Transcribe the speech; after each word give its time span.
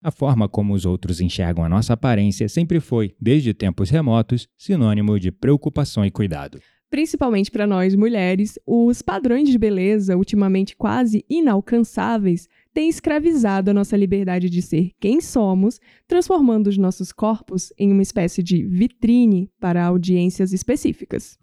A 0.00 0.12
forma 0.12 0.48
como 0.48 0.74
os 0.74 0.86
outros 0.86 1.20
enxergam 1.20 1.64
a 1.64 1.68
nossa 1.68 1.92
aparência 1.92 2.48
sempre 2.48 2.78
foi, 2.78 3.14
desde 3.20 3.52
tempos 3.52 3.90
remotos, 3.90 4.46
sinônimo 4.56 5.18
de 5.18 5.32
preocupação 5.32 6.04
e 6.04 6.10
cuidado. 6.10 6.60
Principalmente 6.88 7.50
para 7.50 7.66
nós 7.66 7.94
mulheres, 7.96 8.58
os 8.64 9.02
padrões 9.02 9.48
de 9.48 9.58
beleza, 9.58 10.16
ultimamente 10.16 10.76
quase 10.76 11.24
inalcançáveis, 11.28 12.48
têm 12.72 12.88
escravizado 12.88 13.70
a 13.70 13.74
nossa 13.74 13.96
liberdade 13.96 14.48
de 14.48 14.62
ser 14.62 14.92
quem 15.00 15.20
somos, 15.20 15.80
transformando 16.06 16.68
os 16.68 16.78
nossos 16.78 17.12
corpos 17.12 17.72
em 17.76 17.92
uma 17.92 18.00
espécie 18.00 18.42
de 18.42 18.64
vitrine 18.64 19.50
para 19.60 19.84
audiências 19.84 20.52
específicas. 20.52 21.36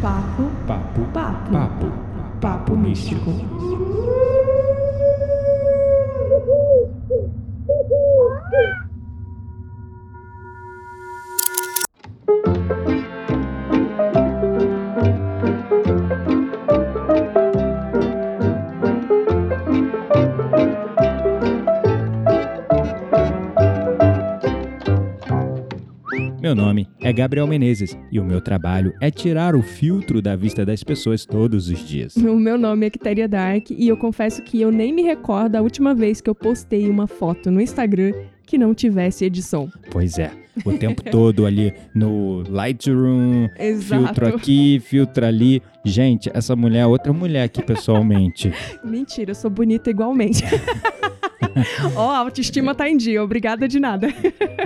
Papo, 0.00 0.42
Papo, 0.66 1.00
papo, 1.12 1.50
papo, 1.50 1.86
papo 2.40 2.76
místico. 2.76 3.95
Meu 26.46 26.54
nome 26.54 26.88
é 27.00 27.12
Gabriel 27.12 27.44
Menezes 27.48 27.98
e 28.12 28.20
o 28.20 28.24
meu 28.24 28.40
trabalho 28.40 28.94
é 29.00 29.10
tirar 29.10 29.56
o 29.56 29.62
filtro 29.62 30.22
da 30.22 30.36
vista 30.36 30.64
das 30.64 30.84
pessoas 30.84 31.26
todos 31.26 31.68
os 31.68 31.80
dias. 31.80 32.14
O 32.24 32.38
meu 32.38 32.56
nome 32.56 32.86
é 32.86 32.90
Quitéria 32.90 33.26
Dark 33.26 33.72
e 33.72 33.88
eu 33.88 33.96
confesso 33.96 34.40
que 34.44 34.60
eu 34.60 34.70
nem 34.70 34.92
me 34.92 35.02
recordo 35.02 35.56
a 35.56 35.60
última 35.60 35.92
vez 35.92 36.20
que 36.20 36.30
eu 36.30 36.36
postei 36.36 36.88
uma 36.88 37.08
foto 37.08 37.50
no 37.50 37.60
Instagram 37.60 38.12
que 38.46 38.56
não 38.56 38.72
tivesse 38.72 39.24
edição. 39.24 39.70
Pois 39.90 40.18
é, 40.18 40.30
o 40.64 40.72
tempo 40.72 41.02
todo 41.10 41.44
ali 41.44 41.74
no 41.94 42.42
Lightroom, 42.48 43.48
Exato. 43.58 44.04
filtro 44.04 44.28
aqui, 44.28 44.80
filtro 44.80 45.26
ali. 45.26 45.62
Gente, 45.84 46.30
essa 46.32 46.54
mulher 46.54 46.80
é 46.80 46.86
outra 46.86 47.12
mulher 47.12 47.42
aqui 47.42 47.62
pessoalmente. 47.62 48.52
Mentira, 48.84 49.32
eu 49.32 49.34
sou 49.34 49.50
bonita 49.50 49.90
igualmente. 49.90 50.44
Ó, 51.96 52.10
a 52.10 52.18
autoestima 52.18 52.74
tá 52.74 52.88
em 52.88 52.96
dia, 52.96 53.22
obrigada 53.22 53.66
de 53.66 53.80
nada. 53.80 54.08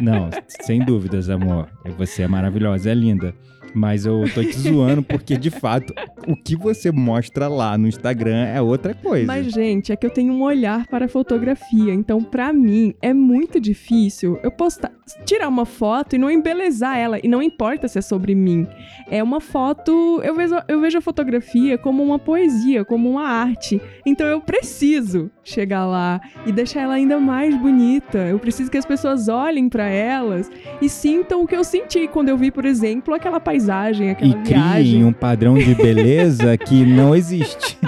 Não, 0.03 0.29
sem 0.47 0.85
dúvidas, 0.85 1.31
amor. 1.31 1.69
Você 1.97 2.23
é 2.23 2.29
maravilhosa, 2.29 2.91
é 2.91 2.95
linda. 2.95 3.35
Mas 3.75 4.05
eu 4.05 4.25
tô 4.35 4.43
te 4.43 4.59
zoando 4.59 5.03
porque, 5.03 5.37
de 5.37 5.51
fato, 5.51 5.95
o 6.27 6.37
que 6.37 6.57
você 6.57 6.91
mostra 6.91 7.49
lá 7.49 7.77
no 7.79 7.87
Instagram 7.87 8.45
é 8.47 8.61
outra 8.61 8.95
coisa. 8.95 9.27
Mas, 9.27 9.53
gente, 9.53 9.93
é 9.93 9.97
que 9.97 10.05
eu 10.05 10.11
tenho 10.11 10.33
um 10.33 10.43
olhar 10.43 10.87
para 10.87 11.07
a 11.07 11.09
fotografia, 11.09 11.93
então, 11.93 12.23
pra 12.23 12.53
mim, 12.53 12.95
é 13.01 13.13
muito 13.13 13.61
difícil 13.61 14.39
eu 14.43 14.51
postar, 14.51 14.93
tirar 15.25 15.49
uma 15.49 15.65
foto 15.65 16.15
e 16.17 16.19
não 16.19 16.31
embelezar 16.31 16.97
ela, 16.97 17.19
e 17.23 17.29
não 17.29 17.43
importa 17.43 17.89
se 17.89 17.99
é 17.99 18.03
sobre 18.03 18.35
mim. 18.35 18.67
É 19.09 19.23
uma 19.23 19.41
foto, 19.41 20.21
eu 20.23 20.35
vejo, 20.35 20.55
eu 20.69 20.81
vejo 20.81 20.99
a 20.99 21.01
fotografia 21.01 21.77
como 21.79 22.03
uma 22.03 22.19
poesia, 22.19 22.85
como 22.85 23.11
uma 23.11 23.27
arte. 23.27 23.81
Então, 24.05 24.27
eu 24.27 24.41
preciso 24.41 25.31
chegar 25.43 25.87
lá 25.87 26.21
e 26.47 26.53
deixar 26.53 26.83
ela 26.83 26.95
ainda 26.95 27.19
mais 27.19 27.57
bonita. 27.57 28.19
Eu 28.19 28.39
preciso 28.39 28.71
que 28.71 28.79
as 28.79 28.87
pessoas 28.87 29.29
olhem 29.29 29.69
pra 29.69 29.89
elas 29.89 30.51
e 30.81 30.89
sintam 30.89 31.43
o 31.43 31.47
que 31.47 31.57
eu 31.57 31.65
senti 31.65 32.07
quando 32.09 32.29
eu 32.29 32.37
vi, 32.37 32.51
por 32.51 32.65
exemplo, 32.65 33.15
aquela 33.15 33.41
paisagem, 33.41 33.60
aquela 33.69 34.31
e 34.31 34.45
viagem. 34.45 34.83
criem 34.83 35.05
um 35.05 35.13
padrão 35.13 35.55
de 35.55 35.75
beleza 35.75 36.57
que 36.59 36.85
não 36.85 37.15
existe. 37.15 37.79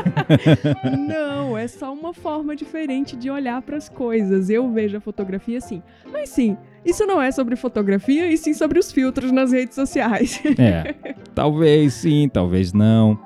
Não, 1.07 1.57
é 1.57 1.69
só 1.69 1.93
uma 1.93 2.13
forma 2.13 2.57
diferente 2.57 3.17
de 3.17 3.31
olhar 3.31 3.61
para 3.63 3.77
as 3.77 3.89
coisas. 3.89 4.51
Eu 4.51 4.71
vejo 4.73 4.97
a 4.97 5.01
fotografia 5.01 5.59
assim. 5.59 5.83
Mas 6.11 6.31
sim, 6.31 6.57
isso 6.85 7.07
não 7.07 7.23
é 7.23 7.31
sobre 7.31 7.55
fotografia, 7.57 8.27
e 8.31 8.37
sim 8.37 8.53
sobre 8.53 8.79
os 8.79 8.91
filtros 8.91 9.31
nas 9.31 9.53
redes 9.53 9.75
sociais. 9.75 10.41
É, 10.59 10.95
talvez 11.35 11.95
sim, 11.95 12.29
talvez 12.33 12.73
não. 12.73 13.19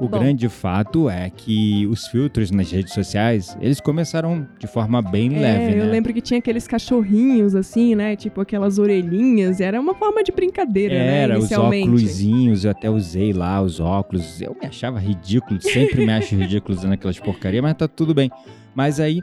O 0.00 0.08
Bom. 0.08 0.18
grande 0.18 0.48
fato 0.48 1.10
é 1.10 1.28
que 1.28 1.86
os 1.86 2.06
filtros 2.06 2.50
nas 2.50 2.70
redes 2.72 2.94
sociais, 2.94 3.56
eles 3.60 3.80
começaram 3.80 4.48
de 4.58 4.66
forma 4.66 5.02
bem 5.02 5.28
leve, 5.28 5.74
é, 5.74 5.80
eu 5.80 5.84
né? 5.84 5.90
lembro 5.92 6.14
que 6.14 6.22
tinha 6.22 6.38
aqueles 6.38 6.66
cachorrinhos 6.66 7.54
assim, 7.54 7.94
né? 7.94 8.16
Tipo 8.16 8.40
aquelas 8.40 8.78
orelhinhas. 8.78 9.60
Era 9.60 9.78
uma 9.78 9.94
forma 9.94 10.22
de 10.24 10.32
brincadeira, 10.32 10.94
né? 10.94 11.18
Era, 11.22 11.38
os 11.38 11.52
óculosinhos, 11.52 12.64
eu 12.64 12.70
até 12.70 12.88
usei 12.88 13.32
lá 13.34 13.60
os 13.60 13.78
óculos. 13.78 14.40
Eu 14.40 14.56
me 14.58 14.66
achava 14.66 14.98
ridículo, 14.98 15.60
sempre 15.60 16.04
me 16.04 16.12
acho 16.12 16.34
ridículo 16.36 16.76
usando 16.78 16.92
aquelas 16.94 17.18
porcaria, 17.20 17.60
mas 17.60 17.74
tá 17.74 17.86
tudo 17.86 18.14
bem. 18.14 18.30
Mas 18.74 18.98
aí 19.00 19.20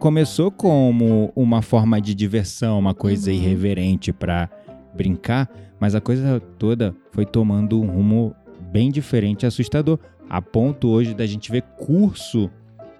começou 0.00 0.50
como 0.50 1.32
uma 1.36 1.62
forma 1.62 2.00
de 2.00 2.12
diversão, 2.14 2.78
uma 2.78 2.94
coisa 2.94 3.30
Uhum. 3.30 3.36
irreverente 3.36 4.12
pra 4.12 4.50
brincar, 4.94 5.48
mas 5.78 5.94
a 5.94 6.00
coisa 6.00 6.40
toda 6.58 6.94
foi 7.12 7.24
tomando 7.24 7.80
um 7.80 7.86
rumo 7.86 8.34
bem 8.72 8.90
diferente 8.90 9.42
e 9.42 9.46
assustador, 9.46 9.98
a 10.28 10.40
ponto 10.40 10.88
hoje 10.88 11.14
da 11.14 11.26
gente 11.26 11.52
ver 11.52 11.62
curso 11.76 12.50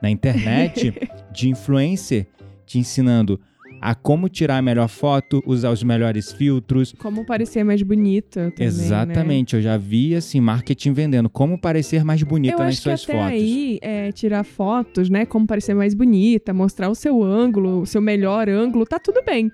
na 0.03 0.11
internet 0.11 0.93
de 1.33 1.49
influencer 1.49 2.27
te 2.67 2.79
ensinando 2.79 3.41
a 3.81 3.97
como 3.97 4.29
tirar 4.29 4.59
a 4.59 4.63
melhor 4.63 4.87
foto, 4.87 5.43
usar 5.45 5.71
os 5.71 5.83
melhores 5.83 6.31
filtros, 6.31 6.95
Como 6.99 7.27
parecer 7.27 7.65
mais 7.65 7.83
bonita 7.83 8.53
também, 8.53 8.59
né? 8.59 8.65
Exatamente, 8.65 9.57
eu 9.57 9.63
já 9.63 9.77
vi 9.77 10.15
assim 10.15 10.41
marketing 10.41 10.93
vendendo 10.93 11.29
como 11.29 11.59
parecer 11.59 12.05
mais 12.05 12.23
bonita 12.23 12.55
Eu 12.55 12.59
nas 12.61 12.69
acho 12.69 12.77
que 12.77 12.83
suas 12.85 13.03
até 13.03 13.13
fotos. 13.15 13.33
aí, 13.33 13.81
é, 13.83 14.13
tirar 14.13 14.45
fotos, 14.45 15.11
né? 15.11 15.27
Como 15.27 15.49
parecer 15.49 15.75
mais 15.75 15.95
bonita, 15.95 16.55
mostrar 16.55 16.89
o 16.91 16.95
seu 16.95 17.25
ângulo, 17.25 17.81
o 17.81 17.87
seu 17.87 18.01
melhor 18.01 18.49
ângulo, 18.49 18.87
tá 18.87 19.01
tudo 19.01 19.21
bem. 19.25 19.51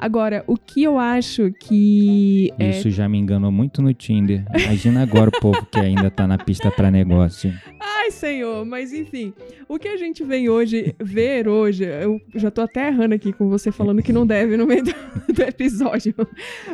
Agora, 0.00 0.42
o 0.46 0.56
que 0.56 0.82
eu 0.82 0.98
acho 0.98 1.52
que 1.52 2.50
é 2.58 2.70
Isso 2.70 2.88
já 2.88 3.06
me 3.06 3.18
enganou 3.18 3.52
muito 3.52 3.82
no 3.82 3.92
Tinder. 3.92 4.46
Imagina 4.58 5.02
agora 5.02 5.28
o 5.28 5.40
povo 5.40 5.66
que 5.66 5.78
ainda 5.78 6.10
tá 6.10 6.26
na 6.26 6.38
pista 6.38 6.70
pra 6.70 6.90
negócio. 6.90 7.52
Ai, 7.78 8.10
senhor, 8.10 8.64
mas 8.64 8.94
enfim, 8.94 9.34
o 9.68 9.78
que 9.78 9.88
a 9.88 9.98
gente 9.98 10.24
vem 10.24 10.48
hoje 10.48 10.94
ver 10.98 11.46
hoje, 11.46 11.84
eu 11.84 12.18
já 12.34 12.50
tô 12.50 12.62
até 12.62 12.88
errando 12.88 13.14
aqui 13.14 13.30
com 13.30 13.50
você 13.50 13.70
falando 13.70 14.02
que 14.02 14.10
não 14.10 14.26
deve 14.26 14.56
no 14.56 14.66
meio 14.66 14.84
do, 14.84 14.94
do 15.34 15.42
episódio. 15.42 16.14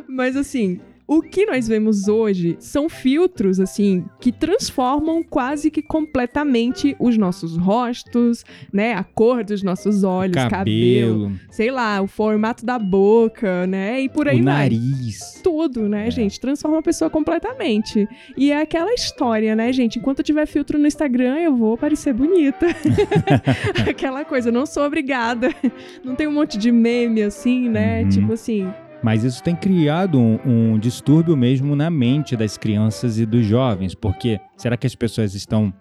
Mas 0.06 0.37
assim, 0.37 0.78
o 1.09 1.22
que 1.22 1.47
nós 1.47 1.69
vemos 1.69 2.09
hoje 2.09 2.56
são 2.59 2.89
filtros, 2.89 3.61
assim, 3.61 4.05
que 4.21 4.33
transformam 4.33 5.22
quase 5.22 5.71
que 5.71 5.81
completamente 5.83 6.97
os 6.99 7.17
nossos 7.17 7.56
rostos, 7.56 8.44
né? 8.72 8.94
A 8.94 9.05
cor 9.05 9.44
dos 9.44 9.62
nossos 9.62 10.03
olhos, 10.03 10.34
cabelo, 10.34 10.50
Cabelo, 10.56 11.33
sei 11.50 11.71
lá, 11.71 12.00
o 12.03 12.06
formato 12.06 12.67
da 12.67 12.78
boca, 12.78 13.67
né? 13.67 14.00
E 14.00 14.09
por 14.09 14.27
aí 14.28 14.41
o 14.41 14.44
vai 14.44 14.55
nariz. 14.71 15.41
tudo, 15.44 15.89
né, 15.89 16.09
É. 16.09 16.11
gente? 16.11 16.41
Transforma 16.41 16.78
a 16.78 16.83
pessoa 16.83 17.09
completamente. 17.09 18.09
E 18.37 18.50
é 18.50 18.61
aquela 18.61 18.93
história, 18.93 19.55
né, 19.55 19.73
gente? 19.73 19.99
Enquanto 19.99 20.19
eu 20.21 20.25
tiver 20.25 20.47
filtro 20.47 20.78
no 20.78 20.87
Instagram, 20.87 21.37
eu 21.38 21.55
vou 21.56 21.77
parecer 21.78 22.12
bonita. 22.12 22.67
aquela 23.88 24.25
coisa, 24.25 24.50
não 24.50 24.67
sou 24.67 24.84
obrigada. 24.84 25.55
Não 26.03 26.15
tem 26.15 26.27
um 26.27 26.33
monte 26.33 26.59
de 26.59 26.73
meme 26.73 27.23
assim, 27.23 27.69
né? 27.69 28.03
Uhum. 28.03 28.09
Tipo 28.09 28.33
assim. 28.33 28.69
Mas 29.06 29.22
isso 29.22 29.41
tem 29.41 29.55
criado 29.55 30.19
um, 30.19 30.37
um 30.75 30.78
distúrbio 30.81 31.37
mesmo 31.37 31.77
na 31.77 31.89
mente 31.89 32.37
das 32.37 32.59
crianças 32.59 33.21
e 33.21 33.25
dos 33.25 33.47
jovens, 33.47 33.94
porque 33.94 34.41
será 34.56 34.77
que 34.77 34.84
as 34.84 34.97
pessoas 34.97 35.33
estão 35.33 35.72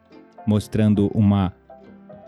mostrando 0.46 1.08
uma 1.12 1.52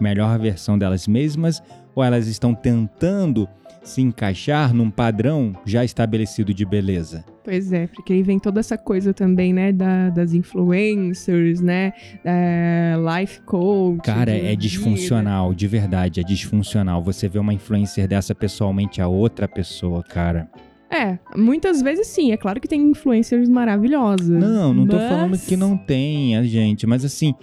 melhor 0.02 0.40
versão 0.40 0.75
delas 0.75 1.08
mesmas 1.08 1.62
ou 1.94 2.03
elas 2.03 2.25
estão 2.25 2.56
tentando 2.56 3.47
se 3.84 4.02
encaixar 4.02 4.74
num 4.74 4.90
padrão 4.90 5.53
já 5.68 5.85
estabelecido 5.85 6.52
de 6.52 6.66
beleza? 6.66 7.24
Pois 7.44 7.72
é, 7.72 7.85
porque 7.85 8.14
aí 8.14 8.24
vem 8.24 8.40
toda 8.40 8.59
essa 8.59 8.75
coisa 8.75 9.14
também, 9.14 9.53
né, 9.53 9.72
da- 9.72 10.09
das 10.09 10.34
influencers, 10.34 11.62
né, 11.62 11.94
é, 12.25 12.96
life 13.19 13.40
coach. 13.41 14.02
Cara, 14.03 14.31
é 14.31 14.56
disfuncional, 14.56 15.53
de 15.53 15.68
verdade, 15.68 16.19
é 16.19 16.24
disfuncional. 16.24 17.03
Você 17.03 17.29
vê 17.29 17.38
uma 17.38 17.53
influencer 17.53 18.08
dessa 18.08 18.34
pessoalmente 18.34 19.00
a 19.00 19.08
outra 19.08 19.47
pessoa, 19.47 20.02
cara. 20.02 20.50
É, 20.89 21.19
muitas 21.35 21.81
vezes 21.81 22.07
sim, 22.07 22.31
é 22.31 22.37
claro 22.37 22.59
que 22.61 22.67
tem 22.67 22.81
influencers 22.81 23.49
maravilhosas. 23.49 24.28
Não, 24.28 24.73
não 24.73 24.87
tô 24.87 24.95
mas- 24.95 25.09
falando 25.09 25.37
que 25.37 25.57
não 25.57 25.78
tenha, 25.78 26.43
gente, 26.43 26.87
mas 26.87 27.03
assim, 27.03 27.34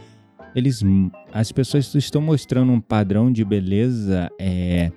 eles 0.55 0.83
as 1.33 1.53
pessoas 1.53 1.95
estão 1.95 2.23
mostrando 2.23 2.73
um 2.73 2.81
padrão 2.81 3.31
de 3.31 3.45
beleza 3.45 4.31
é 4.39 4.91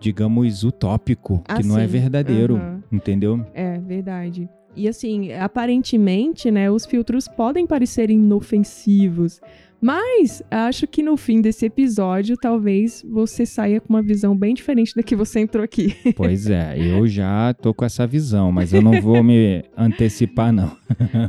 digamos 0.00 0.64
utópico, 0.64 1.42
que 1.56 1.64
não 1.64 1.78
é 1.78 1.86
verdadeiro, 1.86 2.56
aham. 2.56 2.82
entendeu? 2.90 3.46
É, 3.54 3.78
verdade. 3.78 4.48
E 4.74 4.88
assim, 4.88 5.32
aparentemente, 5.32 6.50
né, 6.50 6.68
os 6.70 6.84
filtros 6.84 7.28
podem 7.28 7.66
parecer 7.66 8.10
inofensivos, 8.10 9.40
mas 9.82 10.42
acho 10.48 10.86
que 10.86 11.02
no 11.02 11.16
fim 11.16 11.40
desse 11.40 11.66
episódio, 11.66 12.36
talvez 12.36 13.04
você 13.10 13.44
saia 13.44 13.80
com 13.80 13.92
uma 13.92 14.02
visão 14.02 14.36
bem 14.36 14.54
diferente 14.54 14.94
da 14.94 15.02
que 15.02 15.16
você 15.16 15.40
entrou 15.40 15.64
aqui. 15.64 15.96
Pois 16.14 16.48
é, 16.48 16.76
eu 16.78 17.06
já 17.08 17.52
tô 17.54 17.74
com 17.74 17.84
essa 17.84 18.06
visão, 18.06 18.52
mas 18.52 18.72
eu 18.72 18.80
não 18.80 19.00
vou 19.00 19.24
me 19.24 19.64
antecipar 19.76 20.52
não. 20.52 20.76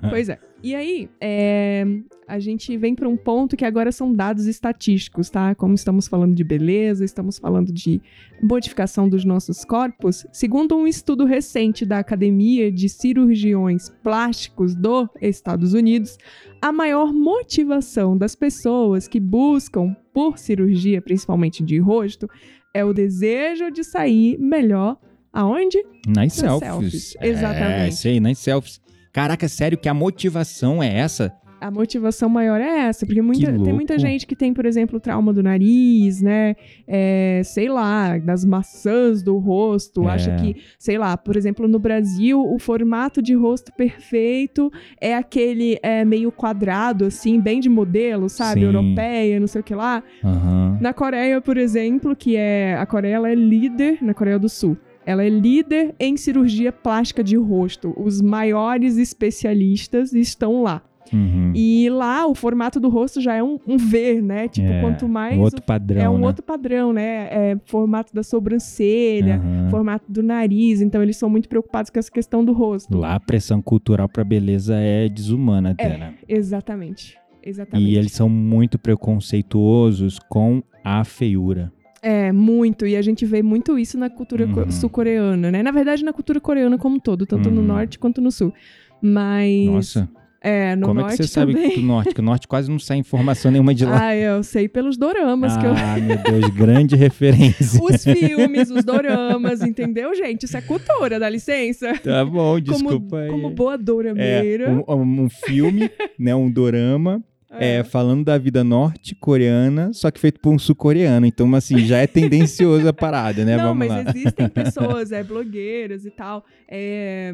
pois 0.10 0.30
é. 0.30 0.38
E 0.63 0.74
aí, 0.74 1.10
é, 1.19 1.86
a 2.25 2.39
gente 2.39 2.77
vem 2.77 2.95
para 2.95 3.10
um 3.10 3.18
ponto 3.18 3.57
que 3.57 3.65
agora 3.65 3.92
são 3.92 4.13
dados 4.13 4.45
estatísticos, 4.48 5.30
tá? 5.30 5.54
Como 5.54 5.74
estamos 5.74 6.07
falando 6.07 6.33
de 6.33 6.44
beleza, 6.44 7.04
estamos 7.04 7.38
falando 7.38 7.74
de 7.74 8.01
modificação 8.42 9.10
dos 9.10 9.25
nossos 9.25 9.65
corpos. 9.65 10.25
Segundo 10.31 10.74
um 10.77 10.88
estudo 10.88 11.25
recente 11.25 11.86
da 11.86 12.00
Academia 12.00 12.71
de 12.71 12.88
Cirurgiões 12.88 13.89
Plásticos 14.01 14.74
dos 14.74 15.10
Estados 15.21 15.74
Unidos, 15.74 16.18
a 16.62 16.71
maior 16.71 17.12
motivação 17.13 18.18
das 18.18 18.33
pessoas 18.33 19.06
que 19.06 19.19
buscam 19.19 19.94
por 20.13 20.38
cirurgia, 20.38 21.01
principalmente 21.01 21.62
de 21.62 21.77
rosto, 21.77 22.25
é 22.74 22.86
o 22.86 22.94
desejo 22.94 23.69
de 23.69 23.83
sair 23.83 24.38
melhor 24.39 24.98
aonde? 25.33 25.83
Nas 26.07 26.15
Nas 26.15 26.33
selfies. 26.33 26.69
selfies, 26.69 27.15
É, 27.19 27.27
exatamente. 27.27 27.95
sei, 27.95 28.19
nas 28.19 28.38
selfies. 28.38 28.83
Caraca, 29.13 29.48
sério 29.48 29.77
que 29.77 29.88
a 29.88 29.94
motivação 29.94 30.81
é 30.81 30.98
essa? 30.98 31.31
A 31.62 31.71
motivação 31.71 32.27
maior 32.27 32.60
é 32.60 32.88
essa, 32.89 33.06
porque 33.06 33.21
muita- 33.21 33.45
tem 33.63 33.71
muita 33.71 33.98
gente 33.98 34.27
que 34.27 34.36
tem, 34.36 34.54
por 34.54 34.65
exemplo, 34.65 35.00
trauma 35.00 35.31
do 35.31 35.42
nariz, 35.42 36.21
né? 36.21 36.57
É, 36.86 37.42
sei 37.45 37.69
lá, 37.69 38.18
das 38.18 38.44
maçãs 38.44 39.24
do 39.24 39.38
rosto. 39.38 40.04
É. 40.04 40.12
Acha 40.12 40.36
que, 40.36 40.57
sei 40.77 40.98
lá, 40.98 41.15
por 41.15 41.38
exemplo, 41.38 41.65
no 41.65 41.80
Brasil, 41.80 42.42
o 42.44 42.60
formato 42.60 43.21
de 43.21 43.33
rosto 43.33 43.71
perfeito 43.77 44.69
é 45.00 45.15
aquele 45.15 45.80
é, 45.81 46.04
meio 46.04 46.33
quadrado, 46.33 47.06
assim, 47.06 47.39
bem 47.39 47.62
de 47.62 47.69
modelo, 47.69 48.27
sabe? 48.27 48.60
Sim. 48.60 48.65
Europeia, 48.65 49.39
não 49.39 49.48
sei 49.48 49.62
o 49.62 49.63
que 49.63 49.74
lá. 49.74 50.04
Aham. 50.21 50.77
Na 50.81 50.92
Coreia, 50.94 51.39
por 51.39 51.56
exemplo, 51.56 52.13
que 52.13 52.36
é. 52.36 52.75
A 52.75 52.86
Coreia 52.86 53.15
ela 53.15 53.30
é 53.30 53.36
líder 53.36 54.00
na 54.01 54.13
Coreia 54.13 54.38
do 54.38 54.50
Sul. 54.50 54.75
Ela 55.06 55.24
é 55.24 55.30
líder 55.30 55.94
em 56.00 56.16
cirurgia 56.18 56.72
plástica 56.72 57.24
de 57.24 57.36
rosto. 57.36 57.94
Os 57.98 58.22
maiores 58.22 58.98
especialistas 58.98 60.14
estão 60.14 60.64
lá. 60.64 60.82
Uhum. 61.12 61.52
E 61.54 61.90
lá 61.90 62.26
o 62.26 62.34
formato 62.34 62.80
do 62.80 62.90
rosto 62.90 63.22
já 63.22 63.36
é 63.36 63.44
um, 63.44 63.60
um 63.68 63.78
V, 63.78 64.22
né? 64.22 64.48
Tipo, 64.48 64.68
É, 64.68 64.82
quanto 64.82 65.08
mais. 65.08 65.38
Um 65.38 65.42
outro 65.42 65.62
padrão, 65.62 66.02
é 66.02 66.10
um 66.10 66.18
né? 66.18 66.26
outro 66.26 66.42
padrão, 66.44 66.94
né? 66.94 67.28
É 67.30 67.58
formato 67.66 68.14
da 68.16 68.24
sobrancelha, 68.24 69.36
Aham. 69.36 69.70
formato 69.70 70.12
do 70.12 70.24
nariz. 70.24 70.82
Então 70.82 71.04
eles 71.04 71.18
são 71.18 71.30
muito 71.30 71.48
preocupados 71.50 71.92
com 71.92 72.00
essa 72.00 72.10
questão 72.12 72.44
do 72.44 72.54
rosto. 72.54 72.98
Lá 72.98 73.16
a 73.16 73.20
pressão 73.20 73.62
cultural 73.62 74.08
pra 74.10 74.24
beleza 74.24 74.76
é 74.78 75.08
desumana 75.10 75.72
até, 75.72 75.94
É. 75.94 75.98
né? 75.98 76.14
Exatamente. 76.28 77.18
Exatamente. 77.46 77.90
E 77.92 77.98
eles 77.98 78.14
são 78.14 78.30
muito 78.30 78.80
preconceituosos 78.80 80.18
com 80.30 80.64
a 80.84 81.04
feiura. 81.04 81.72
É, 82.04 82.32
muito. 82.34 82.86
E 82.86 82.98
a 82.98 83.02
gente 83.02 83.26
vê 83.26 83.42
muito 83.42 83.80
isso 83.80 83.98
na 83.98 84.10
cultura 84.10 84.46
Uhum. 84.46 84.70
sul-coreana, 84.70 85.50
né? 85.50 85.64
Na 85.64 85.72
verdade, 85.72 86.04
na 86.04 86.12
cultura 86.12 86.40
coreana 86.42 86.78
como 86.78 86.98
um 86.98 87.00
todo, 87.00 87.26
tanto 87.26 87.50
no 87.50 87.62
Uhum. 87.62 87.68
norte 87.68 87.98
quanto 87.98 88.20
no 88.22 88.30
sul. 88.30 88.54
Mas. 89.02 89.66
Nossa, 89.68 90.10
É, 90.46 90.76
no 90.76 90.88
como 90.88 91.00
é 91.00 91.04
norte 91.04 91.16
que 91.18 91.24
você 91.24 91.30
sabe 91.30 91.54
também. 91.54 91.70
que 91.72 91.80
do 91.80 91.86
norte? 91.88 92.14
Que 92.14 92.20
o 92.20 92.24
norte 92.24 92.48
quase 92.50 92.70
não 92.70 92.78
sai 92.78 92.98
informação 92.98 93.50
nenhuma 93.50 93.74
de 93.74 93.86
lá. 93.86 94.08
Ah, 94.08 94.16
eu 94.16 94.44
sei 94.44 94.68
pelos 94.68 94.98
doramas 94.98 95.56
que 95.56 95.66
eu. 95.66 95.72
Ah, 95.72 95.98
meu 95.98 96.18
Deus, 96.18 96.54
grande 96.54 96.98
referência. 96.98 97.80
Os 97.82 98.04
filmes, 98.04 98.70
os 98.70 98.84
doramas, 98.84 99.62
entendeu, 99.62 100.14
gente? 100.14 100.44
Isso 100.44 100.58
é 100.58 100.62
cultura, 100.62 101.18
dá 101.18 101.30
licença. 101.30 101.94
Tá 102.00 102.26
bom, 102.26 102.56
Como, 102.56 102.62
desculpa 102.62 103.20
aí. 103.20 103.30
como 103.30 103.50
boa 103.52 103.76
É, 103.76 103.78
dorameira. 103.78 104.70
um, 104.70 104.94
um- 104.94 105.22
um 105.24 105.30
filme, 105.30 105.90
né, 106.20 106.36
um 106.36 106.52
dorama, 106.52 107.24
é, 107.60 107.84
falando 107.84 108.24
da 108.26 108.38
vida 108.38 108.64
norte-coreana, 108.64 109.92
só 109.94 110.10
que 110.12 110.20
feito 110.20 110.40
por 110.40 110.52
um 110.54 110.60
sul-coreano. 110.60 111.26
Então, 111.26 111.54
assim, 111.56 111.80
já 111.80 111.98
é 112.00 112.08
tendencioso 112.08 112.88
a 112.88 112.94
parada, 112.94 113.46
né? 113.46 113.58
Não, 113.58 113.66
Vamos 113.66 113.88
mas 113.88 114.06
lá. 114.06 114.12
existem 114.16 114.48
pessoas, 114.50 115.12
é, 115.12 115.24
blogueiras 115.24 116.06
e 116.06 116.12
tal. 116.12 116.44
é, 116.68 117.34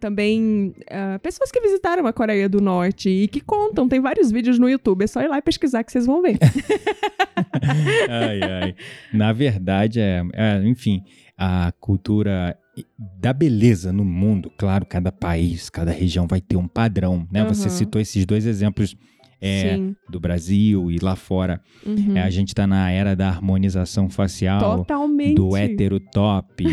também 0.00 0.74
ah, 0.90 1.18
pessoas 1.22 1.50
que 1.50 1.58
visitaram 1.60 2.06
a 2.06 2.12
Coreia 2.12 2.48
do 2.48 2.60
Norte 2.60 3.08
e 3.08 3.28
que 3.28 3.40
contam. 3.40 3.88
Tem 3.88 3.98
vários 4.00 4.30
vídeos 4.30 4.58
no 4.58 4.68
YouTube. 4.68 5.04
É 5.04 5.06
só 5.06 5.22
ir 5.22 5.28
lá 5.28 5.38
e 5.38 5.42
pesquisar 5.42 5.82
que 5.84 5.90
vocês 5.92 6.04
vão 6.06 6.20
ver. 6.20 6.38
Ai, 8.08 8.40
ai. 8.42 8.74
Na 9.12 9.32
verdade, 9.32 10.00
é, 10.00 10.22
é, 10.32 10.62
enfim, 10.66 11.02
a 11.36 11.72
cultura 11.80 12.56
da 13.18 13.32
beleza 13.32 13.92
no 13.92 14.04
mundo, 14.04 14.50
claro, 14.56 14.86
cada 14.86 15.10
país, 15.12 15.68
cada 15.70 15.90
região 15.90 16.26
vai 16.26 16.40
ter 16.40 16.56
um 16.56 16.68
padrão, 16.68 17.26
né? 17.30 17.44
Você 17.44 17.68
Aham. 17.68 17.76
citou 17.76 18.00
esses 18.00 18.24
dois 18.26 18.46
exemplos 18.46 18.96
é, 19.40 19.76
Sim. 19.76 19.96
do 20.08 20.18
Brasil 20.20 20.90
e 20.90 20.98
lá 20.98 21.14
fora. 21.16 21.60
Uhum. 21.84 22.16
É, 22.16 22.22
a 22.22 22.30
gente 22.30 22.54
tá 22.54 22.66
na 22.66 22.90
era 22.90 23.14
da 23.14 23.28
harmonização 23.28 24.08
facial. 24.08 24.58
Totalmente. 24.78 25.34
do 25.34 25.56
hétero 25.56 26.00
top, 26.00 26.64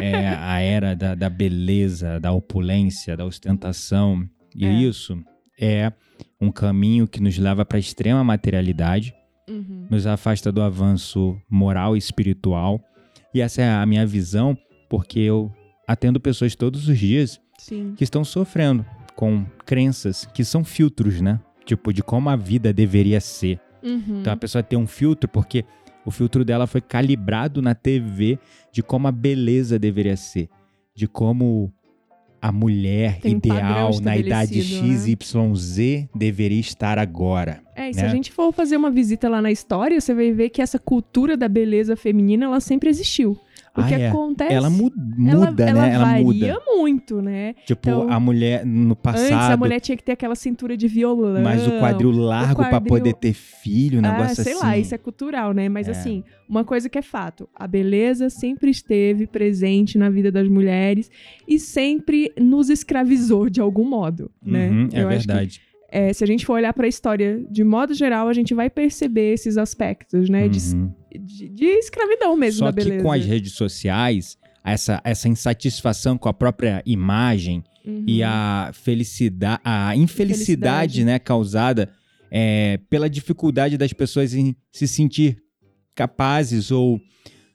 é 0.00 0.28
a 0.28 0.60
era 0.60 0.94
da, 0.94 1.14
da 1.14 1.28
beleza, 1.30 2.18
da 2.20 2.32
opulência, 2.32 3.16
da 3.16 3.24
ostentação. 3.24 4.28
E 4.54 4.64
É. 4.64 4.72
isso 4.72 5.18
é 5.60 5.92
um 6.40 6.50
caminho 6.52 7.06
que 7.08 7.20
nos 7.22 7.36
leva 7.38 7.64
para 7.64 7.78
a 7.78 7.80
extrema 7.80 8.22
materialidade, 8.22 9.14
Uhum. 9.48 9.86
nos 9.90 10.06
afasta 10.06 10.50
do 10.50 10.62
avanço 10.62 11.36
moral 11.50 11.94
e 11.94 11.98
espiritual. 11.98 12.80
E 13.34 13.40
essa 13.40 13.60
é 13.62 13.68
a 13.70 13.84
minha 13.84 14.06
visão, 14.06 14.56
porque 14.88 15.18
eu 15.20 15.50
atendo 15.86 16.18
pessoas 16.20 16.54
todos 16.54 16.88
os 16.88 16.98
dias 16.98 17.40
Sim. 17.58 17.92
que 17.96 18.04
estão 18.04 18.24
sofrendo 18.24 18.86
com 19.16 19.44
crenças 19.66 20.24
que 20.32 20.44
são 20.44 20.64
filtros, 20.64 21.20
né? 21.20 21.38
Tipo, 21.64 21.92
de 21.92 22.02
como 22.02 22.28
a 22.28 22.36
vida 22.36 22.72
deveria 22.72 23.20
ser. 23.20 23.60
Uhum. 23.82 24.20
Então 24.20 24.32
a 24.32 24.36
pessoa 24.36 24.62
tem 24.62 24.78
um 24.78 24.86
filtro 24.86 25.28
porque 25.28 25.64
o 26.04 26.10
filtro 26.10 26.44
dela 26.44 26.66
foi 26.66 26.80
calibrado 26.80 27.62
na 27.62 27.74
TV 27.74 28.38
de 28.70 28.82
como 28.82 29.08
a 29.08 29.12
beleza 29.12 29.78
deveria 29.78 30.16
ser, 30.16 30.48
de 30.94 31.06
como 31.06 31.72
a 32.44 32.52
mulher 32.52 33.20
Tem 33.20 33.34
um 33.34 33.38
ideal 33.38 33.90
na 34.02 34.18
idade 34.18 34.58
estabelecido, 34.58 35.48
né? 35.48 35.54
XYZ 35.54 36.08
deveria 36.14 36.60
estar 36.60 36.98
agora. 36.98 37.62
É, 37.74 37.88
e 37.88 37.94
se 37.94 38.02
né? 38.02 38.06
a 38.06 38.10
gente 38.10 38.30
for 38.30 38.52
fazer 38.52 38.76
uma 38.76 38.90
visita 38.90 39.30
lá 39.30 39.40
na 39.40 39.50
história, 39.50 39.98
você 39.98 40.12
vai 40.12 40.30
ver 40.30 40.50
que 40.50 40.60
essa 40.60 40.78
cultura 40.78 41.38
da 41.38 41.48
beleza 41.48 41.96
feminina, 41.96 42.44
ela 42.44 42.60
sempre 42.60 42.90
existiu. 42.90 43.38
O 43.76 43.80
Ah, 43.80 43.88
que 43.88 43.94
é. 43.94 44.08
acontece... 44.08 44.52
Ela 44.54 44.70
mu- 44.70 44.92
ela- 45.28 45.46
muda, 45.50 45.64
ela 45.68 45.82
né? 45.82 45.94
Ela 45.94 46.04
varia 46.04 46.22
muda. 46.24 46.62
muito, 46.76 47.20
né? 47.20 47.54
Tipo, 47.66 47.88
Então, 47.90 48.08
a 48.08 48.20
mulher 48.20 48.64
no 48.64 48.92
Antes 48.92 48.92
a 48.92 49.12
passado, 49.12 49.58
mulher 49.58 49.80
tinha 49.80 49.96
que 49.96 50.04
ter 50.04 50.12
aquela 50.12 50.36
cintura 50.36 50.76
de 50.76 50.86
violão. 50.86 51.42
mas 51.42 51.66
o 51.66 51.72
quadril 51.80 52.12
largo 52.12 52.54
pra 52.56 52.70
quadril- 52.70 52.88
poder 52.88 53.14
ter 53.14 53.32
filho, 53.32 54.00
um 54.00 54.04
Ah, 54.06 54.12
negócio 54.12 54.44
sei 54.44 54.52
assim. 54.52 54.62
lá, 54.62 54.78
isso 54.78 54.94
é 54.94 54.98
cultural, 54.98 55.52
né? 55.52 55.68
Mas 55.68 55.88
É. 55.88 55.90
assim, 55.90 56.22
uma 56.48 56.64
coisa 56.64 56.88
que 56.88 56.96
é 56.98 57.02
fato: 57.02 57.48
a 57.54 57.66
beleza 57.66 58.30
sempre 58.30 58.70
esteve 58.70 59.26
presente 59.26 59.98
na 59.98 60.08
vida 60.08 60.30
das 60.30 60.46
mulheres 60.48 61.10
e 61.48 61.58
sempre 61.58 62.32
nos 62.38 62.70
escravizou 62.70 63.50
de 63.50 63.60
algum 63.60 63.88
modo, 63.88 64.30
né? 64.40 64.68
Uhum, 64.70 64.88
é 64.92 65.02
Eu 65.02 65.08
acho 65.08 65.20
que, 65.20 65.26
verdade. 65.26 65.60
É, 65.96 66.12
se 66.12 66.24
a 66.24 66.26
gente 66.26 66.44
for 66.44 66.54
olhar 66.54 66.72
pra 66.74 66.88
história 66.88 67.44
de 67.50 67.62
modo 67.62 67.94
geral, 67.94 68.28
a 68.28 68.32
gente 68.34 68.52
vai 68.52 68.68
perceber 68.68 69.32
esses 69.34 69.56
aspectos, 69.56 70.28
né? 70.28 70.48
De, 70.48 70.58
Uhum. 70.74 70.92
de- 71.20 71.48
de 71.48 71.64
escravidão 71.66 72.36
mesmo 72.36 72.58
Só 72.58 72.64
da 72.66 72.72
beleza. 72.72 72.96
que 72.96 73.02
com 73.02 73.12
as 73.12 73.24
redes 73.24 73.52
sociais, 73.52 74.36
essa, 74.64 75.00
essa 75.04 75.28
insatisfação 75.28 76.18
com 76.18 76.28
a 76.28 76.32
própria 76.34 76.82
imagem 76.84 77.62
Uhum. 77.86 78.04
e 78.08 78.22
a 78.22 78.70
felicidade, 78.72 79.60
a 79.64 79.94
infelicidade, 79.94 80.98
Infelicidade. 81.00 81.04
né, 81.04 81.18
causada 81.18 81.88
é, 82.36 82.80
pela 82.90 83.08
dificuldade 83.08 83.78
das 83.78 83.92
pessoas 83.92 84.34
em 84.34 84.56
se 84.72 84.88
sentir 84.88 85.36
capazes 85.94 86.72
ou 86.72 87.00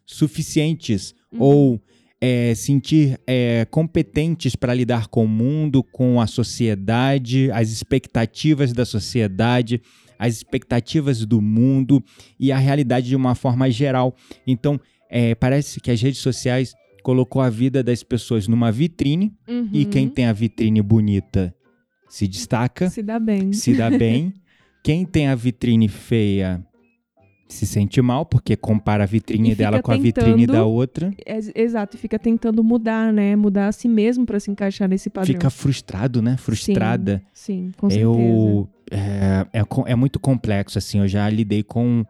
suficientes 0.05 1.13
Uhum. 1.31 1.39
ou 1.41 1.81
é, 2.21 2.53
sentir 2.53 3.19
é, 3.25 3.65
competentes 3.69 4.55
para 4.55 4.73
lidar 4.73 5.07
com 5.07 5.23
o 5.23 5.27
mundo, 5.27 5.81
com 5.83 6.19
a 6.19 6.27
sociedade, 6.27 7.49
as 7.51 7.69
expectativas 7.71 8.73
da 8.73 8.85
sociedade, 8.85 9.81
as 10.17 10.35
expectativas 10.35 11.25
do 11.25 11.41
mundo 11.41 12.03
e 12.39 12.51
a 12.51 12.57
realidade 12.57 13.07
de 13.07 13.15
uma 13.15 13.35
forma 13.35 13.69
geral. 13.71 14.15
Então, 14.45 14.79
é, 15.09 15.33
parece 15.33 15.79
que 15.79 15.89
as 15.89 16.01
redes 16.01 16.19
sociais 16.19 16.73
colocou 17.03 17.41
a 17.41 17.49
vida 17.49 17.81
das 17.81 18.03
pessoas 18.03 18.47
numa 18.47 18.71
vitrine 18.71 19.33
Uhum. 19.47 19.69
e 19.71 19.85
quem 19.85 20.09
tem 20.09 20.25
a 20.25 20.33
vitrine 20.33 20.81
bonita 20.81 21.55
se 22.09 22.27
destaca, 22.27 22.89
se 22.89 23.01
dá 23.01 23.17
bem. 23.19 23.53
se 23.53 23.73
dá 23.73 23.89
bem. 23.89 24.33
quem 24.83 25.05
tem 25.05 25.27
a 25.27 25.35
vitrine 25.35 25.87
feia 25.87 26.63
se 27.49 27.65
sente 27.65 27.99
mal, 28.01 28.25
porque 28.25 28.55
compara 28.55 29.03
a 29.03 29.07
vitrine 29.07 29.55
dela 29.55 29.81
com 29.81 29.91
a 29.91 29.97
vitrine 29.97 30.45
da 30.45 30.63
outra. 30.63 31.11
Exato, 31.55 31.97
e 31.97 31.99
fica 31.99 32.19
tentando 32.19 32.63
mudar, 32.63 33.11
né? 33.11 33.35
Mudar 33.35 33.67
a 33.67 33.71
si 33.71 33.87
mesmo 33.87 34.25
pra 34.25 34.39
se 34.39 34.51
encaixar 34.51 34.87
nesse 34.87 35.09
padrão. 35.09 35.33
Fica 35.33 35.49
frustrado, 35.49 36.21
né? 36.21 36.37
Frustrada. 36.37 37.21
Sim, 37.33 37.71
com 37.75 37.89
certeza. 37.89 38.07
eu 38.09 38.69
é, 38.91 39.47
é, 39.59 39.91
é 39.91 39.95
muito 39.95 40.19
complexo 40.19 40.77
assim 40.77 40.99
eu 40.99 41.07
já 41.07 41.29
lidei 41.29 41.61
com 41.61 42.03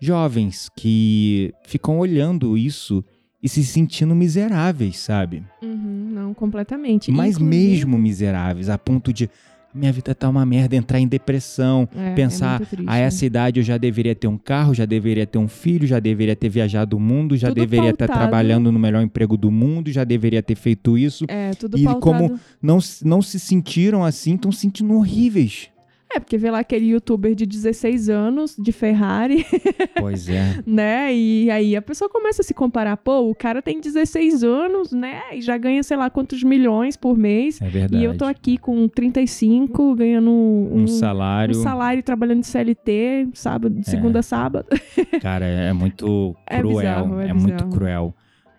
jovens 0.00 0.68
que 0.76 1.52
ficam 1.64 1.98
olhando 1.98 2.56
isso 2.56 3.04
e 3.42 3.48
se 3.48 3.64
sentindo 3.64 4.14
miseráveis 4.14 4.98
sabe 4.98 5.42
Uhum, 5.62 6.08
não, 6.12 6.34
completamente. 6.34 7.10
mas 7.10 7.36
Inclusive- 7.36 7.68
mesmo 7.68 7.98
miseráveis 7.98 8.68
a 8.68 8.78
ponto 8.78 9.12
de 9.12 9.28
minha 9.74 9.92
vida 9.92 10.14
tá 10.14 10.28
uma 10.28 10.44
merda, 10.44 10.74
entrar 10.76 10.98
em 10.98 11.06
depressão, 11.06 11.88
É, 11.96 12.14
pensar, 12.14 12.60
é 12.60 12.64
triste, 12.64 12.84
a 12.88 12.96
essa 12.98 13.24
idade 13.26 13.60
eu 13.60 13.64
já 13.64 13.76
deveria 13.78 14.14
ter 14.14 14.26
um 14.26 14.36
carro, 14.38 14.74
já 14.74 14.84
deveria 14.84 15.26
ter 15.26 15.38
um 15.38 15.46
filho, 15.48 15.86
já 15.86 16.00
deveria 16.00 16.34
ter 16.34 16.48
viajado 16.48 16.96
o 16.96 17.00
mundo, 17.00 17.36
já 17.36 17.48
Tudo 17.48 17.60
deveria 17.60 17.90
estar 17.90 18.06
pautado. 18.08 18.28
trabalhando 18.28 18.72
no 18.72 18.78
melhor 18.78 19.02
emprego 19.02 19.36
do 19.36 19.50
mundo, 19.50 19.90
já 19.92 20.02
deveria 20.04 20.42
ter 20.42 20.54
feito 20.56 20.98
isso. 20.98 21.24
É, 21.28 21.50
tudo 21.52 21.78
E 21.78 21.84
pautado. 21.84 22.00
como- 22.28 22.40
Não, 22.60 22.78
não 23.04 23.22
se 23.22 23.38
sentiram 23.38 24.04
assim, 24.04 24.34
estão 24.34 24.50
se 24.52 24.60
sentindo 24.60 24.92
horríveis. 24.94 25.68
É, 26.12 26.18
porque 26.18 26.36
vê 26.36 26.50
lá 26.50 26.58
aquele 26.58 26.86
youtuber 26.86 27.34
de 27.36 27.46
16 27.46 28.08
anos, 28.08 28.56
de 28.58 28.72
Ferrari, 28.72 29.46
Pois 29.98 30.28
é. 30.28 30.58
né? 30.66 31.14
E 31.14 31.48
aí 31.50 31.76
a 31.76 31.82
pessoa 31.82 32.10
começa 32.10 32.42
a 32.42 32.44
se 32.44 32.52
comparar. 32.52 32.96
Pô, 32.96 33.30
o 33.30 33.34
cara 33.34 33.62
tem 33.62 33.80
16 33.80 34.42
anos, 34.42 34.90
né? 34.90 35.20
E 35.32 35.40
já 35.40 35.56
ganha 35.56 35.82
sei 35.84 35.96
lá 35.96 36.10
quantos 36.10 36.42
milhões 36.42 36.96
por 36.96 37.16
mês. 37.16 37.60
É 37.62 37.68
verdade. 37.68 38.02
E 38.02 38.04
eu 38.04 38.16
tô 38.16 38.24
aqui 38.24 38.58
com 38.58 38.88
35, 38.88 39.94
ganhando 39.94 40.30
um, 40.30 40.82
um 40.82 40.86
salário. 40.88 41.56
um 41.56 41.62
salário 41.62 42.02
trabalhando 42.02 42.40
de 42.40 42.46
CLT, 42.48 43.28
sábado, 43.34 43.74
de 43.78 43.88
segunda 43.88 44.18
a 44.18 44.22
sábado. 44.22 44.66
Cara, 45.22 45.44
é 45.46 45.72
muito 45.72 46.34
É 46.46 46.58
cruel. 46.58 46.76
bizarro, 46.78 47.20
é 47.20 47.32
muito 47.32 47.52
bizarro. 47.54 47.70
cruel. 47.70 48.14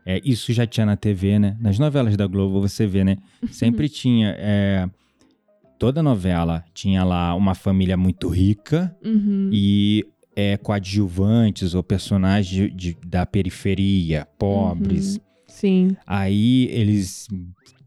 É, 0.05 0.20
isso 0.24 0.51
já 0.53 0.65
tinha 0.65 0.86
na 0.86 0.96
TV, 0.96 1.38
né? 1.38 1.58
Nas 1.60 1.77
novelas 1.77 2.15
da 2.15 2.25
Globo, 2.25 2.62
você 2.62 2.88
vê, 2.88 3.03
né? 3.03 3.17
Sempre 3.51 3.88
tinha. 3.89 4.36
é, 4.39 4.89
toda 5.81 6.03
novela 6.03 6.63
tinha 6.75 7.03
lá 7.03 7.33
uma 7.33 7.55
família 7.55 7.97
muito 7.97 8.29
rica 8.29 8.95
Uhum. 9.03 9.50
e 9.51 10.05
é, 10.35 10.55
coadjuvantes 10.55 11.73
ou 11.73 11.81
personagens 11.81 12.71
de- 12.75 12.95
da 13.03 13.25
periferia, 13.25 14.27
pobres. 14.38 15.15
Uhum. 15.15 15.21
Sim. 15.47 15.97
Aí 16.05 16.67
eles 16.71 17.27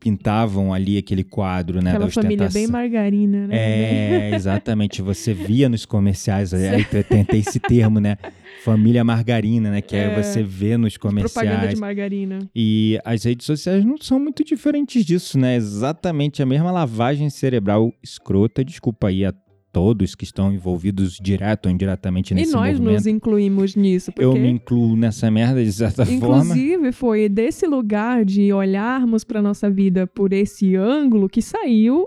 pintavam 0.00 0.74
ali 0.74 0.98
aquele 0.98 1.22
quadro, 1.24 1.80
né? 1.80 1.90
Aquela 1.90 2.06
da 2.06 2.10
família 2.12 2.46
ostentação. 2.46 2.60
bem 2.62 2.70
margarina, 2.70 3.46
né? 3.46 3.56
É, 3.56 4.34
exatamente. 4.34 5.00
Você 5.00 5.32
via 5.32 5.68
nos 5.68 5.86
comerciais, 5.86 6.52
aí 6.52 6.84
tem, 6.84 7.24
tem 7.24 7.40
esse 7.40 7.58
termo, 7.60 8.00
né? 8.00 8.18
Família 8.64 9.04
margarina, 9.04 9.70
né? 9.70 9.80
Que 9.82 9.94
é, 9.96 10.22
você 10.22 10.42
vê 10.42 10.76
nos 10.76 10.96
Propaganda 10.96 11.28
comerciais. 11.30 11.74
de 11.74 11.80
margarina. 11.80 12.38
E 12.54 12.98
as 13.04 13.24
redes 13.24 13.44
sociais 13.46 13.84
não 13.84 13.96
são 13.98 14.18
muito 14.18 14.42
diferentes 14.44 15.04
disso, 15.04 15.38
né? 15.38 15.54
Exatamente 15.56 16.42
a 16.42 16.46
mesma 16.46 16.70
lavagem 16.70 17.28
cerebral 17.28 17.92
escrota. 18.02 18.64
Desculpa 18.64 19.08
aí 19.08 19.24
a 19.24 19.34
todos 19.72 20.14
que 20.14 20.22
estão 20.24 20.52
envolvidos 20.52 21.18
direto 21.20 21.66
ou 21.66 21.72
indiretamente 21.72 22.30
E 22.32 22.34
nesse 22.36 22.52
nós 22.52 22.78
movimento. 22.78 22.94
nos 22.94 23.06
incluímos 23.08 23.74
nisso, 23.74 24.12
porque 24.12 24.24
Eu 24.24 24.32
me 24.34 24.48
incluo 24.48 24.96
nessa 24.96 25.28
merda 25.30 25.62
de 25.64 25.72
certa 25.72 26.06
forma. 26.06 26.44
Inclusive, 26.44 26.92
foi 26.92 27.28
desse 27.28 27.66
lugar 27.66 28.24
de 28.24 28.52
olharmos 28.52 29.24
para 29.24 29.42
nossa 29.42 29.68
vida 29.68 30.06
por 30.06 30.32
esse 30.32 30.76
ângulo 30.76 31.28
que 31.28 31.42
saiu 31.42 32.06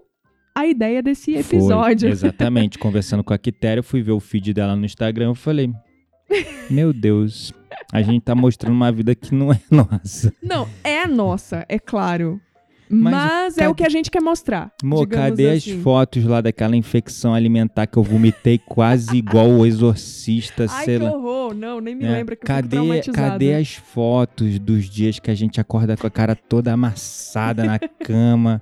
a 0.56 0.66
ideia 0.66 1.04
desse 1.04 1.44
Foi, 1.44 1.60
episódio. 1.60 2.10
exatamente. 2.10 2.80
Conversando 2.80 3.24
com 3.24 3.34
a 3.34 3.38
Quitéria, 3.38 3.80
eu 3.80 3.84
fui 3.84 4.02
ver 4.02 4.14
o 4.14 4.20
feed 4.20 4.54
dela 4.54 4.76
no 4.76 4.86
Instagram. 4.86 5.26
Eu 5.28 5.36
falei: 5.36 5.70
Meu 6.70 6.92
Deus, 6.94 7.54
a 7.92 8.02
gente 8.02 8.22
tá 8.22 8.36
mostrando 8.36 8.74
uma 8.74 8.92
vida 8.92 9.16
que 9.16 9.34
não 9.34 9.52
é 9.52 9.60
nossa. 9.72 10.34
Não, 10.42 10.68
é 10.84 11.08
nossa, 11.08 11.66
é 11.70 11.80
claro. 11.80 12.40
Mas 12.90 13.14
Mas, 13.14 13.58
é 13.58 13.68
o 13.68 13.76
que 13.76 13.84
a 13.84 13.90
gente 13.90 14.10
quer 14.10 14.22
mostrar. 14.22 14.72
Mo, 14.82 15.02
digamos 15.06 15.30
cadê 15.32 15.50
assim. 15.50 15.76
as 15.78 15.84
fotos 15.84 16.24
lá 16.24 16.40
daquela 16.40 16.74
infecção 16.76 17.34
alimentar 17.34 17.86
que 17.86 17.98
eu 17.98 18.04
vomitei 18.04 18.58
quase 18.58 19.18
igual 19.18 19.50
o 19.50 19.66
exorcista, 19.66 20.66
Ai, 20.70 20.86
sei 20.86 20.98
que 20.98 21.04
lá. 21.04 21.12
horror. 21.12 21.54
Não, 21.54 21.82
nem 21.82 21.96
me 21.96 22.04
né? 22.04 22.14
lembra 22.14 22.36
que 22.38 22.44
eu 22.44 22.48
cadê, 22.48 22.70
traumatizada. 22.78 23.32
cadê 23.32 23.56
as 23.56 23.74
fotos 23.74 24.58
dos 24.60 24.90
dias 24.90 25.20
que 25.20 25.30
a 25.30 25.36
gente 25.36 25.60
acorda 25.60 25.98
com 25.98 26.08
a 26.08 26.10
cara 26.10 26.34
toda 26.34 26.72
amassada 26.72 27.66
na 27.66 27.78
cama? 28.04 28.62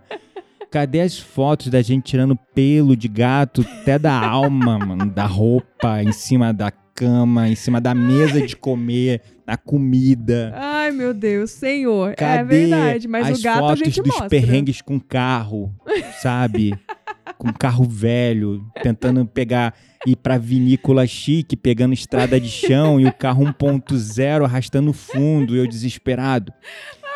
Cadê 0.71 1.01
as 1.01 1.19
fotos 1.19 1.67
da 1.67 1.83
gente 1.83 2.05
tirando 2.05 2.35
pelo 2.35 2.95
de 2.95 3.07
gato 3.07 3.61
até 3.61 3.99
da 3.99 4.19
alma, 4.19 4.79
mano, 4.79 5.05
da 5.05 5.25
roupa, 5.27 6.01
em 6.01 6.11
cima 6.11 6.51
da 6.51 6.71
cama, 6.95 7.49
em 7.49 7.55
cima 7.55 7.81
da 7.81 7.93
mesa 7.93 8.41
de 8.41 8.55
comer, 8.55 9.21
na 9.45 9.57
comida? 9.57 10.53
Ai, 10.55 10.91
meu 10.91 11.13
Deus, 11.13 11.51
senhor. 11.51 12.11
é 12.11 12.15
Cadê 12.15 12.43
verdade, 12.67 13.07
mas 13.07 13.27
as 13.29 13.39
o 13.39 13.43
gato 13.43 13.57
a 13.57 13.61
fotos 13.67 13.79
gente 13.79 14.01
dos 14.01 14.07
mostra. 14.07 14.29
perrengues 14.29 14.81
com 14.81 14.99
carro, 14.99 15.75
sabe? 16.21 16.73
com 17.37 17.51
carro 17.51 17.83
velho, 17.83 18.65
tentando 18.81 19.25
pegar 19.25 19.73
ir 20.05 20.15
pra 20.15 20.37
vinícola 20.37 21.05
chique, 21.05 21.57
pegando 21.57 21.93
estrada 21.93 22.39
de 22.39 22.47
chão 22.47 22.99
e 22.99 23.05
o 23.05 23.13
carro 23.13 23.43
1.0 23.45 24.45
arrastando 24.45 24.93
fundo, 24.93 25.55
eu 25.55 25.67
desesperado. 25.67 26.53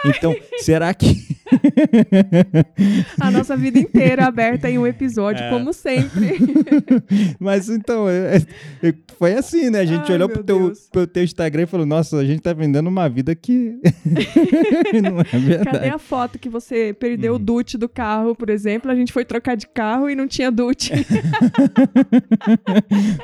Então, 0.05 0.35
será 0.59 0.93
que 0.93 1.39
A 3.19 3.31
nossa 3.31 3.57
vida 3.57 3.79
inteira 3.79 4.25
aberta 4.27 4.69
em 4.69 4.77
um 4.77 4.85
episódio, 4.85 5.43
É. 5.43 5.49
como 5.49 5.73
sempre. 5.73 6.37
Mas 7.39 7.69
então, 7.69 8.07
é- 8.09 8.37
é- 8.83 8.93
foi 9.17 9.33
assim, 9.33 9.69
né? 9.69 9.79
A 9.79 9.85
gente 9.85 10.07
Ai, 10.09 10.13
olhou 10.13 10.29
pro 10.29 10.43
teu, 10.43 10.59
Deus. 10.67 10.87
pro 10.91 11.07
teu 11.07 11.23
Instagram 11.23 11.63
e 11.63 11.65
falou: 11.65 11.85
Nossa, 11.85 12.17
a 12.17 12.25
gente 12.25 12.39
tá 12.41 12.53
vendendo 12.53 12.87
uma 12.87 13.09
vida 13.09 13.33
que 13.35 13.75
não 15.03 15.19
é 15.21 15.37
verdade. 15.39 15.71
Cadê 15.79 15.89
a 15.89 15.97
foto 15.97 16.37
que 16.39 16.49
você 16.49 16.93
perdeu 16.97 17.33
Hum. 17.33 17.35
o 17.37 17.39
DUT 17.39 17.77
do 17.77 17.89
carro, 17.89 18.35
por 18.35 18.49
exemplo? 18.49 18.91
A 18.91 18.95
gente 18.95 19.11
foi 19.11 19.25
trocar 19.25 19.55
de 19.55 19.67
carro 19.67 20.09
e 20.09 20.15
não 20.15 20.27
tinha 20.27 20.51
DUT. 20.51 20.91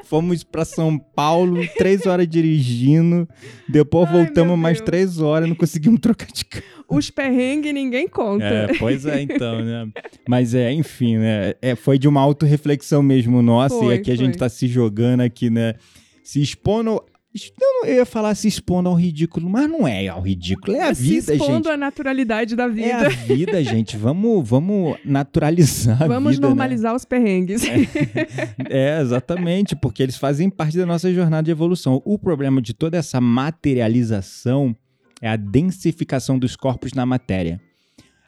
Fomos 0.05 0.43
pra 0.43 0.65
São 0.65 0.97
Paulo, 0.97 1.61
três 1.77 2.05
horas 2.05 2.27
dirigindo. 2.27 3.27
Depois 3.69 4.07
Ai, 4.09 4.13
voltamos 4.25 4.57
mais 4.57 4.81
três 4.81 5.19
horas, 5.19 5.47
não 5.47 5.55
conseguimos 5.55 5.99
trocar 5.99 6.27
de 6.31 6.43
carro. 6.45 6.64
Os 6.87 7.09
perrengues 7.09 7.73
ninguém 7.73 8.07
conta. 8.07 8.45
É, 8.45 8.67
pois 8.77 9.05
é, 9.05 9.21
então, 9.21 9.61
né? 9.63 9.87
Mas 10.27 10.53
é, 10.53 10.71
enfim, 10.71 11.17
né? 11.17 11.53
É, 11.61 11.75
foi 11.75 11.97
de 11.97 12.07
uma 12.07 12.21
autorreflexão 12.21 13.01
mesmo 13.01 13.41
nossa. 13.41 13.75
Foi, 13.75 13.95
e 13.95 13.97
aqui 13.97 14.11
a 14.11 14.15
gente 14.15 14.33
foi. 14.33 14.39
tá 14.39 14.49
se 14.49 14.67
jogando 14.67 15.21
aqui, 15.21 15.49
né? 15.49 15.73
Se 16.23 16.41
expondo. 16.41 17.01
Eu, 17.83 17.93
ia 17.95 18.05
falar 18.05 18.33
se 18.33 18.47
expondo 18.47 18.87
ao 18.87 18.95
ridículo, 18.95 19.49
mas 19.49 19.69
não 19.69 19.85
é 19.85 20.07
ao 20.07 20.21
ridículo, 20.21 20.77
é 20.77 20.83
a 20.83 20.95
Se 20.95 21.01
vida, 21.03 21.33
expondo 21.33 21.67
gente. 21.67 21.69
à 21.69 21.75
naturalidade 21.75 22.55
da 22.55 22.63
É 22.63 22.69
vida. 22.69 23.07
a 23.07 23.09
vida, 23.09 23.61
gente. 23.61 23.97
Vamos, 23.97 24.47
vamos 24.47 24.95
naturalizar 25.03 26.01
a 26.01 26.07
Vamos 26.07 26.35
vida, 26.35 26.43
né? 26.43 26.47
normalizar 26.47 26.95
os 26.95 27.03
perrengues. 27.03 27.63
É, 28.69 29.01
exatamente, 29.01 29.75
porque 29.75 30.01
eles 30.01 30.15
fazem 30.15 30.49
parte 30.49 30.77
da 30.77 30.85
nossa 30.85 31.13
jornada 31.13 31.43
de 31.43 31.51
evolução. 31.51 32.01
O 32.05 32.17
problema 32.17 32.61
de 32.61 32.73
toda 32.73 32.95
essa 32.97 33.19
materialização 33.19 34.73
é 35.21 35.29
a 35.29 35.35
densificação 35.35 36.37
dos 36.39 36.55
corpos 36.55 36.93
na 36.93 37.05
matéria. 37.05 37.59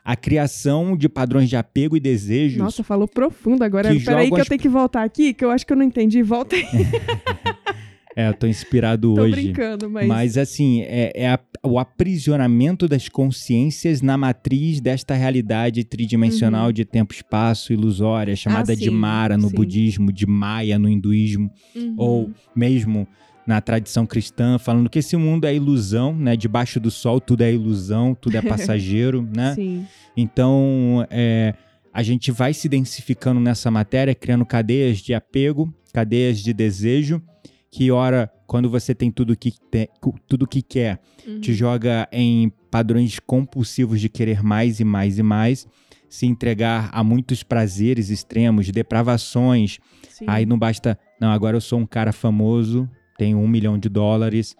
A 0.03 0.15
criação 0.15 0.95
de 0.95 1.09
padrões 1.09 1.49
de 1.49 1.57
apego 1.57 1.97
e 1.97 1.99
desejos. 1.99 2.57
Nossa, 2.57 2.81
falou 2.83 3.07
profundo 3.09 3.63
agora. 3.63 3.89
Peraí 4.05 4.31
que 4.31 4.39
eu 4.39 4.45
tenho 4.45 4.61
que 4.61 4.69
voltar 4.69 5.03
aqui, 5.03 5.33
que 5.33 5.43
eu 5.43 5.51
acho 5.51 5.65
que 5.67 5.73
eu 5.73 5.77
não 5.77 5.83
entendi. 5.83 6.21
Volta 6.23 6.55
aí. 6.55 6.63
É, 8.19 8.29
eu 8.29 8.33
tô 8.33 8.47
inspirado 8.47 9.13
Tô 9.13 9.21
hoje. 9.21 9.31
brincando, 9.43 9.87
mas... 9.87 10.07
Mas 10.07 10.37
assim, 10.39 10.81
é, 10.81 11.11
é 11.13 11.27
a- 11.29 11.39
o 11.63 11.77
aprisionamento 11.77 12.87
das 12.87 13.07
consciências 13.07 14.01
na 14.01 14.17
matriz 14.17 14.81
desta 14.81 15.13
realidade 15.13 15.83
tridimensional 15.83 16.71
de 16.71 16.83
tempo, 16.83 17.13
espaço, 17.13 17.71
ilusória, 17.73 18.35
chamada 18.35 18.75
de 18.75 18.89
Uhum. 18.89 18.95
Ah, 18.95 18.97
sim, 18.97 18.99
Mara 18.99 19.37
no 19.37 19.49
sim. 19.49 19.55
budismo, 19.55 20.11
de 20.11 20.25
Maya 20.25 20.79
no 20.79 20.89
hinduísmo. 20.89 21.51
Uhum. 21.75 21.93
ou 21.95 22.31
mesmo 22.55 23.07
na 23.47 23.61
tradição 23.61 24.05
cristã, 24.05 24.57
falando 24.59 24.89
que 24.89 24.99
esse 24.99 25.15
mundo 25.15 25.45
é 25.45 25.55
ilusão, 25.55 26.13
né? 26.13 26.35
Debaixo 26.35 26.79
do 26.79 26.91
sol 26.91 27.21
tudo 27.21 27.41
é 27.43 27.51
ilusão, 27.53 28.13
tudo 28.13 28.35
é 28.37 28.41
passageiro, 28.43 29.21
né? 29.35 29.55
Sim. 29.55 29.87
Então, 30.15 31.07
é, 31.09 31.53
a 31.93 32.03
gente 32.03 32.31
vai 32.31 32.53
se 32.53 32.67
densificando 32.67 33.39
nessa 33.39 33.71
matéria, 33.71 34.13
criando 34.13 34.45
cadeias 34.45 34.97
de 34.99 35.13
apego, 35.13 35.73
cadeias 35.93 36.39
de 36.39 36.53
desejo, 36.53 37.21
que 37.71 37.89
ora, 37.89 38.29
quando 38.45 38.69
você 38.69 38.93
tem 38.93 39.09
tudo 39.11 39.35
que 39.37 39.51
te- 39.51 39.89
tudo 40.27 40.45
que 40.47 40.61
quer, 40.61 40.99
Uhum. 41.25 41.39
te 41.39 41.53
joga 41.53 42.07
em 42.11 42.51
padrões 42.71 43.19
compulsivos 43.19 43.99
de 44.01 44.09
querer 44.09 44.43
mais 44.43 44.79
e 44.79 44.83
mais 44.83 45.17
e 45.19 45.23
mais, 45.23 45.67
se 46.09 46.25
entregar 46.25 46.89
a 46.93 47.03
muitos 47.03 47.43
prazeres 47.43 48.09
extremos, 48.09 48.69
depravações, 48.71 49.79
Sim. 50.09 50.25
Aí 50.27 50.45
não 50.47 50.57
basta, 50.57 50.97
não, 51.21 51.29
agora 51.29 51.55
eu 51.57 51.61
sou 51.61 51.77
um 51.77 51.85
cara 51.85 52.11
famoso, 52.11 52.89
tenho 53.17 53.37
um 53.39 53.47
milhão 53.47 53.77
de 53.77 53.89
dólares 53.89 54.55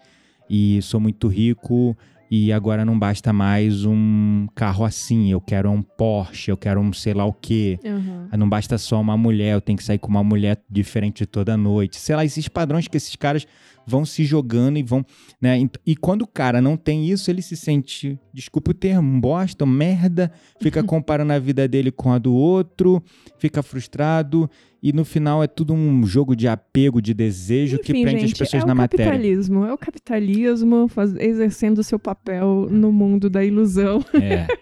e 0.48 0.80
sou 0.82 1.00
muito 1.00 1.28
rico 1.28 1.96
e 2.30 2.52
agora 2.52 2.84
não 2.84 2.98
basta 2.98 3.32
mais 3.32 3.86
um 3.86 4.46
carro 4.54 4.84
assim, 4.84 5.30
eu 5.32 5.40
quero 5.40 5.70
um 5.70 5.80
Porsche, 5.80 6.50
eu 6.50 6.58
quero 6.58 6.78
um 6.78 6.92
sei 6.92 7.14
lá 7.14 7.24
o 7.24 7.32
quê. 7.32 7.78
Uhum. 7.82 8.28
Não 8.38 8.48
basta 8.48 8.76
só 8.76 9.00
uma 9.00 9.16
mulher, 9.16 9.54
eu 9.54 9.60
tenho 9.62 9.78
que 9.78 9.84
sair 9.84 9.98
com 9.98 10.08
uma 10.08 10.22
mulher 10.22 10.62
diferente 10.68 11.24
toda 11.24 11.56
noite. 11.56 11.96
Sei 11.96 12.14
lá, 12.14 12.24
esses 12.24 12.46
padrões 12.46 12.86
que 12.86 12.98
esses 12.98 13.16
caras 13.16 13.46
vão 13.86 14.04
se 14.04 14.26
jogando 14.26 14.78
e 14.78 14.82
vão, 14.82 15.02
né? 15.40 15.58
E- 15.86 15.96
quando 15.96 16.20
o 16.22 16.26
cara 16.26 16.60
não 16.60 16.76
tem 16.76 17.08
isso, 17.08 17.30
ele 17.30 17.40
se 17.40 17.56
sente, 17.56 18.18
desculpa 18.34 18.72
o 18.72 18.74
termo, 18.74 19.10
um 19.10 19.18
bosta, 19.18 19.64
um 19.64 19.68
merda, 19.68 20.30
fica 20.60 20.82
comparando 20.84 21.32
a 21.32 21.38
vida 21.38 21.66
dele 21.66 21.90
com 21.90 22.12
a 22.12 22.18
do 22.18 22.34
outro, 22.34 23.02
fica 23.38 23.62
frustrado 23.62 24.50
e 24.82 24.92
no 24.92 25.04
final 25.04 25.42
é 25.42 25.46
tudo 25.46 25.72
um 25.74 26.04
jogo 26.06 26.36
de 26.36 26.46
apego, 26.46 27.02
de 27.02 27.12
desejo 27.12 27.78
que 27.78 27.92
Enfim, 27.92 28.02
prende 28.02 28.20
gente, 28.20 28.32
as 28.34 28.38
pessoas 28.38 28.62
é 28.62 28.66
na 28.66 28.72
o 28.72 28.76
matéria. 28.76 29.06
capitalismo. 29.06 29.64
É 29.64 29.72
o 29.72 29.78
capitalismo 29.78 30.88
faz- 30.88 31.16
exercendo 31.16 31.78
o 31.78 31.84
seu 31.84 31.98
papel 31.98 32.68
no 32.70 32.92
mundo 32.92 33.28
da 33.28 33.44
ilusão. 33.44 34.04
É. 34.14 34.46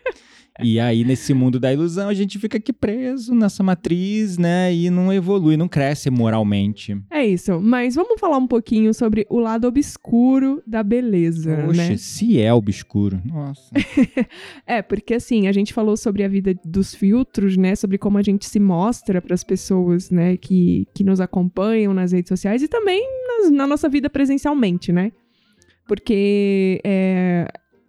E 0.62 0.80
aí, 0.80 1.04
nesse 1.04 1.34
mundo 1.34 1.60
da 1.60 1.72
ilusão, 1.72 2.08
a 2.08 2.14
gente 2.14 2.38
fica 2.38 2.56
aqui 2.56 2.72
preso 2.72 3.34
nessa 3.34 3.62
matriz, 3.62 4.38
né? 4.38 4.72
E 4.74 4.88
não 4.90 5.12
evolui, 5.12 5.56
não 5.56 5.68
cresce 5.68 6.08
moralmente. 6.10 6.96
É 7.10 7.24
isso. 7.26 7.60
Mas 7.60 7.94
vamos 7.94 8.18
falar 8.18 8.38
um 8.38 8.46
pouquinho 8.46 8.94
sobre 8.94 9.26
o 9.28 9.38
lado 9.38 9.66
obscuro 9.66 10.62
da 10.66 10.82
beleza, 10.82 11.66
Oxe, 11.68 11.76
né? 11.76 11.96
se 11.96 12.40
é 12.40 12.52
obscuro. 12.52 13.20
Nossa. 13.24 13.70
É, 14.66 14.82
porque 14.82 15.14
assim, 15.14 15.46
a 15.46 15.52
gente 15.52 15.72
falou 15.72 15.96
sobre 15.96 16.24
a 16.24 16.28
vida 16.28 16.54
dos 16.64 16.94
filtros, 16.94 17.56
né? 17.56 17.74
Sobre 17.76 17.98
como 17.98 18.18
a 18.18 18.22
gente 18.22 18.46
se 18.46 18.58
mostra 18.58 19.20
para 19.22 19.34
as 19.34 19.44
pessoas, 19.44 20.10
né? 20.10 20.36
Que, 20.36 20.86
que 20.94 21.04
nos 21.04 21.20
acompanham 21.20 21.92
nas 21.94 22.12
redes 22.12 22.28
sociais 22.28 22.62
e 22.62 22.68
também 22.68 23.02
nas- 23.28 23.50
na 23.50 23.66
nossa 23.66 23.88
vida 23.88 24.08
presencialmente, 24.10 24.90
né? 24.92 25.12
Porque 25.86 26.80
é, 26.84 27.46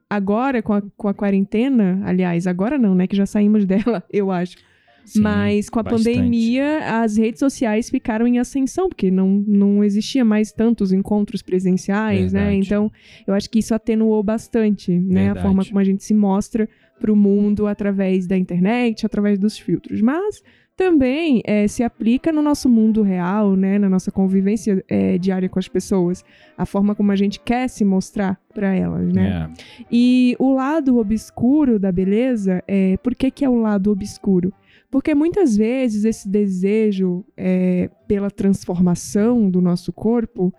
agora, 0.09 0.61
com 0.61 0.73
a, 0.73 0.81
com 0.95 1.07
a 1.07 1.13
quarentena, 1.13 2.01
aliás, 2.05 2.47
agora 2.47 2.77
não, 2.77 2.95
né? 2.95 3.07
Que 3.07 3.15
já 3.15 3.25
saímos 3.25 3.63
dela, 3.65 4.03
eu 4.11 4.31
acho. 4.31 4.57
Sim, 5.05 5.21
Mas 5.21 5.69
com 5.69 5.79
a 5.79 5.83
bastante. 5.83 6.03
pandemia, 6.03 7.01
as 7.01 7.15
redes 7.15 7.39
sociais 7.39 7.89
ficaram 7.89 8.27
em 8.27 8.39
ascensão, 8.39 8.89
porque 8.89 9.09
não, 9.09 9.41
não 9.47 9.81
existia 9.81 10.25
mais 10.25 10.51
tantos 10.51 10.91
encontros 10.91 11.41
presenciais, 11.41 12.33
né? 12.33 12.41
Verdade. 12.41 12.65
Então, 12.65 12.91
eu 13.25 13.33
acho 13.33 13.49
que 13.49 13.59
isso 13.59 13.73
atenuou 13.73 14.21
bastante, 14.21 14.91
né? 14.91 15.21
A 15.21 15.33
Verdade. 15.33 15.45
forma 15.45 15.65
como 15.65 15.79
a 15.79 15.83
gente 15.83 16.03
se 16.03 16.13
mostra 16.13 16.67
para 16.99 17.11
o 17.11 17.15
mundo 17.15 17.67
através 17.67 18.27
da 18.27 18.37
internet, 18.37 19.05
através 19.05 19.39
dos 19.39 19.57
filtros. 19.57 20.01
Mas 20.01 20.41
também 20.77 21.41
eh, 21.43 21.67
se 21.67 21.81
aplica 21.81 22.31
no 22.31 22.39
nosso 22.39 22.69
mundo 22.69 23.01
real, 23.01 23.55
né? 23.55 23.79
Na 23.79 23.89
nossa 23.89 24.11
convivência 24.11 24.85
eh, 24.87 25.17
diária 25.17 25.49
com 25.49 25.57
as 25.57 25.67
pessoas. 25.67 26.23
A 26.55 26.67
forma 26.67 26.93
como 26.93 27.11
a 27.11 27.15
gente 27.15 27.39
quer 27.39 27.67
se 27.67 27.83
mostrar 27.83 28.39
para 28.53 28.75
elas, 28.75 29.11
né? 29.11 29.49
É. 29.51 29.85
E 29.91 30.35
o 30.37 30.53
lado 30.53 30.99
obscuro 30.99 31.79
da 31.79 31.91
beleza, 31.91 32.63
é, 32.67 32.95
por 32.97 33.15
que, 33.15 33.31
que 33.31 33.43
é 33.43 33.49
o 33.49 33.59
lado 33.59 33.91
obscuro? 33.91 34.53
Porque 34.91 35.15
muitas 35.15 35.57
vezes 35.57 36.05
esse 36.05 36.29
desejo 36.29 37.25
é, 37.35 37.89
pela 38.07 38.29
transformação 38.29 39.49
do 39.49 39.59
nosso 39.59 39.91
corpo 39.91 40.53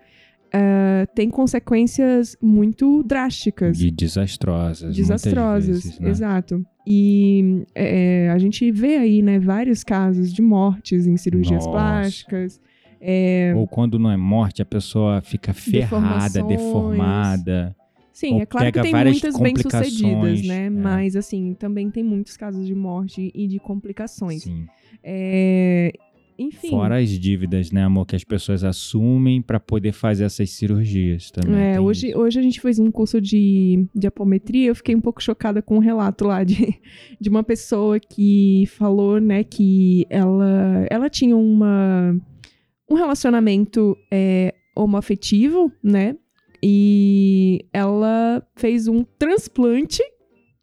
é, 0.51 1.05
tem 1.13 1.29
consequências 1.29 2.35
muito 2.41 3.03
drásticas. 3.03 3.79
E 3.79 3.91
desastrosas. 3.91 4.95
Desastrosas, 4.95 5.83
vezes, 5.83 5.99
né? 5.99 6.09
exato. 6.09 6.65
E 6.85 7.65
é, 7.75 8.29
a 8.29 8.37
gente 8.39 8.71
vê 8.71 8.97
aí, 8.97 9.21
né, 9.21 9.39
vários 9.39 9.83
casos 9.83 10.33
de 10.33 10.41
mortes 10.41 11.05
em 11.05 11.17
cirurgias 11.17 11.65
Nossa. 11.65 11.71
plásticas. 11.71 12.61
É, 13.01 13.53
Ou 13.55 13.67
quando 13.67 13.97
não 13.97 14.11
é 14.11 14.17
morte, 14.17 14.61
a 14.61 14.65
pessoa 14.65 15.21
fica 15.21 15.53
ferrada, 15.53 16.43
deformada. 16.43 17.75
Sim, 18.11 18.33
Ou 18.33 18.41
é 18.41 18.45
claro 18.45 18.71
que 18.71 18.81
tem 18.81 18.93
muitas 18.93 19.39
bem-sucedidas, 19.39 20.45
né? 20.45 20.65
é. 20.65 20.69
Mas, 20.69 21.15
assim, 21.15 21.53
também 21.53 21.89
tem 21.89 22.03
muitos 22.03 22.35
casos 22.35 22.67
de 22.67 22.75
morte 22.75 23.31
e 23.33 23.47
de 23.47 23.59
complicações. 23.59 24.43
Sim. 24.43 24.67
É, 25.01 25.93
Enfim. 26.39 26.69
Fora 26.69 26.99
as 26.99 27.09
dívidas, 27.09 27.69
né, 27.69 27.83
amor, 27.83 28.05
que 28.05 28.15
as 28.15 28.23
pessoas 28.23 28.63
assumem 28.63 29.41
pra 29.41 29.59
poder 29.59 29.91
fazer 29.91 30.23
essas 30.23 30.49
cirurgias 30.51 31.29
também. 31.29 31.59
É, 31.59 31.71
tem 31.73 31.79
hoje, 31.79 32.07
isso. 32.07 32.17
hoje 32.17 32.39
a 32.39 32.41
gente 32.41 32.61
fez 32.61 32.79
um 32.79 32.89
curso 32.89 33.19
de, 33.19 33.85
de 33.93 34.07
apometria, 34.07 34.67
eu 34.67 34.75
fiquei 34.75 34.95
um 34.95 35.01
pouco 35.01 35.21
chocada 35.21 35.61
com 35.61 35.75
um 35.75 35.79
relato 35.79 36.23
lá 36.23 36.45
de, 36.45 36.79
de 37.19 37.29
uma 37.29 37.43
pessoa 37.43 37.99
que 37.99 38.63
falou, 38.77 39.19
né, 39.19 39.43
que 39.43 40.05
ela, 40.09 40.87
ela 40.89 41.09
tinha 41.09 41.35
uma, 41.35 42.15
um 42.89 42.95
relacionamento 42.95 43.97
é, 44.09 44.53
homoafetivo, 44.73 45.69
né, 45.83 46.15
e 46.63 47.65
ela 47.73 48.41
fez 48.55 48.87
um 48.87 49.03
transplante 49.03 50.01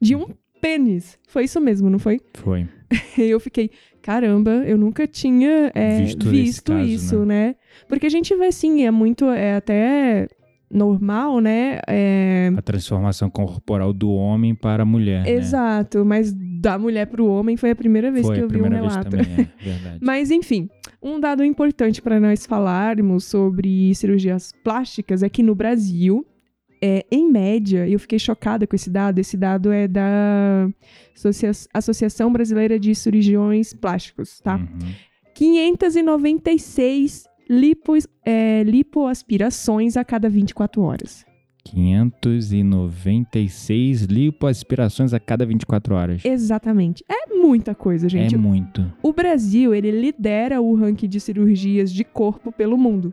de 0.01 0.17
um 0.17 0.27
pênis. 0.59 1.19
Foi 1.29 1.45
isso 1.45 1.61
mesmo, 1.61 1.91
não 1.91 1.99
foi? 1.99 2.19
Foi. 2.33 2.67
Eu 3.19 3.41
fiquei, 3.41 3.71
caramba, 4.07 4.53
eu 4.65 4.79
nunca 4.79 5.05
tinha 5.05 5.73
é, 5.75 5.99
Visto 5.99 6.31
visto, 6.31 6.73
caso, 6.73 6.89
isso, 6.89 7.25
né? 7.25 7.57
Porque 7.89 8.07
a 8.07 8.09
gente 8.09 8.33
vê, 8.37 8.47
assim, 8.47 8.85
é 8.85 8.91
muito, 8.93 9.25
é 9.25 9.57
até 9.57 10.29
normal, 10.71 11.41
né? 11.41 11.81
É, 11.89 12.53
A 12.57 12.63
transformação 12.63 13.29
corporal 13.29 13.93
do 13.93 14.09
homem 14.13 14.55
para 14.55 14.85
a 14.85 14.87
mulher. 14.87 15.25
né? 15.25 15.33
Exato, 15.33 16.05
mas 16.05 16.33
da 16.33 16.79
mulher 16.79 17.09
pro 17.09 17.27
homem 17.27 17.57
foi 17.57 17.73
a 17.73 17.75
primeira 17.75 18.13
vez 18.13 18.25
Foi 18.25 18.37
que 18.37 18.43
eu 18.45 18.49
vi 18.49 18.63
um 18.63 18.69
relato. 18.69 19.11
também, 19.11 19.27
é 19.41 19.49
verdade. 19.65 19.99
Mas 20.01 20.31
enfim, 20.31 20.69
um 21.03 21.19
dado 21.19 21.45
importante 21.45 22.01
para 22.01 22.21
nós 22.21 22.47
falarmos 22.47 23.25
sobre 23.25 23.93
cirurgias 23.97 24.53
plásticas 24.63 25.25
é 25.25 25.29
que 25.29 25.43
no 25.43 25.55
Brasil, 25.57 26.25
é, 26.87 27.05
em 27.11 27.31
média, 27.31 27.87
e 27.89 27.93
eu 27.95 27.99
fiquei 27.99 28.19
chocada 28.19 28.67
com 28.67 28.77
esse 28.77 28.89
dado, 28.91 29.19
esse 29.19 29.37
dado 29.37 29.71
é 29.73 29.89
da 29.89 30.69
Associa- 31.15 31.51
Associação 31.75 32.33
Brasileira 32.33 32.79
de 32.79 32.95
Cirurgiões 32.95 33.73
Plásticos, 33.75 34.41
tá? 34.41 34.57
Uhum. 34.57 34.79
596 35.35 37.25
lipos, 37.49 38.07
é, 38.25 38.63
lipoaspirações 38.65 39.97
a 39.97 40.05
cada 40.05 40.29
24 40.29 40.83
horas. 40.83 41.25
596 41.65 44.03
lipoaspirações 44.03 45.13
a 45.13 45.19
cada 45.21 45.45
24 45.45 45.95
horas. 45.95 46.25
Exatamente. 46.25 47.05
É 47.09 47.35
muita 47.35 47.75
coisa, 47.75 48.09
gente. 48.09 48.35
É 48.35 48.39
muito. 48.39 48.91
O 49.03 49.13
Brasil, 49.13 49.75
ele 49.75 49.91
lidera 49.91 50.61
o 50.61 50.75
ranking 50.77 51.09
de 51.09 51.19
cirurgias 51.21 51.93
de 51.93 52.05
corpo 52.05 52.53
pelo 52.53 52.79
mundo. 52.79 53.13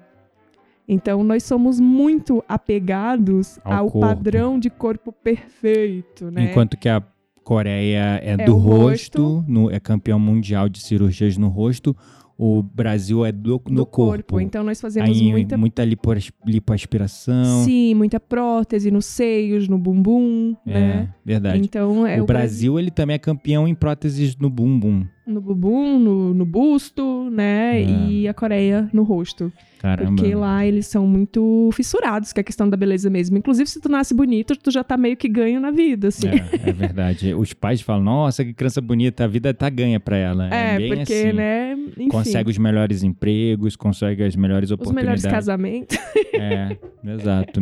Então, 0.88 1.24
nós 1.24 1.44
somos 1.44 1.80
muito 1.80 2.44
apegados 2.48 3.60
Ao 3.64 3.74
ao, 3.74 3.92
corpo. 3.92 4.00
padrão 4.08 4.60
de 4.60 4.70
corpo 4.70 5.12
perfeito, 5.12 6.30
né? 6.30 6.50
Enquanto 6.52 6.76
que 6.78 6.90
a 6.90 7.02
Coreia 7.44 8.20
é, 8.24 8.32
É 8.40 8.46
do 8.46 8.56
o 8.56 8.58
rosto, 8.60 9.44
no- 9.48 9.70
é 9.70 9.80
campeão 9.80 10.18
mundial 10.20 10.70
de 10.70 10.80
cirurgias 10.82 11.38
no 11.38 11.50
rosto, 11.50 11.96
o 12.38 12.64
Brasil 12.64 13.26
é 13.26 13.32
do, 13.32 13.62
no 13.68 13.76
do 13.76 13.86
corpo. 13.86 14.40
Então, 14.40 14.64
nós 14.64 14.80
fazemos 14.82 15.10
Aí 15.10 15.30
muita... 15.32 15.58
muita 15.58 15.86
lipoas- 15.86 16.32
lipoaspiração. 16.46 17.64
Sim, 17.64 17.94
muita 17.96 18.20
prótese 18.20 18.90
nos 18.92 19.06
seios, 19.06 19.68
no 19.68 19.78
bumbum, 19.78 20.56
É, 20.66 20.74
né? 20.74 21.14
verdade. 21.24 21.60
Então, 21.60 22.06
é 22.08 22.22
o 22.22 22.26
Brasil, 22.26 22.80
ele 22.80 22.92
também 22.92 23.16
é 23.16 23.20
campeão 23.20 23.68
em 23.68 23.76
próteses 23.76 24.36
no 24.38 24.50
bumbum. 24.50 25.06
No 25.26 25.42
bumbum, 25.42 26.00
no, 26.00 26.34
no 26.34 26.46
busto, 26.46 27.30
né? 27.30 27.82
É. 27.82 27.86
E 27.86 28.28
a 28.28 28.34
Coreia 28.34 28.90
no 28.94 29.04
rosto. 29.04 29.52
Caramba. 29.84 30.16
Porque 30.16 30.34
lá 30.34 30.66
eles 30.66 30.88
são 30.88 31.06
muito 31.06 31.70
fissurados 31.74 32.32
com 32.32 32.40
a 32.40 32.44
questão 32.44 32.70
da 32.70 32.78
beleza 32.78 33.10
mesmo. 33.10 33.38
Inclusive, 33.38 33.70
se 33.70 33.82
tu 33.82 33.90
nasce 33.90 34.14
bonito, 34.14 34.56
tu 34.56 34.72
já 34.72 34.82
tá 34.82 34.96
meio 34.96 35.18
que 35.18 35.28
ganho 35.28 35.60
na 35.60 35.72
vida, 35.72 36.08
assim. 36.08 36.30
É, 36.30 36.70
é 36.70 36.72
verdade. 36.72 37.34
Os 37.34 37.52
pais 37.52 37.82
falam, 37.82 38.02
nossa, 38.02 38.46
que 38.46 38.54
criança 38.54 38.80
bonita, 38.80 39.26
a 39.26 39.28
vida 39.28 39.54
tá 39.54 39.70
ganha 39.70 40.00
pra 40.00 40.16
ela. 40.16 40.48
É, 40.54 40.63
É, 40.74 40.78
bem 40.80 40.90
porque, 40.98 41.14
assim. 41.14 41.34
né? 41.34 41.74
Enfim, 41.74 42.08
Consegue 42.08 42.50
os 42.50 42.58
melhores 42.58 43.04
empregos, 43.04 43.76
consegue 43.76 44.24
as 44.24 44.36
melhores 44.36 44.70
os 44.70 44.74
oportunidades. 44.74 45.24
melhores 45.24 45.38
casamentos. 45.38 45.98
É, 46.36 46.76
exato. 47.14 47.62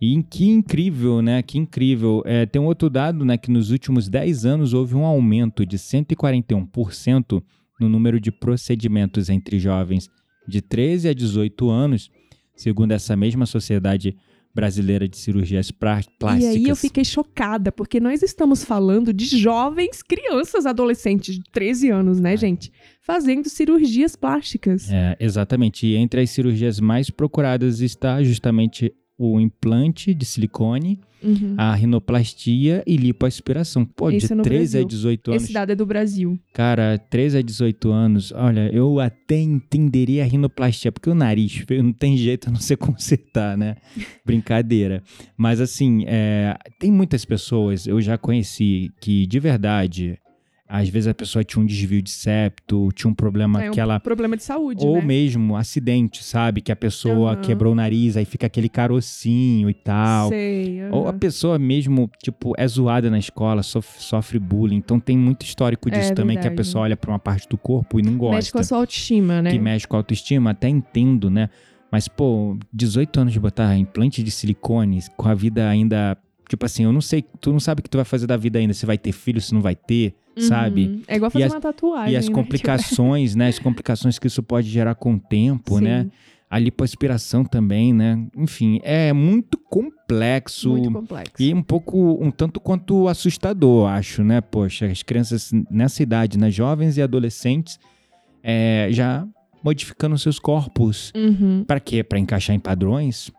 E 0.00 0.22
que 0.24 0.46
incrível, 0.46 1.22
né? 1.22 1.42
Que 1.42 1.58
incrível. 1.58 2.22
É, 2.26 2.44
tem 2.44 2.60
um 2.60 2.66
outro 2.66 2.90
dado, 2.90 3.24
né? 3.24 3.38
Que 3.38 3.50
nos 3.50 3.70
últimos 3.70 4.06
10 4.08 4.44
anos 4.44 4.74
houve 4.74 4.94
um 4.94 5.04
aumento 5.06 5.64
de 5.64 5.78
141% 5.78 7.42
no 7.80 7.88
número 7.88 8.20
de 8.20 8.30
procedimentos 8.30 9.28
entre 9.30 9.58
jovens 9.58 10.08
de 10.46 10.60
13 10.60 11.08
a 11.08 11.14
18 11.14 11.70
anos, 11.70 12.10
segundo 12.54 12.92
essa 12.92 13.16
mesma 13.16 13.46
Sociedade 13.46 14.14
Brasileira 14.54 15.08
de 15.08 15.16
Cirurgias 15.16 15.70
Plá- 15.70 16.00
E 16.00 16.18
Plásticas. 16.18 16.54
aí 16.56 16.68
eu 16.68 16.76
fiquei 16.76 17.04
chocada, 17.04 17.72
porque 17.72 17.98
nós 17.98 18.22
estamos 18.22 18.62
falando 18.64 19.12
de 19.12 19.24
jovens, 19.38 20.02
crianças, 20.02 20.66
adolescentes 20.66 21.34
de 21.36 21.42
13 21.50 21.90
anos, 21.90 22.20
né, 22.20 22.36
gente? 22.36 22.70
Fazendo 23.00 23.48
cirurgias 23.48 24.14
plásticas. 24.14 24.90
É, 24.92 25.16
exatamente. 25.18 25.86
E 25.86 25.96
entre 25.96 26.20
as 26.20 26.30
cirurgias 26.30 26.78
mais 26.80 27.08
procuradas 27.10 27.80
está 27.80 28.22
justamente 28.22 28.92
o 29.18 29.38
implante 29.40 30.12
de 30.14 30.24
silicone, 30.24 31.00
Uhum. 31.22 31.54
a 31.56 31.72
rinoplastia 31.72 32.82
e 32.84 32.96
lipoaspiração. 32.96 33.84
Pô, 33.84 34.10
Isso 34.10 34.26
de 34.26 34.32
é 34.32 34.36
no 34.36 34.42
13 34.42 34.78
a 34.78 34.80
Brasil. 34.80 34.88
18 34.88 35.30
anos. 35.30 35.42
Esse 35.44 35.52
dado 35.52 35.70
é 35.70 35.74
do 35.76 35.86
Brasil. 35.86 36.36
Cara, 36.52 36.98
13 36.98 37.38
a 37.38 37.42
18 37.42 37.92
anos, 37.92 38.32
olha, 38.32 38.68
eu 38.74 38.98
até 38.98 39.38
entenderia 39.40 40.24
a 40.24 40.26
rinoplastia, 40.26 40.90
porque 40.90 41.08
o 41.08 41.14
nariz 41.14 41.64
não 41.80 41.92
tem 41.92 42.16
jeito 42.16 42.48
a 42.48 42.50
não 42.52 42.58
ser 42.58 42.76
consertar, 42.76 43.56
né? 43.56 43.76
Brincadeira. 44.26 45.00
Mas 45.36 45.60
assim, 45.60 46.02
é, 46.08 46.56
tem 46.80 46.90
muitas 46.90 47.24
pessoas, 47.24 47.86
eu 47.86 48.00
já 48.00 48.18
conheci, 48.18 48.90
que 49.00 49.24
de 49.26 49.38
verdade, 49.38 50.18
às 50.74 50.88
vezes 50.88 51.06
a 51.06 51.12
pessoa 51.12 51.44
tinha 51.44 51.62
um 51.62 51.66
desvio 51.66 52.00
de 52.00 52.08
septo, 52.08 52.88
tinha 52.94 53.10
um 53.10 53.14
problema 53.14 53.62
é 53.62 53.68
um 53.68 53.74
que 53.74 53.78
ela 53.80 54.00
problema 54.00 54.36
de 54.38 54.42
saúde, 54.42 54.86
ou 54.86 54.94
né? 54.96 55.02
mesmo 55.02 55.54
acidente, 55.54 56.24
sabe? 56.24 56.62
Que 56.62 56.72
a 56.72 56.76
pessoa 56.76 57.32
Aham. 57.32 57.40
quebrou 57.42 57.72
o 57.72 57.76
nariz, 57.76 58.16
aí 58.16 58.24
fica 58.24 58.46
aquele 58.46 58.70
carocinho 58.70 59.68
e 59.68 59.74
tal. 59.74 60.30
Sei. 60.30 60.80
Ou 60.90 61.06
a 61.08 61.12
pessoa 61.12 61.58
mesmo, 61.58 62.10
tipo, 62.22 62.54
é 62.56 62.66
zoada 62.66 63.10
na 63.10 63.18
escola, 63.18 63.62
sof- 63.62 64.00
sofre 64.02 64.38
bullying. 64.38 64.76
Então 64.76 64.98
tem 64.98 65.16
muito 65.16 65.44
histórico 65.44 65.90
disso 65.90 66.12
É 66.12 66.14
também, 66.14 66.36
que 66.36 66.40
a 66.40 66.42
verdade. 66.50 66.56
pessoa 66.56 66.84
olha 66.84 66.96
pra 66.96 67.10
uma 67.10 67.18
parte 67.18 67.46
do 67.48 67.58
corpo 67.58 68.00
e 68.00 68.02
não 68.02 68.16
gosta. 68.16 68.36
Mexe 68.36 68.52
com 68.52 68.58
a 68.58 68.64
sua 68.64 68.78
autoestima, 68.78 69.42
né? 69.42 69.50
Que 69.50 69.58
mexe 69.58 69.86
com 69.86 69.96
a 69.96 69.98
autoestima, 70.00 70.50
até 70.52 70.68
entendo, 70.68 71.28
né? 71.30 71.50
Mas, 71.90 72.08
pô, 72.08 72.56
18 72.72 73.20
anos 73.20 73.32
de 73.34 73.38
botar 73.40 73.76
implante 73.76 74.22
de 74.22 74.30
silicone, 74.30 75.00
com 75.18 75.28
a 75.28 75.34
vida 75.34 75.68
ainda, 75.68 76.16
Tipo 76.52 76.66
assim, 76.66 76.84
eu 76.84 76.92
não 76.92 77.00
sei, 77.00 77.24
tu 77.40 77.50
não 77.50 77.58
sabe 77.58 77.80
o 77.80 77.82
que 77.82 77.88
tu 77.88 77.96
vai 77.96 78.04
fazer 78.04 78.26
da 78.26 78.36
vida 78.36 78.58
ainda, 78.58 78.74
se 78.74 78.84
vai 78.84 78.98
ter 78.98 79.10
filho, 79.10 79.40
se 79.40 79.54
não 79.54 79.62
vai 79.62 79.74
ter, 79.74 80.14
sabe? 80.36 80.86
Uhum. 80.86 81.02
É 81.08 81.16
igual 81.16 81.30
fazer 81.30 81.44
as- 81.46 81.52
uma 81.54 81.60
tatuagem. 81.62 82.12
E 82.12 82.16
as 82.18 82.28
né? 82.28 82.34
complicações, 82.34 83.34
né? 83.34 83.48
As 83.48 83.58
complicações 83.58 84.18
que 84.18 84.26
isso 84.26 84.42
pode 84.42 84.68
gerar 84.68 84.94
com 84.94 85.14
o 85.14 85.18
tempo, 85.18 85.78
Sim, 85.78 85.84
né? 85.84 86.10
A 86.50 86.58
lipoaspiração 86.58 87.42
também, 87.42 87.94
né? 87.94 88.22
Enfim, 88.36 88.80
é 88.82 89.14
muito 89.14 89.56
complexo. 89.56 90.68
Muito 90.68 90.92
complexo. 90.92 91.42
E 91.42 91.54
um 91.54 91.62
pouco, 91.62 92.22
um 92.22 92.30
tanto 92.30 92.60
quanto 92.60 93.08
assustador, 93.08 93.88
acho, 93.88 94.22
né? 94.22 94.42
Poxa, 94.42 94.84
as 94.88 95.02
crianças 95.02 95.50
nessa 95.70 96.02
idade, 96.02 96.36
né? 96.36 96.50
Jovens 96.50 96.98
e 96.98 97.02
adolescentes, 97.02 97.80
é, 98.42 98.88
já 98.90 99.26
modificando 99.64 100.18
seus 100.18 100.38
corpos. 100.38 101.10
Uhum. 101.16 101.64
Pra 101.66 101.80
quê? 101.80 102.02
Pra 102.04 102.18
encaixar 102.18 102.54
em 102.54 102.60
padrões? 102.60 103.30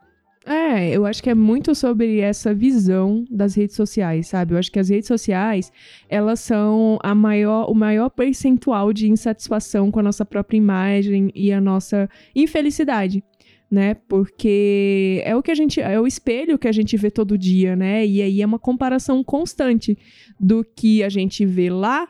É, 0.76 0.90
eu 0.90 1.06
acho 1.06 1.22
que 1.22 1.30
é 1.30 1.36
muito 1.36 1.76
sobre 1.76 2.20
essa 2.20 2.52
visão 2.52 3.24
das 3.30 3.54
redes 3.54 3.76
sociais, 3.76 4.26
sabe? 4.26 4.56
Eu 4.56 4.58
acho 4.58 4.72
que 4.72 4.80
as 4.80 4.90
redes 4.90 5.08
sociais, 5.08 5.72
elas 6.10 6.40
são 6.40 6.98
a 7.04 7.14
maior, 7.14 7.70
o 7.70 7.76
maior 7.76 8.10
percentual 8.10 8.92
de 8.92 9.08
insatisfação 9.08 9.92
com 9.92 10.00
a 10.00 10.04
nossa 10.04 10.26
própria 10.26 10.58
imagem 10.58 11.32
e 11.36 11.52
a 11.52 11.62
nossa 11.62 12.10
infelicidade, 12.36 13.24
né? 13.70 13.94
Porque 14.08 15.22
é 15.24 15.36
o 15.36 15.44
que 15.44 15.52
a 15.52 15.56
gente, 15.56 15.80
é 15.80 16.00
o 16.02 16.08
espelho 16.08 16.58
que 16.58 16.68
a 16.68 16.72
gente 16.72 16.98
vê 16.98 17.12
todo 17.12 17.38
dia, 17.38 17.76
né? 17.76 18.04
E 18.04 18.20
aí 18.20 18.42
é 18.42 18.46
uma 18.46 18.58
comparação 18.58 19.24
constante 19.24 19.96
do 20.40 20.66
que 20.76 21.04
a 21.04 21.10
gente 21.10 21.46
vê 21.46 21.70
lá 21.70 22.08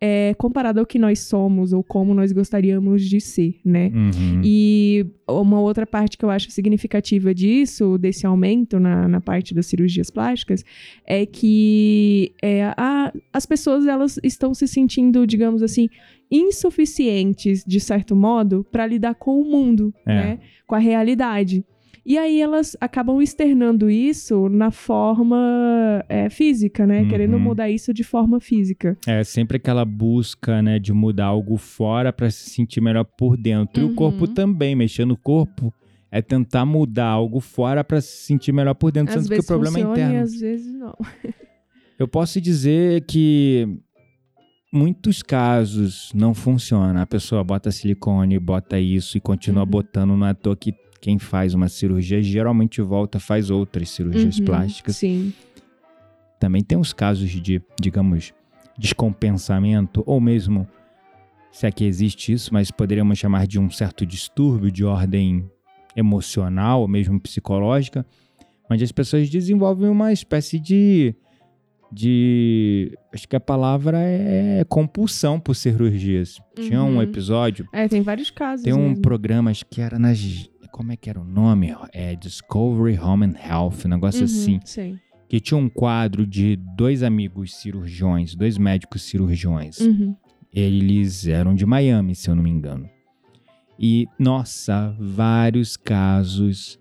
é, 0.00 0.34
comparado 0.34 0.78
ao 0.80 0.84
que 0.86 0.98
nós 0.98 1.20
somos 1.20 1.72
ou 1.72 1.82
como 1.82 2.12
nós 2.14 2.30
gostaríamos 2.32 3.02
de 3.02 3.20
ser, 3.20 3.56
né? 3.64 3.90
Uhum. 3.94 4.42
E 4.44 5.06
uma 5.28 5.58
outra 5.60 5.86
parte 5.86 6.18
que 6.18 6.24
eu 6.24 6.30
acho 6.30 6.50
significativa 6.50 7.34
disso, 7.34 7.96
desse 7.98 8.26
aumento 8.26 8.78
na, 8.78 9.08
na 9.08 9.20
parte 9.20 9.54
das 9.54 9.66
cirurgias 9.66 10.10
plásticas, 10.10 10.62
é 11.06 11.24
que 11.24 12.32
é, 12.42 12.64
a- 12.76 13.12
as 13.32 13.46
pessoas 13.46 13.86
elas 13.86 14.18
estão 14.22 14.52
se 14.52 14.68
sentindo, 14.68 15.26
digamos 15.26 15.62
assim, 15.62 15.88
insuficientes, 16.30 17.64
de 17.66 17.80
certo 17.80 18.14
modo, 18.16 18.66
para 18.70 18.86
lidar 18.86 19.14
com 19.14 19.40
o 19.40 19.44
mundo, 19.44 19.94
É. 20.06 20.14
né? 20.14 20.38
Com 20.66 20.74
a 20.74 20.78
realidade. 20.78 21.64
E 22.08 22.16
aí 22.16 22.40
elas 22.40 22.76
acabam 22.80 23.20
externando 23.20 23.90
isso 23.90 24.48
na 24.48 24.70
forma 24.70 26.04
é, 26.08 26.30
física, 26.30 26.86
né? 26.86 27.00
Uhum. 27.02 27.08
Querendo 27.08 27.38
mudar 27.38 27.68
isso 27.68 27.92
de 27.92 28.04
forma 28.04 28.38
física. 28.38 28.96
É 29.06 29.24
sempre 29.24 29.56
aquela 29.56 29.84
busca, 29.84 30.62
né, 30.62 30.78
de 30.78 30.92
mudar 30.92 31.24
algo 31.26 31.56
fora 31.56 32.12
pra 32.12 32.30
se 32.30 32.48
sentir 32.50 32.80
melhor 32.80 33.04
por 33.04 33.36
dentro. 33.36 33.82
E 33.82 33.84
Uhum. 33.84 33.90
o 33.90 33.94
corpo 33.96 34.28
também, 34.28 34.76
mexer 34.76 35.04
no 35.04 35.16
corpo 35.16 35.74
é 36.08 36.22
tentar 36.22 36.64
mudar 36.64 37.06
algo 37.08 37.40
fora 37.40 37.82
pra 37.82 38.00
se 38.00 38.18
sentir 38.24 38.52
melhor 38.52 38.74
por 38.74 38.92
dentro, 38.92 39.12
Às 39.18 39.24
sendo 39.24 39.34
que 39.34 39.40
o 39.40 39.44
problema 39.46 39.76
é 39.78 39.82
funciona 39.82 39.98
e 39.98 40.02
interno. 40.04 40.22
às 40.24 40.40
vezes 40.40 40.72
não. 40.72 40.94
Eu 41.98 42.06
posso 42.06 42.40
dizer 42.40 43.04
que 43.06 43.66
muitos 44.72 45.22
casos 45.22 46.12
não 46.14 46.34
funciona. 46.34 47.02
A 47.02 47.06
pessoa 47.06 47.42
bota 47.42 47.70
silicone, 47.72 48.38
bota 48.38 48.78
isso 48.78 49.16
e 49.16 49.20
continua 49.20 49.64
Uhum. 49.64 49.70
botando. 49.70 50.16
Não 50.16 50.26
é 50.26 50.30
à 50.30 50.34
toa 50.34 50.54
que 50.56 50.72
quem 51.00 51.18
faz 51.18 51.54
uma 51.54 51.68
cirurgia 51.68 52.22
geralmente 52.22 52.80
volta 52.80 53.18
faz 53.20 53.50
outras 53.50 53.90
cirurgias 53.90 54.38
Uhum, 54.38 54.44
plásticas. 54.44 54.96
Sim. 54.96 55.32
Também 56.38 56.62
tem 56.62 56.76
os 56.78 56.92
casos 56.92 57.30
de, 57.30 57.62
digamos, 57.80 58.32
descompensamento, 58.78 60.02
ou 60.06 60.20
mesmo, 60.20 60.66
se 61.50 61.66
é 61.66 61.70
que 61.70 61.84
existe 61.84 62.32
isso, 62.32 62.52
mas 62.52 62.70
poderíamos 62.70 63.18
chamar 63.18 63.46
de 63.46 63.58
um 63.58 63.70
certo 63.70 64.04
distúrbio 64.04 64.70
de 64.70 64.84
ordem 64.84 65.50
emocional, 65.94 66.82
ou 66.82 66.88
mesmo 66.88 67.18
psicológica, 67.20 68.04
onde 68.70 68.84
as 68.84 68.92
pessoas 68.92 69.30
desenvolvem 69.30 69.88
uma 69.88 70.12
espécie 70.12 70.58
de. 70.58 71.14
De 71.92 72.96
acho 73.12 73.28
que 73.28 73.36
a 73.36 73.40
palavra 73.40 73.98
é 74.00 74.64
compulsão 74.68 75.38
por 75.40 75.54
cirurgias. 75.54 76.38
Tinha 76.56 76.82
um 76.82 76.96
Uhum. 76.96 77.02
episódio, 77.02 77.66
É, 77.72 77.86
tem 77.88 78.02
vários 78.02 78.30
casos. 78.30 78.64
tem 78.64 78.72
um 78.74 78.88
mesmo. 78.90 79.02
programa, 79.02 79.50
acho 79.50 79.64
que 79.66 79.80
era 79.80 79.98
nas. 79.98 80.50
Como 80.72 80.92
é 80.92 80.96
que 80.96 81.08
era 81.08 81.18
o 81.20 81.24
nome? 81.24 81.74
É 81.92 82.14
Discovery 82.16 82.98
Home 82.98 83.24
and 83.26 83.34
Health, 83.42 83.86
um 83.86 83.88
negócio 83.88 84.20
Uhum, 84.20 84.24
assim 84.26 84.60
Sim. 84.64 84.98
que 85.28 85.40
tinha 85.40 85.56
um 85.56 85.68
quadro 85.70 86.26
de 86.26 86.56
dois 86.76 87.02
amigos 87.02 87.54
cirurgiões, 87.56 88.34
dois 88.34 88.58
médicos 88.58 89.02
cirurgiões. 89.02 89.78
Uhum. 89.80 90.14
Eles 90.52 91.26
eram 91.26 91.54
de 91.54 91.64
Miami, 91.64 92.14
se 92.14 92.28
eu 92.28 92.34
não 92.34 92.42
me 92.42 92.50
engano. 92.50 92.88
E, 93.78 94.06
nossa, 94.18 94.94
vários 94.98 95.76
casos 95.76 96.78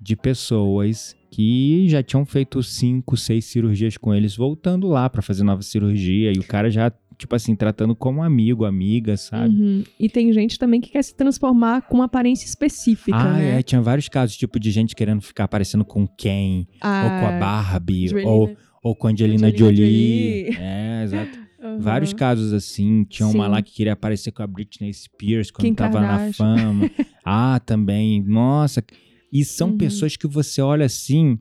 de 0.00 0.14
pessoas 0.16 1.16
que 1.32 1.88
já 1.88 2.02
tinham 2.02 2.26
feito 2.26 2.62
cinco, 2.62 3.16
seis 3.16 3.46
cirurgias 3.46 3.96
com 3.96 4.14
eles, 4.14 4.36
voltando 4.36 4.86
lá 4.86 5.08
pra 5.08 5.22
fazer 5.22 5.42
nova 5.42 5.62
cirurgia. 5.62 6.30
E 6.30 6.38
o 6.38 6.44
cara 6.44 6.70
já, 6.70 6.92
tipo 7.16 7.34
assim, 7.34 7.56
tratando 7.56 7.96
como 7.96 8.22
amigo, 8.22 8.66
amiga, 8.66 9.16
sabe? 9.16 9.48
Uhum. 9.54 9.82
E 9.98 10.10
tem 10.10 10.30
gente 10.34 10.58
também 10.58 10.78
que 10.78 10.90
quer 10.90 11.02
se 11.02 11.16
transformar 11.16 11.82
com 11.88 11.94
uma 11.96 12.04
aparência 12.04 12.44
específica, 12.44 13.16
ah, 13.16 13.32
né? 13.32 13.58
é. 13.58 13.62
Tinha 13.62 13.80
vários 13.80 14.10
casos, 14.10 14.36
tipo, 14.36 14.60
de 14.60 14.70
gente 14.70 14.94
querendo 14.94 15.22
ficar 15.22 15.48
parecendo 15.48 15.86
com 15.86 16.06
Ken, 16.06 16.66
ou 16.82 17.20
com 17.20 17.26
a 17.26 17.38
Barbie, 17.40 18.04
Angelina- 18.08 18.30
ou, 18.30 18.56
ou 18.82 18.94
com 18.94 19.06
a 19.06 19.10
Angelina, 19.10 19.46
Angelina 19.46 19.58
Jolie. 19.74 20.44
Jolie. 20.52 20.56
É, 20.60 21.02
exato. 21.02 21.38
Uhum. 21.62 21.78
Vários 21.78 22.12
casos 22.12 22.52
assim. 22.52 23.04
Tinha 23.04 23.26
uma 23.26 23.44
Sim. 23.46 23.50
lá 23.52 23.62
que 23.62 23.72
queria 23.72 23.94
aparecer 23.94 24.32
com 24.32 24.42
a 24.42 24.46
Britney 24.46 24.92
Spears 24.92 25.50
quando 25.50 25.64
Kim 25.64 25.74
tava 25.74 25.98
na 25.98 26.08
Kardashian. 26.08 26.56
fama. 26.56 26.90
ah, 27.24 27.58
também. 27.64 28.20
Nossa. 28.20 28.84
E 29.32 29.44
são 29.44 29.70
Uhum. 29.70 29.78
pessoas 29.78 30.16
que 30.16 30.26
você 30.26 30.60
olha 30.60 30.84
assim. 30.86 31.38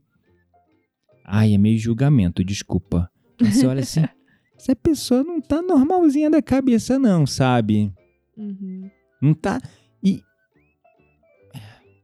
Ai, 1.25 1.53
é 1.53 1.57
meio 1.57 1.77
julgamento, 1.77 2.43
desculpa. 2.43 3.09
Você 3.39 3.65
olha 3.67 3.81
assim. 3.81 4.01
essa 4.55 4.75
pessoa 4.75 5.23
não 5.23 5.41
tá 5.41 5.61
normalzinha 5.61 6.29
da 6.29 6.41
cabeça, 6.41 6.97
não, 6.99 7.25
sabe? 7.27 7.91
Uhum. 8.37 8.89
Não 9.21 9.33
tá. 9.33 9.61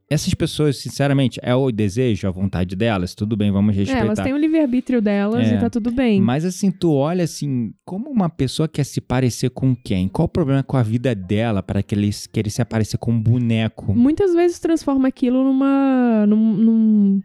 Essas 0.10 0.34
pessoas, 0.34 0.78
sinceramente, 0.78 1.38
é 1.43 1.54
o 1.54 1.70
desejo, 1.70 2.28
a 2.28 2.32
vontade 2.32 2.78
delas, 2.78 3.13
tudo 3.13 3.36
bem, 3.36 3.52
vamos 3.52 3.76
É, 3.76 3.80
respeitar. 3.80 4.06
elas 4.06 4.20
têm 4.20 4.34
o 4.34 4.38
livre-arbítrio 4.38 5.02
delas 5.02 5.46
É. 5.52 5.56
e 5.56 5.60
tá 5.60 5.70
tudo 5.70 5.91
bem. 5.91 6.22
Mas 6.22 6.46
assim, 6.46 6.72
tu 6.72 6.93
olha 6.93 7.26
assim, 7.26 7.74
como 7.86 8.10
uma 8.10 8.30
pessoa 8.30 8.70
quer 8.70 8.86
se 8.86 9.02
parecer 9.02 9.50
com 9.50 9.76
quem? 9.76 10.08
Qual 10.08 10.26
o 10.26 10.30
problema 10.30 10.63
com 10.63 10.78
a 10.78 10.84
vida 10.84 11.13
dela 11.13 11.62
para 11.62 11.84
que 11.84 11.93
eles 11.93 12.26
querer 12.26 12.50
se 12.50 12.62
aparecer 12.62 12.98
com 12.98 13.12
um 13.12 13.22
boneco? 13.22 13.93
Muitas 13.93 14.34
vezes 14.34 14.60
transforma 14.60 15.10
aquilo 15.10 15.43
numa. 15.43 16.26
num, 16.26 16.54
num- 16.56 17.22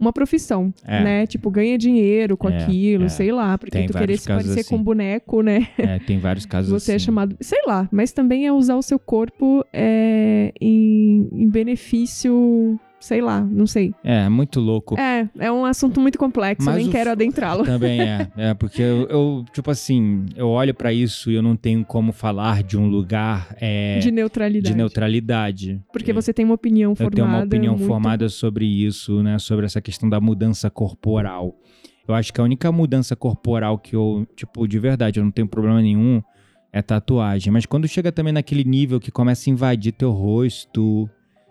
uma 0.00 0.12
profissão, 0.12 0.72
É. 0.84 1.02
né? 1.02 1.26
Tipo, 1.26 1.50
ganha 1.50 1.76
dinheiro 1.78 2.36
com 2.36 2.48
É, 2.48 2.62
aquilo, 2.62 3.04
é. 3.04 3.08
sei 3.08 3.32
lá. 3.32 3.56
Porque 3.58 3.72
Tem 3.78 3.86
tu 3.86 3.96
querer 3.96 4.16
se 4.18 4.26
parecer 4.28 4.48
casos 4.54 4.68
com 4.68 4.74
um 4.76 4.78
assim. 4.78 4.84
boneco, 4.84 5.42
né? 5.42 5.68
É, 5.78 5.98
tem 5.98 6.18
vários 6.18 6.44
casos 6.46 6.70
Você 6.70 6.92
é 6.92 6.94
assim. 6.96 7.04
chamado. 7.06 7.36
Sei 7.40 7.60
lá, 7.66 7.88
mas 7.90 8.12
também 8.12 8.46
é 8.46 8.52
usar 8.52 8.76
o 8.76 8.82
seu 8.82 8.98
corpo 8.98 9.64
é, 9.72 10.52
em, 10.60 11.28
em 11.32 11.48
benefício. 11.48 12.78
Sei 13.00 13.20
lá, 13.20 13.40
não 13.40 13.66
sei. 13.66 13.94
É, 14.02 14.28
muito 14.28 14.58
louco. 14.58 14.98
É, 14.98 15.28
é 15.38 15.52
um 15.52 15.64
assunto 15.64 16.00
muito 16.00 16.18
complexo, 16.18 16.66
Mas 16.66 16.76
eu 16.76 16.82
nem 16.82 16.90
quero 16.90 17.10
adentrá-lo. 17.10 17.64
Também 17.64 18.00
é, 18.00 18.28
é 18.36 18.54
porque 18.54 18.82
eu, 18.82 19.06
eu, 19.08 19.44
tipo 19.52 19.70
assim, 19.70 20.26
eu 20.34 20.48
olho 20.48 20.74
pra 20.74 20.92
isso 20.92 21.30
e 21.30 21.34
eu 21.36 21.42
não 21.42 21.54
tenho 21.54 21.84
como 21.84 22.12
falar 22.12 22.62
de 22.64 22.76
um 22.76 22.88
lugar 22.88 23.54
é, 23.60 24.00
de 24.00 24.10
neutralidade. 24.10 24.72
de 24.72 24.76
neutralidade. 24.76 25.80
Porque 25.92 26.12
você 26.12 26.32
tem 26.32 26.44
uma 26.44 26.54
opinião 26.54 26.90
Eu 26.92 26.96
formada. 26.96 27.14
tenho 27.16 27.28
uma 27.28 27.44
opinião 27.44 27.74
muito- 27.74 27.86
formada 27.86 28.28
sobre 28.28 28.64
isso, 28.66 29.22
né? 29.22 29.38
Sobre 29.38 29.64
essa 29.66 29.80
questão 29.80 30.08
da 30.08 30.20
mudança 30.20 30.68
corporal. 30.68 31.54
Eu 32.06 32.14
acho 32.14 32.32
que 32.32 32.40
a 32.40 32.44
única 32.44 32.72
mudança 32.72 33.14
corporal 33.14 33.78
que 33.78 33.94
eu, 33.94 34.26
tipo, 34.34 34.66
de 34.66 34.78
verdade, 34.78 35.20
eu 35.20 35.24
não 35.24 35.30
tenho 35.30 35.46
problema 35.46 35.80
nenhum, 35.80 36.22
é 36.72 36.80
tatuagem. 36.82 37.52
Mas 37.52 37.64
quando 37.66 37.86
chega 37.86 38.10
também 38.10 38.32
naquele 38.32 38.64
nível 38.64 38.98
que 38.98 39.10
começa 39.10 39.48
a 39.48 39.52
invadir 39.52 39.92
teu 39.92 40.10
rosto, 40.10 41.08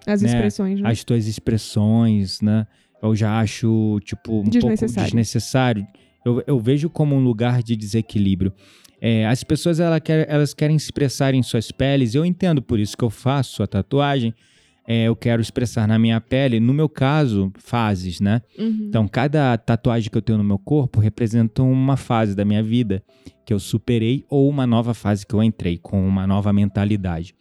As 0.08 0.22
né, 0.22 0.30
expressões, 0.30 0.80
né? 0.80 0.89
as 0.89 1.04
tuas 1.04 1.28
expressões, 1.28 2.41
né? 2.41 2.65
Eu 3.02 3.15
já 3.15 3.39
acho, 3.39 4.00
tipo, 4.04 4.32
um 4.39 4.43
pouco 4.43 4.50
Desnecessário. 4.50 5.06
desnecessário. 5.06 5.88
Eu, 6.26 6.43
eu 6.48 6.60
vejo 6.60 6.89
como 6.89 7.15
um 7.15 7.20
lugar 7.24 7.62
de 7.62 7.76
desequilíbrio. 7.76 8.52
É, 9.00 9.28
as 9.28 9.43
pessoas 9.43 9.80
ela 9.80 10.00
quer- 10.00 10.26
elas 10.28 10.54
querem 10.54 10.76
expressar 10.76 11.34
em 11.36 11.43
suas 11.43 11.72
peles, 11.72 12.15
eu 12.15 12.26
entendo 12.26 12.62
por 12.62 12.80
isso 12.80 12.98
que 12.98 13.04
eu 13.04 13.10
faço 13.12 13.62
a 13.62 13.67
tatuagem. 13.67 14.34
É, 14.89 15.04
eu 15.04 15.15
quero 15.17 15.41
expressar 15.41 15.86
na 15.86 16.00
minha 16.00 16.20
pele, 16.22 16.62
no 16.62 16.74
meu 16.74 16.88
caso, 16.88 17.52
fases, 17.60 18.22
né? 18.22 18.41
Uhum. 18.58 18.86
Então, 18.88 19.06
cada 19.08 19.58
tatuagem 19.58 20.10
que 20.10 20.17
eu 20.17 20.22
tenho 20.22 20.38
no 20.38 20.43
meu 20.46 20.58
corpo 20.58 21.02
representa 21.02 21.62
uma 21.62 21.98
fase 21.98 22.34
da 22.34 22.46
minha 22.46 22.63
vida 22.63 23.04
que 23.46 23.54
eu 23.54 23.60
superei 23.60 24.24
ou 24.30 24.50
uma 24.50 24.65
nova 24.65 24.93
fase 24.93 25.28
que 25.28 25.34
eu 25.36 25.43
entrei 25.43 25.78
com 25.78 26.08
uma 26.08 26.26
nova 26.26 26.52
mentalidade. 26.54 27.36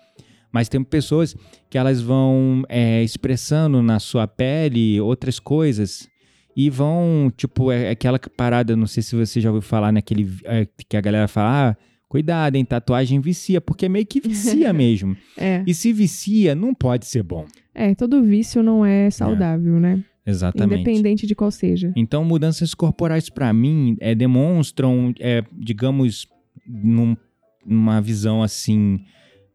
Mas 0.56 0.70
tem 0.70 0.82
pessoas 0.82 1.36
que 1.68 1.76
elas 1.76 2.00
vão 2.00 2.62
é, 2.66 3.02
expressando 3.02 3.82
na 3.82 3.98
sua 3.98 4.26
pele 4.26 4.98
outras 4.98 5.38
coisas 5.38 6.08
e 6.56 6.70
vão, 6.70 7.30
tipo, 7.36 7.70
é 7.70 7.90
aquela 7.90 8.18
parada, 8.18 8.74
não 8.74 8.86
sei 8.86 9.02
se 9.02 9.14
você 9.14 9.38
já 9.38 9.50
ouviu 9.50 9.60
falar 9.60 9.92
naquele 9.92 10.26
é, 10.44 10.66
que 10.88 10.96
a 10.96 11.00
galera 11.02 11.28
fala, 11.28 11.68
ah, 11.68 11.76
cuidado, 12.08 12.56
hein, 12.56 12.64
tatuagem 12.64 13.20
vicia, 13.20 13.60
porque 13.60 13.86
meio 13.86 14.06
que 14.06 14.18
vicia 14.18 14.72
mesmo. 14.72 15.14
É. 15.36 15.62
E 15.66 15.74
se 15.74 15.92
vicia, 15.92 16.54
não 16.54 16.72
pode 16.72 17.04
ser 17.04 17.22
bom. 17.22 17.44
é, 17.74 17.94
todo 17.94 18.22
vício 18.22 18.62
não 18.62 18.82
é 18.82 19.10
saudável, 19.10 19.78
né? 19.78 20.02
Exatamente. 20.24 20.80
Independente 20.80 21.26
de 21.26 21.34
qual 21.34 21.50
seja. 21.50 21.92
Então, 21.94 22.24
mudanças 22.24 22.72
corporais, 22.72 23.28
para 23.28 23.52
mim, 23.52 23.94
é, 24.00 24.14
demonstram, 24.14 25.12
é, 25.20 25.44
digamos, 25.52 26.26
num, 26.66 27.14
numa 27.62 28.00
visão 28.00 28.42
assim 28.42 29.04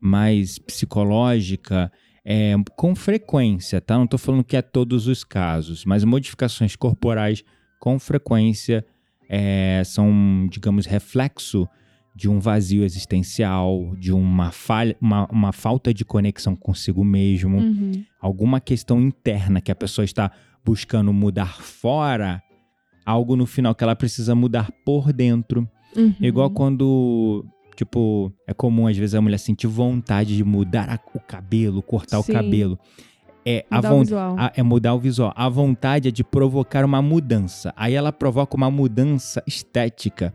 mais 0.02 0.58
psicológica, 0.60 1.92
é, 2.26 2.54
com 2.76 2.96
frequência, 2.96 3.80
tá? 3.80 3.96
Não 3.98 4.06
estou 4.06 4.20
falando 4.20 4.44
que 4.44 4.58
é 4.58 4.62
todos 4.62 5.08
os 5.08 5.24
casos, 5.24 5.86
mas 5.86 6.04
modificações 6.04 6.76
corporais 6.76 7.44
com 7.80 7.98
frequência 8.00 8.86
é, 9.30 9.82
são, 9.86 10.48
digamos, 10.50 10.86
reflexo 10.86 11.68
de 12.14 12.30
um 12.30 12.40
vazio 12.40 12.84
existencial, 12.84 13.96
de 13.98 14.12
uma, 14.12 14.52
falha, 14.52 14.96
uma, 15.00 15.26
uma 15.32 15.52
falta 15.54 15.94
de 15.94 16.04
conexão 16.04 16.56
consigo 16.56 17.04
mesmo, 17.06 17.58
Uhum. 17.58 18.04
alguma 18.20 18.60
questão 18.60 19.00
interna 19.02 19.62
que 19.62 19.72
a 19.72 19.76
pessoa 19.76 20.04
está 20.04 20.30
buscando 20.64 21.14
mudar 21.14 21.62
fora, 21.62 22.44
algo 23.06 23.36
no 23.36 23.46
final 23.46 23.74
que 23.74 23.84
ela 23.84 23.96
precisa 23.96 24.36
mudar 24.36 24.70
por 24.86 25.14
dentro. 25.14 25.68
Uhum. 25.96 26.14
Igual 26.20 26.50
quando, 26.52 27.46
tipo, 27.86 28.32
é 28.46 28.54
comum 28.54 28.86
às 28.88 28.96
vezes 28.96 29.16
a 29.16 29.22
mulher 29.22 29.40
sentir 29.40 29.66
vontade 29.68 30.38
de 30.38 30.44
mudar 30.44 30.88
a- 30.90 31.00
o 31.16 31.20
cabelo, 31.20 31.82
cortar 31.82 32.22
Sim. 32.22 32.32
o 32.32 32.36
cabelo. 32.36 32.80
É, 33.44 33.66
a 33.72 33.78
Mudar 33.78 33.90
o 33.90 33.96
von- 33.96 34.00
visual. 34.02 34.36
a- 34.38 34.52
é 34.56 34.62
mudar 34.62 34.94
o 34.94 35.00
visual. 35.00 35.34
A 35.36 35.50
vontade 35.50 36.08
é 36.08 36.12
de 36.12 36.24
provocar 36.24 36.86
uma 36.86 37.02
mudança. 37.02 37.74
Aí 37.76 37.96
ela 37.96 38.12
provoca 38.14 38.56
uma 38.56 38.70
mudança 38.70 39.42
estética. 39.48 40.32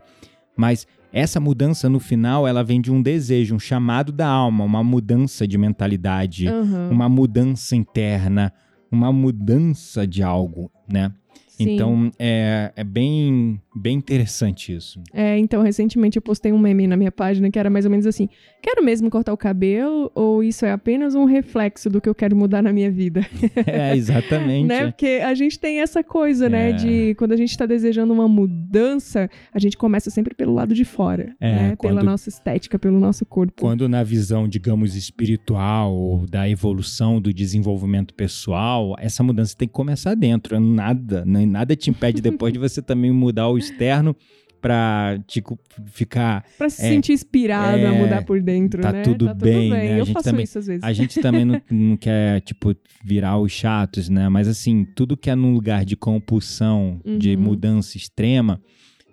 Mas 0.57 0.85
essa 1.13 1.39
mudança 1.39 1.87
no 1.87 2.01
final, 2.01 2.45
ela 2.45 2.65
vem 2.65 2.81
de 2.81 2.91
um 2.91 3.01
desejo, 3.01 3.55
um 3.55 3.59
chamado 3.59 4.11
da 4.11 4.27
alma, 4.27 4.65
uma 4.65 4.83
mudança 4.83 5.47
de 5.47 5.57
mentalidade, 5.57 6.49
Uhum. 6.49 6.89
uma 6.89 7.07
mudança 7.07 7.77
interna, 7.77 8.51
uma 8.91 9.13
mudança 9.13 10.05
de 10.05 10.21
algo, 10.21 10.69
né? 10.91 11.13
Sim. 11.47 11.75
Então 11.75 12.11
é, 12.19 12.73
é 12.75 12.83
bem, 12.83 13.59
bem 13.77 13.97
interessante 13.97 14.75
isso. 14.75 15.01
É, 15.13 15.37
então, 15.37 15.61
recentemente 15.61 16.17
eu 16.17 16.21
postei 16.21 16.51
um 16.51 16.59
meme 16.59 16.87
na 16.87 16.97
minha 16.97 17.11
página 17.11 17.49
que 17.51 17.57
era 17.59 17.69
mais 17.69 17.85
ou 17.85 17.91
menos 17.91 18.05
assim: 18.05 18.27
quero 18.61 18.83
mesmo 18.83 19.09
cortar 19.09 19.33
o 19.33 19.37
cabelo 19.37 20.11
ou 20.15 20.43
isso 20.43 20.65
é 20.65 20.71
apenas 20.71 21.15
um 21.15 21.25
reflexo 21.25 21.89
do 21.89 22.01
que 22.01 22.09
eu 22.09 22.15
quero 22.15 22.35
mudar 22.35 22.61
na 22.61 22.73
minha 22.73 22.91
vida? 22.91 23.21
É, 23.67 23.95
exatamente. 23.95 24.65
né? 24.67 24.85
Porque 24.85 25.21
a 25.23 25.33
gente 25.33 25.59
tem 25.59 25.79
essa 25.81 26.03
coisa, 26.03 26.47
né? 26.49 26.69
É. 26.69 26.73
De 26.73 27.15
quando 27.15 27.31
a 27.33 27.37
gente 27.37 27.57
tá 27.57 27.65
desejando 27.65 28.13
uma 28.13 28.27
mudança, 28.27 29.29
a 29.53 29.59
gente 29.59 29.77
começa 29.77 30.09
sempre 30.09 30.33
pelo 30.33 30.53
lado 30.53 30.73
de 30.73 30.83
fora, 30.85 31.35
É, 31.39 31.51
né? 31.55 31.75
Pela 31.75 31.93
quando- 31.95 32.05
nossa 32.05 32.29
estética, 32.29 32.79
pelo 32.79 32.99
nosso 32.99 33.25
corpo. 33.25 33.61
Quando 33.61 33.87
na 33.89 34.03
visão, 34.03 34.47
digamos, 34.47 34.95
espiritual, 34.95 35.93
ou 35.93 36.25
da 36.25 36.49
evolução, 36.49 37.19
do 37.21 37.33
desenvolvimento 37.33 38.13
pessoal, 38.13 38.95
essa 38.99 39.23
mudança 39.23 39.55
tem 39.57 39.67
que 39.67 39.73
começar 39.73 40.15
dentro. 40.15 40.59
Nada, 40.59 41.23
né? 41.25 41.45
nada 41.45 41.75
te 41.75 41.89
impede 41.89 42.21
depois 42.21 42.53
de 42.53 42.59
você 42.59 42.81
também 42.81 43.11
mudar 43.11 43.49
o 43.49 43.57
externo 43.71 44.15
pra 44.59 45.19
tipo, 45.27 45.57
ficar. 45.85 46.43
Pra 46.57 46.69
se 46.69 46.81
é, 46.83 46.89
sentir 46.89 47.13
inspirado 47.13 47.77
a 47.77 47.93
é, 47.93 48.01
mudar 48.01 48.25
por 48.25 48.41
dentro, 48.41 48.81
tá 48.81 48.91
né? 48.91 49.01
tudo 49.03 49.33
bem, 49.35 49.69
né? 49.69 49.93
A 49.93 49.97
Eu 49.99 50.05
gente 50.05 50.13
faço 50.13 50.25
também- 50.29 50.43
isso 50.43 50.57
às 50.59 50.67
vezes. 50.67 50.83
A 50.83 50.91
gente 50.93 51.21
também 51.21 51.45
não, 51.45 51.61
não 51.69 51.95
quer, 51.97 52.41
tipo, 52.41 52.75
virar 53.03 53.37
os 53.39 53.51
chatos, 53.51 54.09
né? 54.09 54.27
Mas 54.29 54.47
assim, 54.47 54.83
tudo 54.95 55.15
que 55.15 55.29
é 55.29 55.35
num 55.35 55.53
lugar 55.53 55.85
de 55.85 55.95
compulsão, 55.95 56.99
de 57.19 57.35
Uhum. 57.35 57.41
mudança 57.43 57.97
extrema, 57.97 58.59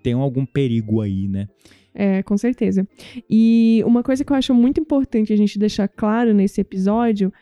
tem 0.02 0.14
algum 0.14 0.46
perigo 0.46 1.00
aí, 1.02 1.28
né? 1.28 1.46
É, 1.94 2.22
com 2.24 2.36
certeza. 2.36 2.88
E 3.30 3.82
uma 3.86 4.02
coisa 4.02 4.24
que 4.24 4.32
eu 4.32 4.36
acho 4.36 4.52
muito 4.54 4.80
importante 4.80 5.32
a 5.32 5.36
gente 5.36 5.58
deixar 5.58 5.86
claro 5.88 6.34
nesse 6.34 6.60
episódio 6.60 7.32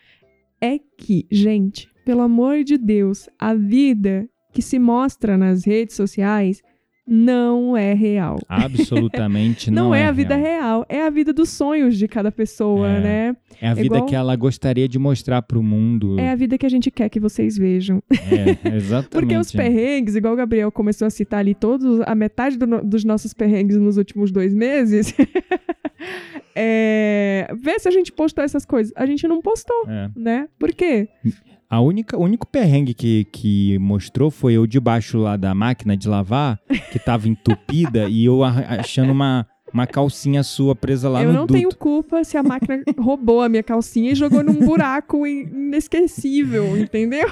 é 0.60 0.78
que, 0.98 1.24
gente, 1.30 1.88
pelo 2.04 2.20
amor 2.20 2.62
de 2.62 2.76
Deus, 2.76 3.28
a 3.38 3.54
vida 3.54 4.28
que 4.52 4.60
se 4.60 4.78
mostra 4.78 5.38
nas 5.38 5.64
redes 5.64 5.96
sociais 5.96 6.60
não 7.06 7.76
é 7.76 7.92
real. 7.94 8.38
Absolutamente 8.48 9.70
não, 9.72 9.86
Não, 9.88 9.94
é, 9.94 10.06
a 10.06 10.12
vida 10.12 10.36
real. 10.36 10.86
é 10.88 11.02
a 11.02 11.10
vida 11.10 11.32
dos 11.32 11.48
sonhos 11.50 11.96
de 11.98 12.06
cada 12.06 12.30
pessoa, 12.30 12.88
É. 12.88 13.00
né? 13.00 13.36
É 13.60 13.68
a 13.68 13.74
vida 13.74 13.86
igual- 13.96 14.06
que 14.06 14.14
ela 14.14 14.34
gostaria 14.36 14.88
de 14.88 14.98
mostrar 14.98 15.42
pro 15.42 15.62
mundo. 15.62 16.18
É 16.18 16.30
a 16.30 16.34
vida 16.34 16.56
que 16.58 16.66
a 16.66 16.68
gente 16.68 16.90
quer 16.90 17.08
que 17.08 17.20
vocês 17.20 17.56
vejam. 17.58 18.02
É, 18.10 18.68
exatamente. 18.76 19.10
Porque 19.10 19.36
os 19.36 19.50
perrengues, 19.52 20.14
igual 20.16 20.34
o 20.34 20.36
Gabriel 20.36 20.70
começou 20.72 21.06
a 21.06 21.10
citar 21.10 21.40
ali 21.40 21.54
todos, 21.54 22.00
a 22.06 22.14
metade 22.14 22.56
do 22.56 22.82
dos 22.82 23.04
nossos 23.04 23.32
perrengues 23.34 23.76
nos 23.76 23.96
últimos 23.96 24.30
dois 24.32 24.54
meses. 24.54 25.14
é, 26.54 27.48
vê 27.58 27.78
se 27.78 27.88
a 27.88 27.90
gente 27.90 28.12
postou 28.12 28.42
essas 28.42 28.64
coisas. 28.64 28.92
A 28.96 29.06
gente 29.06 29.26
não 29.26 29.40
postou, 29.40 29.84
É. 29.88 30.10
né? 30.16 30.48
Por 30.58 30.72
quê? 30.72 31.08
A 31.72 31.80
única, 31.80 32.18
o 32.18 32.22
único 32.22 32.46
perrengue 32.46 32.92
que, 32.92 33.24
que 33.32 33.78
mostrou 33.78 34.30
foi 34.30 34.52
eu 34.52 34.66
debaixo 34.66 35.16
lá 35.16 35.38
da 35.38 35.54
máquina 35.54 35.96
de 35.96 36.06
lavar, 36.06 36.60
que 36.92 36.98
tava 36.98 37.26
entupida, 37.26 38.06
e 38.12 38.26
eu 38.26 38.44
achando 38.44 39.10
uma, 39.10 39.46
uma 39.72 39.86
calcinha 39.86 40.42
sua 40.42 40.76
presa 40.76 41.08
lá 41.08 41.22
eu 41.22 41.28
no 41.28 41.32
não 41.32 41.40
duto. 41.46 41.54
tenho 41.54 41.74
culpa 41.74 42.22
se 42.24 42.36
a 42.36 42.42
máquina 42.42 42.82
roubou 43.00 43.40
a 43.40 43.48
minha 43.48 43.62
calcinha 43.62 44.12
e 44.12 44.14
jogou 44.14 44.42
num 44.44 44.60
buraco 44.66 45.26
in- 45.26 45.48
inesquecível, 45.50 46.76
entendeu? 46.76 47.26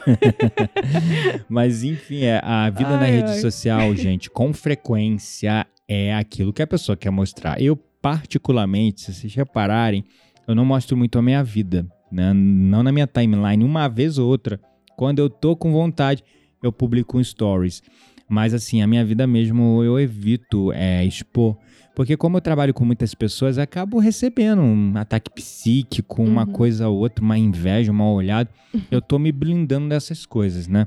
Mas 1.47 1.85
enfim, 1.85 2.23
é, 2.25 2.41
a 2.43 2.71
vida 2.71 2.93
na 2.97 3.01
Ai, 3.03 3.11
rede 3.11 3.33
ai. 3.33 3.39
social, 3.41 3.95
gente, 3.95 4.31
com 4.31 4.55
frequência 4.55 5.67
é 5.87 6.15
aquilo 6.15 6.51
que 6.51 6.63
a 6.63 6.67
pessoa 6.67 6.97
quer 6.97 7.11
mostrar. 7.11 7.61
Eu, 7.61 7.77
particularmente, 8.01 9.03
se 9.03 9.13
vocês 9.13 9.35
repararem, 9.35 10.03
eu 10.49 10.55
não 10.55 10.65
mostro 10.65 10.97
muito 10.97 11.19
a 11.19 11.23
minha 11.23 11.45
vida, 11.45 11.87
né? 12.11 12.33
Não 12.35 12.83
na 12.83 12.93
minha 12.93 13.07
timeline, 13.07 13.65
uma 13.65 13.89
vez 13.89 14.19
ou 14.19 14.29
outra. 14.29 14.61
Quando 14.97 15.19
eu 15.19 15.31
tô 15.31 15.57
com 15.57 15.73
vontade, 15.73 16.23
eu 16.63 16.73
publico 16.73 17.19
um 17.19 17.25
stories. 17.25 17.83
Mas 18.29 18.55
assim, 18.55 18.81
a 18.83 18.87
minha 18.87 19.05
vida 19.05 19.27
mesmo 19.27 19.83
eu 19.83 19.99
evito 19.99 20.73
é, 20.73 21.05
expor. 21.05 21.57
Porque 21.97 22.17
como 22.17 22.37
eu 22.37 22.41
trabalho 22.41 22.73
com 22.73 22.85
muitas 22.85 23.15
pessoas, 23.15 23.57
eu 23.57 23.65
acabo 23.65 23.99
recebendo 23.99 24.63
um 24.63 24.93
ataque 24.97 25.31
psíquico, 25.31 26.23
uma 26.23 26.47
Uhum. 26.47 26.53
coisa 26.53 26.89
ou 26.89 26.99
outra, 26.99 27.25
uma 27.25 27.37
inveja, 27.37 27.91
um 27.91 27.95
mal 27.95 28.15
olhado. 28.15 28.49
Eu 28.91 29.03
tô 29.03 29.19
me 29.19 29.33
blindando 29.33 29.89
dessas 29.89 30.25
coisas, 30.25 30.69
né? 30.69 30.87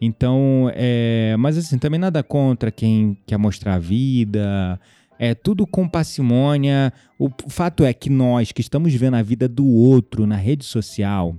Então, 0.00 0.70
é, 0.74 1.34
mas 1.38 1.58
assim, 1.58 1.78
também 1.78 1.98
nada 1.98 2.22
contra 2.22 2.70
quem 2.70 3.16
quer 3.26 3.36
mostrar 3.36 3.74
a 3.74 3.78
vida. 3.78 4.78
É 5.18 5.34
tudo 5.34 5.66
com 5.66 5.88
parcimônia. 5.88 6.92
O 7.18 7.30
fato 7.48 7.84
é 7.84 7.92
que 7.92 8.10
nós 8.10 8.52
que 8.52 8.60
estamos 8.60 8.92
vendo 8.94 9.14
a 9.14 9.22
vida 9.22 9.48
do 9.48 9.66
outro 9.66 10.26
na 10.26 10.36
rede 10.36 10.64
social, 10.64 11.36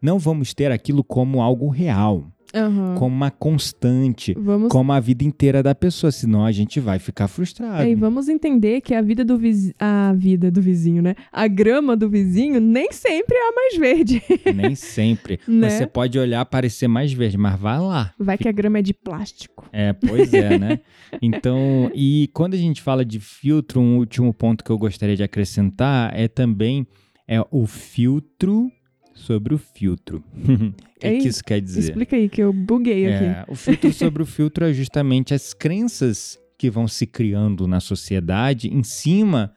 não 0.00 0.18
vamos 0.18 0.54
ter 0.54 0.70
aquilo 0.70 1.02
como 1.02 1.42
algo 1.42 1.68
real, 1.68 2.24
Aham. 2.54 2.94
como 2.96 3.14
uma 3.14 3.30
constante, 3.30 4.34
Vamos 4.38 4.68
como 4.68 4.92
a 4.92 5.00
vida 5.00 5.24
inteira 5.24 5.62
da 5.62 5.74
pessoa, 5.74 6.10
senão 6.10 6.44
a 6.44 6.52
gente 6.52 6.80
vai 6.80 6.98
ficar 6.98 7.28
frustrado. 7.28 7.82
É, 7.82 7.90
e 7.90 7.94
vamos 7.94 8.28
entender 8.28 8.80
que 8.80 8.94
a 8.94 9.02
vida 9.02 9.24
do 9.24 9.36
vizinho. 9.36 9.74
A 9.78 10.12
vida 10.14 10.50
do 10.50 10.60
vizinho, 10.60 11.02
né? 11.02 11.14
A 11.32 11.46
grama 11.46 11.96
do 11.96 12.08
vizinho 12.08 12.60
nem 12.60 12.92
sempre 12.92 13.36
é 13.36 13.48
a 13.48 13.52
mais 13.52 13.76
verde. 13.76 14.22
Nem 14.54 14.74
sempre. 14.74 15.38
Né? 15.46 15.68
Você 15.68 15.86
pode 15.86 16.18
olhar 16.18 16.44
parecer 16.46 16.88
mais 16.88 17.12
verde, 17.12 17.36
mas 17.36 17.58
vai 17.58 17.78
lá. 17.78 18.12
Vai 18.18 18.38
que 18.38 18.48
a 18.48 18.52
grama 18.52 18.78
é 18.78 18.82
de 18.82 18.94
plástico. 18.94 19.68
É, 19.72 19.92
pois 19.92 20.32
é, 20.32 20.58
né? 20.58 20.80
Então, 21.22 21.90
e 21.94 22.28
quando 22.34 22.54
a 22.54 22.56
gente 22.56 22.82
fala 22.82 23.04
de 23.04 23.20
filtro, 23.20 23.80
um 23.80 23.96
último 23.98 24.34
ponto 24.34 24.62
que 24.62 24.70
eu 24.70 24.76
gostaria 24.76 25.16
de 25.16 25.22
acrescentar 25.22 26.12
é 26.14 26.28
também 26.28 26.86
é 27.28 27.40
o 27.50 27.66
filtro 27.66 28.70
sobre 29.16 29.52
o 29.54 29.58
filtro. 29.58 30.22
O 30.96 30.98
que, 30.98 31.06
Ei, 31.08 31.18
que 31.18 31.28
isso 31.28 31.44
quer 31.44 31.60
dizer? 31.60 31.80
Explica 31.80 32.16
aí 32.16 32.26
que 32.26 32.40
eu 32.42 32.50
buguei 32.54 33.04
aqui. 33.06 33.24
É, 33.24 33.44
o 33.48 33.54
filtro 33.54 33.92
sobre 33.92 34.22
o 34.22 34.26
filtro 34.26 34.64
é 34.64 34.72
justamente 34.72 35.34
as 35.34 35.52
crenças 35.52 36.38
que 36.58 36.70
vão 36.70 36.88
se 36.88 37.06
criando 37.06 37.66
na 37.68 37.80
sociedade 37.80 38.72
em 38.74 38.82
cima 38.82 39.52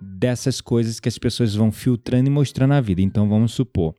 dessas 0.00 0.62
coisas 0.62 0.98
que 0.98 1.10
as 1.10 1.18
pessoas 1.18 1.54
vão 1.54 1.70
filtrando 1.70 2.26
e 2.28 2.32
mostrando 2.32 2.70
na 2.70 2.80
vida. 2.80 3.02
Então, 3.02 3.28
vamos 3.28 3.52
supor, 3.52 3.94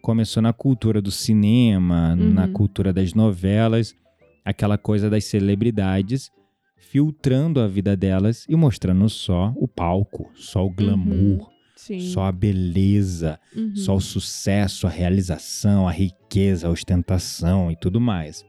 começou 0.00 0.40
na 0.40 0.52
cultura 0.52 1.02
do 1.02 1.10
cinema, 1.10 2.14
na 2.14 2.44
Uhum. 2.46 2.52
cultura 2.52 2.92
das 2.92 3.12
novelas, 3.12 3.92
aquela 4.44 4.78
coisa 4.78 5.10
das 5.10 5.24
celebridades 5.24 6.30
filtrando 6.76 7.60
a 7.60 7.66
vida 7.66 7.96
delas 7.96 8.46
e 8.48 8.54
mostrando 8.54 9.08
só 9.08 9.52
o 9.56 9.66
palco, 9.66 10.30
só 10.36 10.64
o 10.64 10.70
glamour, 10.70 11.50
Sim. 11.80 12.00
só 12.00 12.24
a 12.24 12.32
beleza, 12.32 13.38
Uhum. 13.54 13.76
só 13.76 13.94
o 13.94 14.00
sucesso, 14.00 14.86
a 14.86 14.90
realização, 14.90 15.86
a 15.86 15.92
riqueza, 15.92 16.66
a 16.66 16.70
ostentação 16.70 17.70
e 17.70 17.76
tudo 17.76 18.00
mais. 18.00 18.44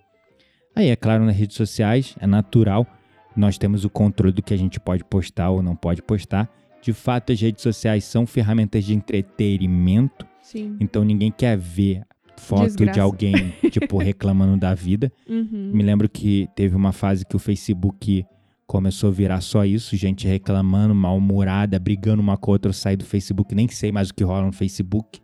Aí, 0.75 0.87
é 0.89 0.95
claro, 0.95 1.23
nas 1.25 1.35
redes 1.35 1.55
sociais 1.55 2.15
é 2.19 2.25
natural, 2.25 2.87
nós 3.35 3.57
temos 3.57 3.85
o 3.85 3.89
controle 3.89 4.33
do 4.33 4.41
que 4.41 4.53
a 4.53 4.57
gente 4.57 4.79
pode 4.79 5.03
postar 5.03 5.51
ou 5.51 5.61
não 5.61 5.75
pode 5.75 6.01
postar. 6.01 6.49
De 6.81 6.91
fato, 6.91 7.31
as 7.31 7.39
redes 7.39 7.61
sociais 7.61 8.03
são 8.03 8.25
ferramentas 8.25 8.83
de 8.83 8.93
entretenimento, 8.95 10.25
Sim. 10.41 10.75
então 10.79 11.03
ninguém 11.03 11.31
quer 11.31 11.57
ver 11.57 12.03
foto 12.37 12.61
de 12.63 12.67
Desgraça. 12.77 13.01
alguém, 13.01 13.53
tipo, 13.69 13.97
reclamando 14.01 14.57
da 14.57 14.73
vida. 14.73 15.11
Uhum. 15.27 15.71
Me 15.73 15.83
lembro 15.83 16.09
que 16.09 16.47
teve 16.55 16.75
uma 16.75 16.91
fase 16.91 17.25
que 17.25 17.35
o 17.35 17.39
Facebook 17.39 18.25
começou 18.69 19.09
a 19.09 19.11
virar 19.11 19.41
só 19.41 19.65
isso, 19.65 19.97
gente 19.97 20.27
reclamando, 20.27 20.93
mal-humorada, 20.93 21.79
brigando 21.79 22.21
uma 22.21 22.37
com 22.37 22.51
a 22.51 22.53
outra, 22.53 22.69
eu 22.69 22.73
saí 22.73 22.95
do 22.95 23.03
Facebook, 23.03 23.55
nem 23.55 23.67
sei 23.67 23.91
mais 23.91 24.11
o 24.11 24.13
que 24.13 24.23
rola 24.23 24.45
no 24.45 24.53
Facebook, 24.53 25.19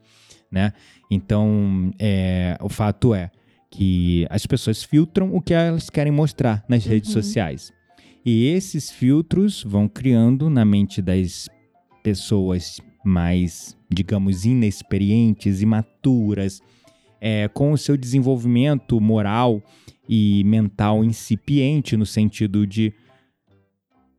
né? 0.52 0.74
Então, 1.12 1.92
é, 2.00 2.58
o 2.60 2.68
fato 2.70 3.14
é 3.14 3.30
que 3.70 4.26
as 4.32 4.48
pessoas 4.48 4.84
filtram 4.84 5.32
o 5.36 5.40
que 5.40 5.54
elas 5.54 5.92
querem 5.92 6.12
mostrar 6.12 6.66
nas 6.68 6.86
redes 6.86 7.16
Uhum. 7.16 7.22
sociais. 7.22 7.72
E 8.26 8.48
esses 8.48 8.90
filtros 8.90 9.62
vão 9.62 9.88
criando 9.88 10.50
na 10.50 10.66
mente 10.66 11.00
das 11.00 11.48
pessoas 12.02 12.82
mais, 13.06 13.78
digamos, 13.94 14.44
inexperientes, 14.44 15.62
imaturas, 15.62 16.62
é, 17.22 17.48
com 17.48 17.72
o 17.72 17.78
seu 17.78 17.96
desenvolvimento 17.96 19.00
moral 19.00 19.62
e 20.10 20.44
mental 20.46 21.04
incipiente, 21.04 21.96
no 21.96 22.08
sentido 22.08 22.66
de 22.66 22.92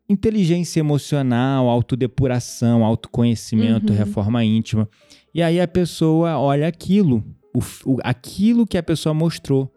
inteligência 0.08 0.80
emocional, 0.80 1.68
autodepuração, 1.68 2.84
autoconhecimento, 2.84 3.92
Uhum. 3.92 3.98
reforma 3.98 4.44
íntima. 4.44 4.88
E 5.34 5.42
aí 5.42 5.60
a 5.60 5.68
pessoa 5.68 6.38
olha 6.38 6.66
aquilo, 6.68 7.24
o 7.54 7.60
o- 7.84 7.98
aquilo 8.04 8.66
que 8.66 8.78
a 8.78 8.82
pessoa 8.82 9.12
mostrou 9.14 9.72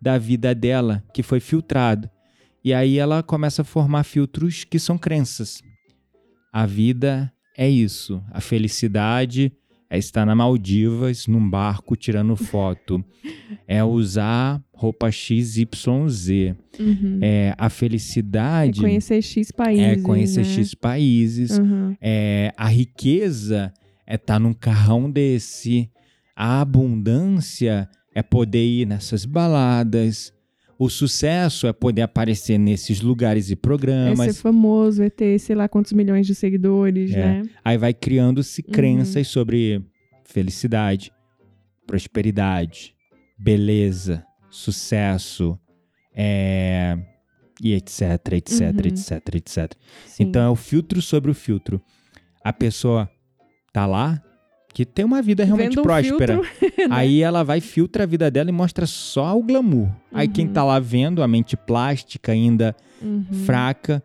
da 0.00 0.16
vida 0.18 0.54
dela, 0.54 1.04
que 1.14 1.22
foi 1.22 1.40
filtrado. 1.40 2.08
E 2.64 2.72
aí 2.74 2.98
ela 2.98 3.22
começa 3.22 3.62
a 3.62 3.64
formar 3.64 4.04
filtros 4.04 4.64
que 4.64 4.78
são 4.78 4.96
crenças. 4.98 5.62
A 6.52 6.66
vida 6.66 7.32
é 7.56 7.68
isso. 7.68 8.22
A 8.30 8.40
felicidade 8.40 9.52
é 9.90 9.98
estar 9.98 10.24
na 10.24 10.34
Maldivas, 10.36 11.26
num 11.26 11.50
barco, 11.50 11.96
tirando 11.96 12.36
foto. 12.36 13.04
é 13.66 13.82
usar 13.82 14.62
roupa 14.72 15.10
XYZ. 15.10 16.54
Uhum. 16.78 17.18
É, 17.20 17.54
a 17.58 17.66
É 17.66 17.68
felicidade 17.68 18.80
conhecer 18.80 19.20
X 19.20 19.50
países. 19.50 19.84
é 19.84 19.96
conhecer 19.96 20.44
né? 20.46 20.54
X 20.54 20.74
países. 20.74 21.58
Uhum. 21.58 21.96
É, 22.00 22.52
a 22.56 22.68
riqueza 22.68 23.72
é 24.06 24.14
estar 24.14 24.38
num 24.38 24.52
carrão 24.54 25.10
desse. 25.10 25.90
A 26.34 26.60
abundância 26.60 27.88
é 28.14 28.22
poder 28.22 28.64
ir 28.64 28.86
nessas 28.86 29.24
baladas. 29.24 30.32
O 30.82 30.88
sucesso 30.88 31.66
é 31.66 31.74
poder 31.74 32.00
aparecer 32.00 32.56
nesses 32.56 33.02
lugares 33.02 33.50
e 33.50 33.52
É 33.52 33.56
programas. 33.56 34.34
ser 34.34 34.40
famoso, 34.40 35.02
é 35.02 35.10
ter 35.10 35.38
sei 35.38 35.54
lá 35.54 35.68
quantos 35.68 35.92
milhões 35.92 36.26
de 36.26 36.34
seguidores, 36.34 37.12
É. 37.12 37.16
né? 37.16 37.42
Aí 37.62 37.76
vai 37.76 37.92
criando-se 37.92 38.62
Uhum. 38.66 38.72
crenças 38.72 39.28
sobre 39.28 39.82
felicidade, 40.24 41.12
prosperidade, 41.86 42.94
beleza, 43.38 44.24
sucesso, 44.48 45.58
é, 46.14 46.96
e 47.62 47.74
etc, 47.74 48.00
etc, 48.32 48.60
Uhum. 48.60 48.78
etc, 48.86 49.34
etc. 49.34 49.72
Sim. 50.06 50.22
Então 50.24 50.40
é 50.42 50.48
o 50.48 50.56
filtro 50.56 51.02
sobre 51.02 51.30
o 51.30 51.34
filtro. 51.34 51.78
A 52.42 52.52
pessoa 52.54 53.06
tá 53.70 53.84
lá, 53.86 54.22
que 54.72 54.84
tem 54.86 55.04
uma 55.04 55.20
vida 55.20 55.44
realmente 55.44 55.78
um 55.78 55.82
próspera. 55.82 56.40
filtro, 56.42 56.68
né? 56.78 56.86
Aí 56.90 57.22
ela 57.22 57.42
vai, 57.42 57.60
filtra 57.60 58.04
a 58.04 58.06
vida 58.06 58.30
dela 58.30 58.48
e 58.50 58.52
mostra 58.52 58.86
só 58.86 59.36
o 59.38 59.42
glamour. 59.42 59.88
Aí 60.12 60.28
quem 60.28 60.46
Uhum. 60.46 60.52
tá 60.52 60.64
lá 60.64 60.78
vendo, 60.78 61.22
a 61.22 61.28
mente 61.28 61.56
plástica 61.56 62.32
ainda 62.32 62.74
Uhum. 63.02 63.24
fraca, 63.46 64.02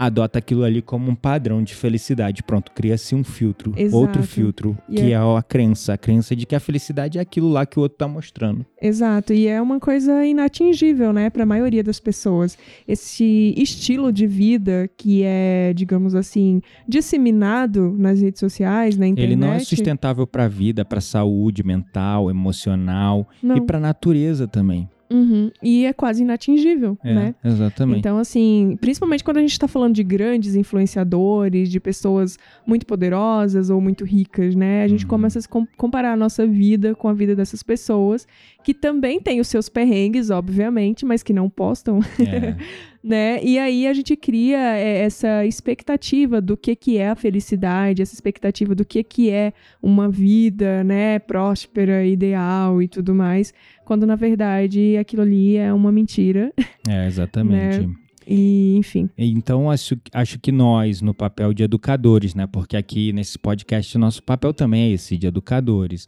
adota 0.00 0.38
aquilo 0.38 0.62
ali 0.62 0.80
como 0.80 1.10
um 1.10 1.14
padrão 1.14 1.62
de 1.62 1.74
felicidade. 1.74 2.42
Pronto, 2.42 2.70
cria-se 2.72 3.14
um 3.14 3.24
filtro, 3.24 3.72
Exato. 3.76 3.96
outro 4.00 4.22
filtro, 4.22 4.78
E 4.88 4.94
que 4.94 5.02
é- 5.02 5.10
é 5.10 5.16
a 5.16 5.42
crença, 5.42 5.94
a 5.94 5.98
crença 5.98 6.36
de 6.36 6.46
que 6.46 6.54
a 6.54 6.60
felicidade 6.60 7.18
é 7.18 7.20
aquilo 7.20 7.48
lá 7.50 7.66
que 7.66 7.78
o 7.78 7.82
outro 7.82 7.98
tá 7.98 8.06
mostrando. 8.06 8.64
Exato, 8.80 9.32
e 9.32 9.48
é 9.48 9.60
uma 9.60 9.80
coisa 9.80 10.24
inatingível, 10.24 11.12
né, 11.12 11.28
para 11.30 11.42
a 11.42 11.46
maioria 11.46 11.82
das 11.82 11.98
pessoas. 11.98 12.56
Esse 12.86 13.52
estilo 13.56 14.12
de 14.12 14.26
vida 14.26 14.88
que 14.96 15.22
é, 15.24 15.72
digamos 15.74 16.14
assim, 16.14 16.62
disseminado 16.86 17.94
nas 17.98 18.20
redes 18.20 18.38
sociais, 18.40 18.96
na 18.96 19.06
internet. 19.08 19.32
Ele 19.32 19.36
não 19.40 19.52
é 19.52 19.58
sustentável 19.58 20.26
para 20.26 20.44
a 20.44 20.48
vida, 20.48 20.84
para 20.84 20.98
a 20.98 21.02
saúde 21.02 21.64
mental, 21.64 22.30
emocional 22.30 23.28
Não. 23.42 23.56
e 23.56 23.60
para 23.60 23.78
a 23.78 23.80
natureza 23.80 24.46
também. 24.46 24.88
Uhum. 25.10 25.50
E 25.62 25.86
é 25.86 25.92
quase 25.92 26.22
inatingível, 26.22 26.98
É, 27.02 27.14
né? 27.14 27.34
exatamente. 27.44 27.98
Então, 27.98 28.18
assim, 28.18 28.76
principalmente 28.80 29.24
quando 29.24 29.38
a 29.38 29.40
gente 29.40 29.52
está 29.52 29.66
falando 29.66 29.94
de 29.94 30.02
grandes 30.02 30.54
influenciadores, 30.54 31.70
de 31.70 31.80
pessoas 31.80 32.38
muito 32.66 32.84
poderosas 32.86 33.70
ou 33.70 33.80
muito 33.80 34.04
ricas, 34.04 34.54
né? 34.54 34.82
A 34.82 34.88
gente 34.88 35.04
Uhum. 35.04 35.08
começa 35.10 35.38
a 35.38 35.42
comparar 35.76 36.12
a 36.12 36.16
nossa 36.16 36.46
vida 36.46 36.94
com 36.94 37.08
a 37.08 37.12
vida 37.12 37.34
dessas 37.34 37.62
pessoas, 37.62 38.26
que 38.62 38.74
também 38.74 39.20
têm 39.20 39.40
os 39.40 39.48
seus 39.48 39.68
perrengues, 39.68 40.30
obviamente, 40.30 41.04
mas 41.06 41.22
que 41.22 41.32
não 41.32 41.48
postam, 41.48 42.00
É, 42.18 42.54
né? 43.08 43.42
E 43.42 43.58
aí 43.58 43.86
a 43.86 43.92
gente 43.92 44.14
cria 44.14 44.58
é, 44.58 44.98
essa 44.98 45.44
expectativa 45.46 46.40
do 46.40 46.56
que, 46.56 46.76
que 46.76 46.98
é 46.98 47.08
a 47.08 47.16
felicidade, 47.16 48.02
essa 48.02 48.14
expectativa 48.14 48.74
do 48.74 48.84
que, 48.84 49.02
que 49.02 49.30
é 49.30 49.52
uma 49.82 50.08
vida, 50.08 50.84
né, 50.84 51.18
próspera, 51.18 52.04
ideal 52.04 52.82
e 52.82 52.88
tudo 52.88 53.14
mais, 53.14 53.54
quando 53.84 54.06
na 54.06 54.14
verdade 54.14 54.96
aquilo 54.98 55.22
ali 55.22 55.56
é 55.56 55.72
uma 55.72 55.90
mentira. 55.90 56.52
é, 56.86 57.06
exatamente. 57.06 57.86
Né? 57.86 57.94
E, 58.30 58.76
enfim. 58.76 59.08
Então, 59.16 59.70
acho, 59.70 59.96
acho 60.12 60.38
que 60.38 60.52
nós, 60.52 61.00
no 61.00 61.14
papel 61.14 61.54
de 61.54 61.62
educadores, 61.62 62.34
né? 62.34 62.46
Porque 62.46 62.76
aqui 62.76 63.10
nesse 63.10 63.38
podcast, 63.38 63.96
nosso 63.96 64.22
papel 64.22 64.52
também 64.52 64.90
é 64.90 64.92
esse, 64.92 65.16
de 65.16 65.26
educadores. 65.26 66.06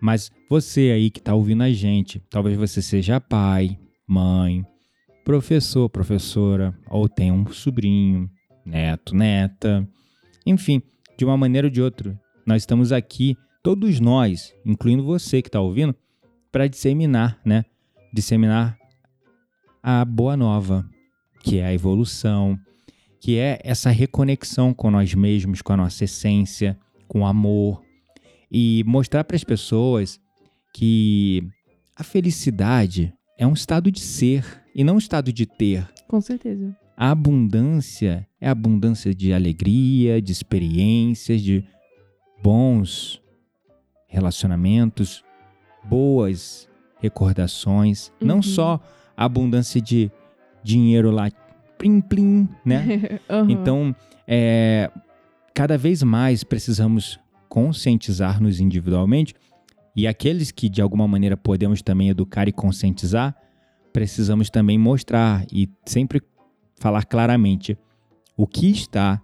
Mas 0.00 0.30
você 0.48 0.92
aí 0.92 1.10
que 1.10 1.18
está 1.18 1.34
ouvindo 1.34 1.64
a 1.64 1.72
gente, 1.72 2.22
talvez 2.30 2.56
você 2.56 2.80
seja 2.80 3.20
pai, 3.20 3.76
mãe, 4.06 4.64
professor, 5.28 5.90
professora, 5.90 6.74
ou 6.88 7.06
tenha 7.06 7.34
um 7.34 7.46
sobrinho, 7.52 8.30
neto, 8.64 9.14
neta. 9.14 9.86
Enfim, 10.46 10.80
de 11.18 11.24
uma 11.26 11.36
maneira 11.36 11.66
ou 11.66 11.70
de 11.70 11.82
outra, 11.82 12.18
nós 12.46 12.62
estamos 12.62 12.92
aqui, 12.92 13.36
todos 13.62 14.00
nós, 14.00 14.54
incluindo 14.64 15.04
você 15.04 15.42
que 15.42 15.50
está 15.50 15.60
ouvindo, 15.60 15.94
para 16.50 16.66
disseminar, 16.66 17.38
né? 17.44 17.66
Disseminar 18.10 18.78
a 19.82 20.02
boa 20.02 20.34
nova, 20.34 20.88
que 21.40 21.58
é 21.58 21.66
a 21.66 21.74
evolução, 21.74 22.58
que 23.20 23.36
é 23.36 23.60
essa 23.62 23.90
reconexão 23.90 24.72
com 24.72 24.90
nós 24.90 25.12
mesmos, 25.12 25.60
com 25.60 25.74
a 25.74 25.76
nossa 25.76 26.04
essência, 26.04 26.78
com 27.06 27.20
o 27.20 27.26
amor 27.26 27.82
e 28.50 28.82
mostrar 28.86 29.24
para 29.24 29.36
as 29.36 29.44
pessoas 29.44 30.18
que 30.72 31.46
a 31.94 32.02
felicidade 32.02 33.12
é 33.38 33.46
um 33.46 33.52
estado 33.52 33.92
de 33.92 34.00
ser 34.00 34.66
e 34.78 34.84
não 34.84 34.94
um 34.94 34.98
estado 34.98 35.32
de 35.32 35.44
ter. 35.44 35.84
Com 36.06 36.20
certeza. 36.20 36.74
A 36.96 37.10
abundância 37.10 38.24
é 38.40 38.48
abundância 38.48 39.12
de 39.12 39.32
alegria, 39.32 40.22
de 40.22 40.30
experiências, 40.30 41.42
de 41.42 41.64
bons 42.42 43.20
relacionamentos, 44.06 45.24
boas 45.84 46.68
recordações, 47.00 48.12
não 48.20 48.36
Uhum. 48.36 48.42
só 48.42 48.80
a 49.16 49.24
abundância 49.24 49.80
de 49.80 50.10
dinheiro 50.62 51.10
lá, 51.10 51.30
plim 51.76 52.00
plim, 52.00 52.48
né? 52.64 53.20
Aham. 53.28 53.50
Então, 53.50 53.96
é, 54.26 54.90
cada 55.54 55.76
vez 55.76 56.02
mais 56.02 56.42
precisamos 56.44 57.18
conscientizar-nos 57.48 58.60
individualmente 58.60 59.34
e 59.96 60.06
aqueles 60.06 60.50
que 60.52 60.68
de 60.68 60.80
alguma 60.80 61.08
maneira 61.08 61.36
podemos 61.36 61.82
também 61.82 62.08
educar 62.08 62.46
e 62.48 62.52
conscientizar, 62.52 63.34
precisamos 63.92 64.50
também 64.50 64.78
mostrar 64.78 65.44
e 65.52 65.68
sempre 65.84 66.22
falar 66.78 67.04
claramente 67.04 67.76
o 68.36 68.46
que 68.46 68.70
está, 68.70 69.20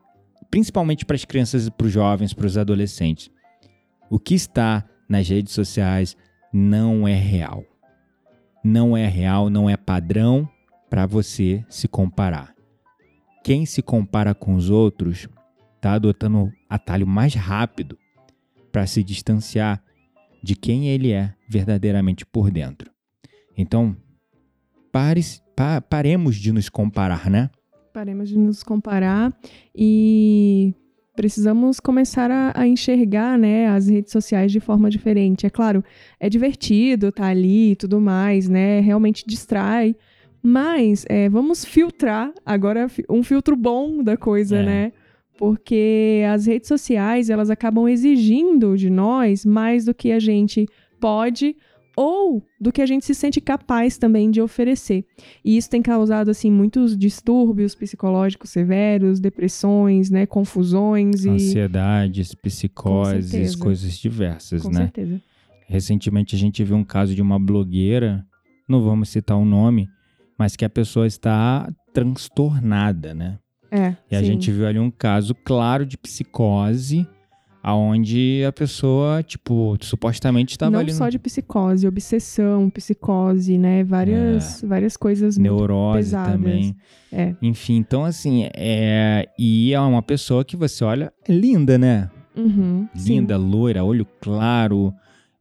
principalmente 0.51 1.05
para 1.05 1.17
as 1.17 1.25
crianças 1.25 1.67
e 1.67 1.71
para 1.71 1.87
os 1.87 1.93
jovens, 1.93 2.33
para 2.33 2.47
os 2.47 2.59
adolescentes, 2.59 3.31
o 4.11 4.19
que 4.19 4.35
está 4.35 4.85
nas 5.09 5.29
redes 5.29 5.53
sociais 5.53 6.17
não 6.53 7.07
é 7.07 7.15
real. 7.15 7.65
Não 8.63 8.97
é 8.97 9.07
real, 9.07 9.51
não 9.51 9.69
é 9.69 9.77
padrão 9.77 10.49
para 10.89 11.07
você 11.07 11.65
se 11.69 11.87
comparar. 11.87 12.55
Quem 13.43 13.67
se 13.67 13.83
compara 13.83 14.35
com 14.35 14.55
os 14.55 14.71
outros 14.71 15.29
está 15.77 15.95
adotando 15.95 16.45
o 16.45 16.53
atalho 16.69 17.07
mais 17.07 17.35
rápido 17.35 17.99
para 18.73 18.87
se 18.87 19.05
distanciar 19.05 19.83
de 20.43 20.55
quem 20.55 20.89
ele 20.89 21.13
é 21.13 21.35
verdadeiramente 21.49 22.25
por 22.25 22.51
dentro. 22.51 22.91
Então, 23.57 23.97
pa, 25.57 25.81
paremos 25.81 26.37
de 26.37 26.53
nos 26.53 26.69
comparar, 26.69 27.29
né? 27.29 27.51
Paremos 27.93 28.29
de 28.29 28.39
nos 28.39 28.63
comparar 28.63 29.33
e 29.75 30.75
precisamos 31.17 31.79
começar 31.79 32.31
a, 32.31 32.53
a 32.55 32.67
enxergar 32.67 33.39
né, 33.39 33.69
as 33.69 33.89
redes 33.89 34.11
sociais 34.13 34.51
de 34.51 34.61
forma 34.61 34.91
diferente. 34.91 35.47
É 35.47 35.51
claro, 35.51 35.83
é 36.19 36.29
divertido 36.29 37.09
estar 37.09 37.27
ali 37.29 37.73
e 37.73 37.77
tudo 37.77 38.01
mais, 38.01 38.49
né? 38.49 38.81
Realmente 38.81 39.25
distrai. 39.27 39.95
Mas 40.43 41.05
é, 41.09 41.29
vamos 41.29 41.65
filtrar 41.65 42.33
agora 42.45 42.87
um 43.09 43.23
filtro 43.23 43.57
bom 43.57 44.03
da 44.03 44.17
coisa, 44.17 44.59
É. 44.59 44.65
né? 44.65 44.93
Porque 45.37 46.23
as 46.33 46.47
redes 46.47 46.69
sociais 46.69 47.29
elas 47.29 47.51
acabam 47.51 47.89
exigindo 47.89 48.77
de 48.77 48.89
nós 48.89 49.45
mais 49.45 49.85
do 49.85 49.93
que 49.93 50.13
a 50.13 50.21
gente 50.21 50.69
pode 51.01 51.57
ou 51.97 52.43
do 52.61 52.73
que 52.73 52.83
a 52.83 52.87
gente 52.87 53.05
se 53.05 53.15
sente 53.15 53.41
capaz 53.41 53.97
também 53.99 54.31
de 54.31 54.41
oferecer. 54.41 55.05
E 55.45 55.57
isso 55.57 55.71
tem 55.71 55.83
causado 55.83 56.31
assim 56.31 56.51
muitos 56.51 56.97
distúrbios 56.97 57.75
psicológicos 57.75 58.51
severos, 58.51 59.21
depressões, 59.21 60.11
né, 60.11 60.27
confusões 60.27 61.25
e 61.25 61.31
Ansiedades, 61.31 62.35
psicoses, 62.35 63.55
coisas 63.57 63.99
diversas, 63.99 64.63
com 64.63 64.71
né? 64.71 64.83
certeza. 64.83 65.21
Recentemente 65.67 66.35
a 66.35 66.39
gente 66.39 66.63
viu 66.63 66.77
um 66.77 66.85
caso 66.85 67.15
de 67.15 67.23
uma 67.23 67.39
blogueira 67.39 68.27
não 68.69 68.83
vamos 68.83 69.11
citar 69.11 69.37
o 69.37 69.45
nome, 69.45 69.89
mas 70.39 70.57
que 70.57 70.65
a 70.65 70.71
pessoa 70.71 71.07
está 71.07 71.71
transtornada, 71.93 73.15
né? 73.15 73.39
É. 73.71 73.97
E 74.11 74.17
a 74.17 74.21
sim. 74.21 74.27
gente 74.27 74.51
viu 74.51 74.67
ali 74.67 74.79
um 74.79 74.91
caso 74.91 75.35
claro 75.35 75.85
de 75.85 75.99
psicose, 75.99 77.07
aonde 77.67 78.45
a 78.47 78.53
pessoa, 78.53 79.23
tipo, 79.23 79.75
supostamente 79.81 80.53
estava 80.53 80.71
Não 80.73 80.81
ali 80.81 80.93
só 80.93 81.09
de 81.09 81.19
psicose, 81.19 81.87
obsessão, 81.89 82.69
psicose, 82.69 83.57
né? 83.57 83.83
Várias, 83.83 84.63
várias 84.63 84.99
coisas 84.99 85.39
neurose 85.39 85.99
pesadas. 86.11 86.33
também. 86.35 86.77
É. 87.11 87.35
Enfim, 87.41 87.77
então 87.77 88.05
assim, 88.05 88.47
é 88.55 89.27
e 89.39 89.73
é 89.73 89.81
uma 89.81 90.03
pessoa 90.03 90.45
que 90.45 90.57
você 90.59 90.85
olha, 90.85 91.11
é 91.27 91.33
linda, 91.33 91.79
né? 91.79 92.11
Uhum, 92.37 92.87
sim. 92.95 93.15
Linda, 93.15 93.39
loira, 93.39 93.83
olho 93.83 94.07
claro. 94.21 94.93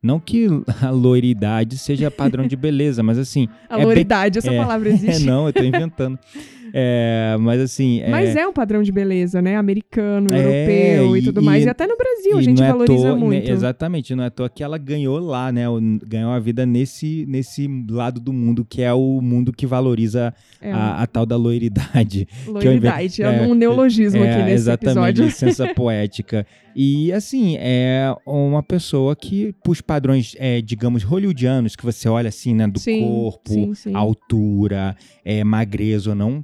Não 0.01 0.19
que 0.19 0.47
a 0.81 0.89
loiridade 0.89 1.77
seja 1.77 2.09
padrão 2.11 2.45
de 2.47 2.55
beleza, 2.55 3.01
mas 3.03 3.17
assim. 3.17 3.47
A 3.69 3.73
é 3.75 3.77
bem- 3.77 3.85
loiridade, 3.85 4.37
essa 4.37 4.51
é, 4.51 4.57
palavra 4.57 4.87
É, 4.91 4.93
existe. 4.93 5.25
não, 5.25 5.47
eu 5.47 5.53
tô 5.53 5.63
inventando. 5.63 6.17
É, 6.75 7.37
mas 7.39 7.61
assim. 7.61 8.01
É, 8.01 8.09
Mas 8.09 8.35
é 8.35 8.47
um 8.47 8.51
padrão 8.51 8.81
de 8.81 8.91
beleza, 8.91 9.43
né? 9.43 9.55
Americano, 9.55 10.33
É, 10.33 10.39
europeu 10.39 11.15
e, 11.15 11.19
e- 11.19 11.23
tudo 11.23 11.39
mais. 11.43 11.63
e- 11.63 11.69
até 11.69 11.85
no 11.85 11.95
Brasil 11.95 12.35
a 12.35 12.41
gente 12.41 12.63
é 12.63 12.67
valoriza 12.67 13.03
toa- 13.09 13.13
né, 13.13 13.19
muito. 13.19 13.51
exatamente, 13.51 14.15
não 14.15 14.23
é 14.23 14.27
à 14.27 14.29
toa 14.31 14.49
que 14.49 14.63
ela 14.63 14.77
ganhou 14.79 15.19
lá, 15.19 15.51
né? 15.51 15.65
Ganhou 16.07 16.31
a 16.31 16.39
vida 16.39 16.65
nesse, 16.65 17.25
nesse 17.27 17.67
lado 17.89 18.19
do 18.19 18.33
mundo, 18.33 18.65
que 18.67 18.81
é 18.81 18.91
o 18.91 19.21
mundo 19.21 19.53
que 19.53 19.67
valoriza 19.67 20.33
É, 20.59 20.71
a, 20.71 21.03
a 21.03 21.07
tal 21.07 21.27
da 21.27 21.35
loiridade. 21.37 22.27
loiridade. 22.47 23.21
É 23.21 23.29
um 23.43 23.53
neologismo 23.53 24.23
aqui 24.23 24.31
É, 24.31 24.37
nesse 24.43 24.53
exatamente, 24.53 24.89
episódio. 25.19 25.25
licença 25.25 25.67
poética. 25.75 26.43
E 26.75 27.11
assim, 27.13 27.55
é 27.59 28.11
uma 28.25 28.63
pessoa 28.63 29.15
que, 29.15 29.53
pros 29.63 29.79
padrões, 29.79 30.35
é, 30.39 30.59
digamos, 30.59 31.03
hollywoodianos, 31.03 31.75
que 31.75 31.85
você 31.85 32.09
olha 32.09 32.29
assim, 32.29 32.55
né, 32.55 32.67
do 32.67 32.79
Sim, 32.79 32.99
corpo, 32.99 33.53
sim, 33.53 33.73
sim. 33.75 33.95
altura, 33.95 34.95
é, 35.23 35.43
magreza 35.43 36.09
ou 36.09 36.15
não, 36.15 36.41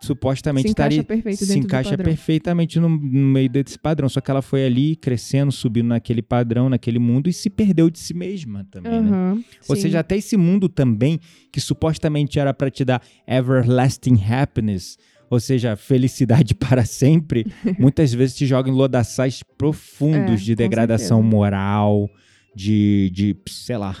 supostamente 0.00 0.68
Se 0.68 0.72
encaixa 0.72 1.00
estaria 1.00 1.36
se 1.36 1.58
encaixa 1.58 1.96
perfeitamente 1.98 2.78
no, 2.78 2.88
no 2.88 2.98
meio 3.28 3.48
desse 3.48 3.78
padrão. 3.78 4.08
Só 4.08 4.20
que 4.20 4.30
ela 4.30 4.42
foi 4.42 4.64
ali 4.64 4.94
crescendo, 4.96 5.50
subindo 5.52 5.88
naquele 5.88 6.22
padrão, 6.22 6.68
naquele 6.68 6.98
mundo 6.98 7.28
e 7.28 7.32
se 7.32 7.50
perdeu 7.50 7.90
de 7.90 7.98
si 7.98 8.14
mesma 8.14 8.66
também, 8.70 8.92
né? 9.02 9.08
Aham, 9.08 9.44
Ou 9.68 9.76
seja, 9.76 10.00
até 10.00 10.16
esse 10.16 10.36
mundo 10.36 10.68
também, 10.68 11.18
que 11.52 11.60
supostamente 11.60 12.38
era 12.38 12.54
para 12.54 12.70
te 12.70 12.84
dar 12.84 13.02
everlasting 13.26 14.18
happiness, 14.22 14.96
ou 15.30 15.38
seja, 15.40 15.76
felicidade 15.76 16.54
para 16.56 16.84
sempre, 16.84 17.46
muitas 17.78 18.12
vezes 18.12 18.36
te 18.36 18.46
joga 18.46 18.70
em 18.70 18.72
lodaçais 18.72 19.42
profundos 19.56 20.40
É, 20.40 20.44
de 20.44 20.54
degradação 20.54 21.18
certeza. 21.18 21.36
moral, 21.36 22.08
de, 22.54 23.10
de, 23.12 23.36
sei 23.48 23.76
lá. 23.76 23.94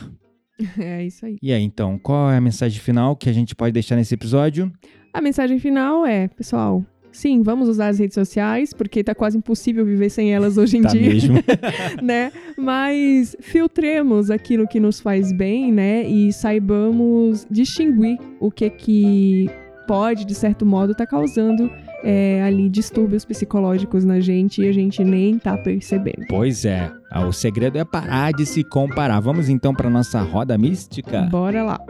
É 0.76 1.04
isso 1.04 1.24
aí. 1.24 1.36
E 1.40 1.52
aí, 1.52 1.62
então, 1.62 1.96
qual 2.00 2.32
é 2.32 2.36
a 2.36 2.40
mensagem 2.40 2.80
final 2.80 3.14
que 3.14 3.28
a 3.28 3.32
gente 3.32 3.54
pode 3.54 3.72
deixar 3.72 3.94
nesse 3.94 4.14
episódio? 4.14 4.72
A 5.12 5.20
mensagem 5.20 5.58
final 5.58 6.06
é, 6.06 6.28
pessoal, 6.28 6.84
sim, 7.10 7.42
vamos 7.42 7.68
usar 7.68 7.88
as 7.88 7.98
redes 7.98 8.14
sociais, 8.14 8.72
porque 8.72 9.02
tá 9.02 9.14
quase 9.14 9.38
impossível 9.38 9.84
viver 9.84 10.10
sem 10.10 10.32
elas 10.32 10.56
hoje 10.56 10.76
em 10.78 10.82
Tá 10.82 10.88
dia. 10.90 11.00
mesmo? 11.08 11.34
né? 12.02 12.30
Mas 12.56 13.36
filtremos 13.40 14.30
aquilo 14.30 14.66
que 14.68 14.78
nos 14.78 15.00
faz 15.00 15.32
bem, 15.32 15.72
né? 15.72 16.04
E 16.04 16.32
saibamos 16.32 17.46
distinguir 17.50 18.18
o 18.38 18.50
que 18.50 18.68
que 18.70 19.50
pode, 19.86 20.24
de 20.26 20.34
certo 20.34 20.66
modo, 20.66 20.94
tá 20.94 21.06
causando 21.06 21.70
é, 22.04 22.42
ali 22.42 22.68
distúrbios 22.68 23.24
psicológicos 23.24 24.04
na 24.04 24.20
gente 24.20 24.60
e 24.62 24.68
a 24.68 24.72
gente 24.72 25.02
nem 25.02 25.38
tá 25.38 25.56
percebendo. 25.56 26.26
Pois 26.28 26.64
é, 26.66 26.92
o 27.26 27.32
segredo 27.32 27.78
é 27.78 27.84
parar 27.84 28.32
de 28.32 28.44
se 28.44 28.62
comparar. 28.62 29.18
Vamos 29.20 29.48
então 29.48 29.74
para 29.74 29.88
nossa 29.88 30.20
roda 30.20 30.56
mística? 30.58 31.22
Bora 31.22 31.64
lá. 31.64 31.80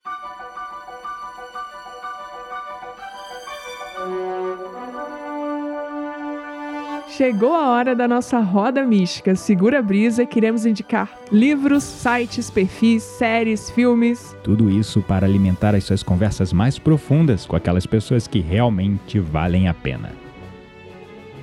Chegou 7.19 7.53
a 7.53 7.71
hora 7.71 7.97
da 7.97 8.07
nossa 8.07 8.39
roda 8.39 8.85
mística. 8.85 9.35
Segura 9.35 9.81
a 9.81 9.83
brisa, 9.83 10.25
queremos 10.25 10.65
indicar 10.65 11.19
livros, 11.33 11.83
sites, 11.83 12.49
perfis, 12.49 13.03
séries, 13.03 13.69
filmes. 13.73 14.37
Tudo 14.45 14.71
isso 14.71 15.03
para 15.03 15.27
alimentar 15.27 15.75
as 15.75 15.83
suas 15.83 16.01
conversas 16.01 16.53
mais 16.53 16.79
profundas 16.79 17.45
com 17.45 17.57
aquelas 17.57 17.87
pessoas 17.87 18.29
que 18.29 18.39
realmente 18.39 19.19
valem 19.19 19.67
a 19.67 19.75
pena. 19.75 20.13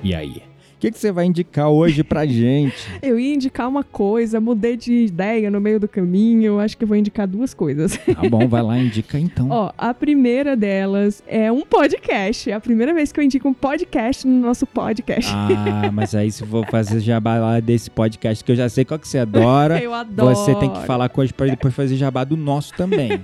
E 0.02 0.14
aí? 0.14 0.45
O 0.76 0.78
que, 0.78 0.90
que 0.90 0.98
você 0.98 1.10
vai 1.10 1.24
indicar 1.24 1.70
hoje 1.70 2.04
pra 2.04 2.26
gente? 2.28 2.76
Eu 3.00 3.18
ia 3.18 3.34
indicar 3.34 3.66
uma 3.66 3.82
coisa, 3.82 4.38
mudei 4.38 4.76
de 4.76 4.92
ideia 5.06 5.50
no 5.50 5.58
meio 5.58 5.80
do 5.80 5.88
caminho. 5.88 6.60
Acho 6.60 6.76
que 6.76 6.84
vou 6.84 6.94
indicar 6.98 7.26
duas 7.26 7.54
coisas. 7.54 7.96
Tá 7.96 8.28
bom, 8.28 8.46
vai 8.46 8.62
lá, 8.62 8.78
indica 8.78 9.18
então. 9.18 9.48
Ó, 9.50 9.72
a 9.78 9.94
primeira 9.94 10.54
delas 10.54 11.22
é 11.26 11.50
um 11.50 11.62
podcast. 11.62 12.50
É 12.50 12.54
a 12.54 12.60
primeira 12.60 12.92
vez 12.92 13.10
que 13.10 13.18
eu 13.18 13.24
indico 13.24 13.48
um 13.48 13.54
podcast 13.54 14.26
no 14.28 14.38
nosso 14.38 14.66
podcast. 14.66 15.32
Ah, 15.34 15.90
mas 15.90 16.14
aí 16.14 16.30
se 16.30 16.44
for 16.44 16.66
fazer 16.66 17.00
jabá 17.00 17.38
lá 17.38 17.58
desse 17.58 17.90
podcast 17.90 18.44
que 18.44 18.52
eu 18.52 18.56
já 18.56 18.68
sei 18.68 18.84
qual 18.84 19.00
que 19.00 19.08
você 19.08 19.16
adora, 19.18 19.80
eu 19.82 19.94
adoro. 19.94 20.36
você 20.36 20.54
tem 20.56 20.70
que 20.70 20.84
falar 20.84 21.08
gente 21.08 21.32
pra 21.32 21.46
depois 21.46 21.74
fazer 21.74 21.96
jabá 21.96 22.22
do 22.22 22.36
nosso 22.36 22.74
também. 22.74 23.18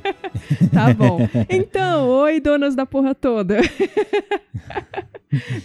Tá 0.72 0.94
bom. 0.94 1.18
Então, 1.50 2.08
oi, 2.08 2.40
donas 2.40 2.74
da 2.74 2.86
porra 2.86 3.14
toda. 3.14 3.58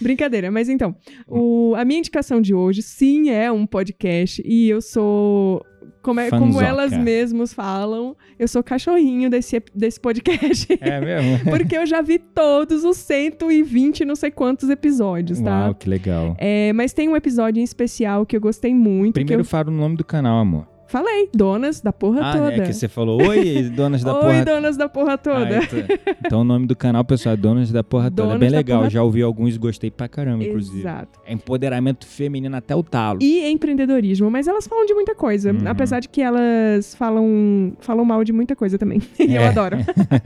Brincadeira, 0.00 0.50
mas 0.50 0.68
então, 0.70 0.96
o- 1.26 1.74
a 1.78 1.84
minha 1.84 2.00
indicação 2.00 2.40
de 2.40 2.52
hoje, 2.52 2.82
sim, 2.82 3.30
é 3.30 3.50
um 3.52 3.64
podcast 3.64 4.42
e 4.44 4.68
eu 4.68 4.80
sou. 4.80 5.64
Como, 6.02 6.20
é, 6.20 6.30
como 6.30 6.60
elas 6.60 6.96
mesmas 6.96 7.52
falam, 7.52 8.16
eu 8.38 8.48
sou 8.48 8.62
cachorrinho 8.62 9.28
desse, 9.28 9.62
desse 9.74 10.00
podcast. 10.00 10.66
É 10.80 11.00
mesmo? 11.00 11.44
Porque 11.50 11.76
eu 11.76 11.84
já 11.86 12.00
vi 12.00 12.18
todos 12.18 12.84
os 12.84 12.96
120 12.96 14.04
não 14.04 14.16
sei 14.16 14.30
quantos 14.30 14.70
episódios, 14.70 15.40
tá? 15.40 15.66
Uau, 15.66 15.74
que 15.74 15.88
legal. 15.88 16.36
É, 16.38 16.72
mas 16.72 16.92
tem 16.92 17.08
um 17.08 17.16
episódio 17.16 17.60
em 17.60 17.64
especial 17.64 18.24
que 18.24 18.36
eu 18.36 18.40
gostei 18.40 18.74
muito. 18.74 19.14
Primeiro 19.14 19.44
que 19.44 19.48
fala 19.48 19.68
o 19.68 19.72
nome 19.72 19.96
do 19.96 20.04
canal, 20.04 20.38
amor. 20.38 20.77
Eu 20.88 20.90
falei, 20.90 21.28
donas 21.34 21.80
da 21.80 21.92
porra 21.92 22.20
Ah, 22.22 22.32
toda. 22.32 22.54
é 22.54 22.60
que 22.60 22.72
você 22.72 22.88
falou, 22.88 23.22
oi, 23.22 23.64
donas 23.64 24.02
da 24.02 24.14
Oi, 24.16 24.20
porra 24.22 24.44
donas 24.44 24.76
da 24.76 24.88
porra 24.88 25.18
toda. 25.18 25.58
Ah, 25.58 25.62
então, 25.62 26.14
então 26.24 26.40
o 26.40 26.44
nome 26.44 26.66
do 26.66 26.74
canal, 26.74 27.04
pessoal, 27.04 27.34
é 27.34 27.36
Donas 27.36 27.70
da 27.70 27.84
Porra 27.84 28.10
Toda. 28.10 28.34
É 28.34 28.38
bem 28.38 28.48
legal, 28.48 28.78
Porra- 28.80 28.90
já 28.90 29.02
ouvi 29.02 29.22
alguns 29.22 29.56
gostei 29.56 29.90
pra 29.90 30.08
caramba, 30.08 30.44
inclusive. 30.44 30.80
Exato. 30.80 31.20
É 31.26 31.32
empoderamento 31.32 32.06
feminino 32.06 32.56
até 32.56 32.74
o 32.74 32.82
talo. 32.82 33.18
E 33.22 33.46
empreendedorismo, 33.50 34.30
mas 34.30 34.48
elas 34.48 34.66
falam 34.66 34.86
de 34.86 34.94
muita 34.94 35.14
coisa, 35.14 35.52
Uhum. 35.52 35.60
apesar 35.66 36.00
de 36.00 36.08
que 36.08 36.20
elas 36.22 36.94
falam, 36.94 37.72
falam 37.80 38.04
mal 38.04 38.24
de 38.24 38.32
muita 38.32 38.56
coisa 38.56 38.78
também. 38.78 39.00
E 39.18 39.34
eu 39.36 39.42
É. 39.42 39.48
adoro. 39.48 39.76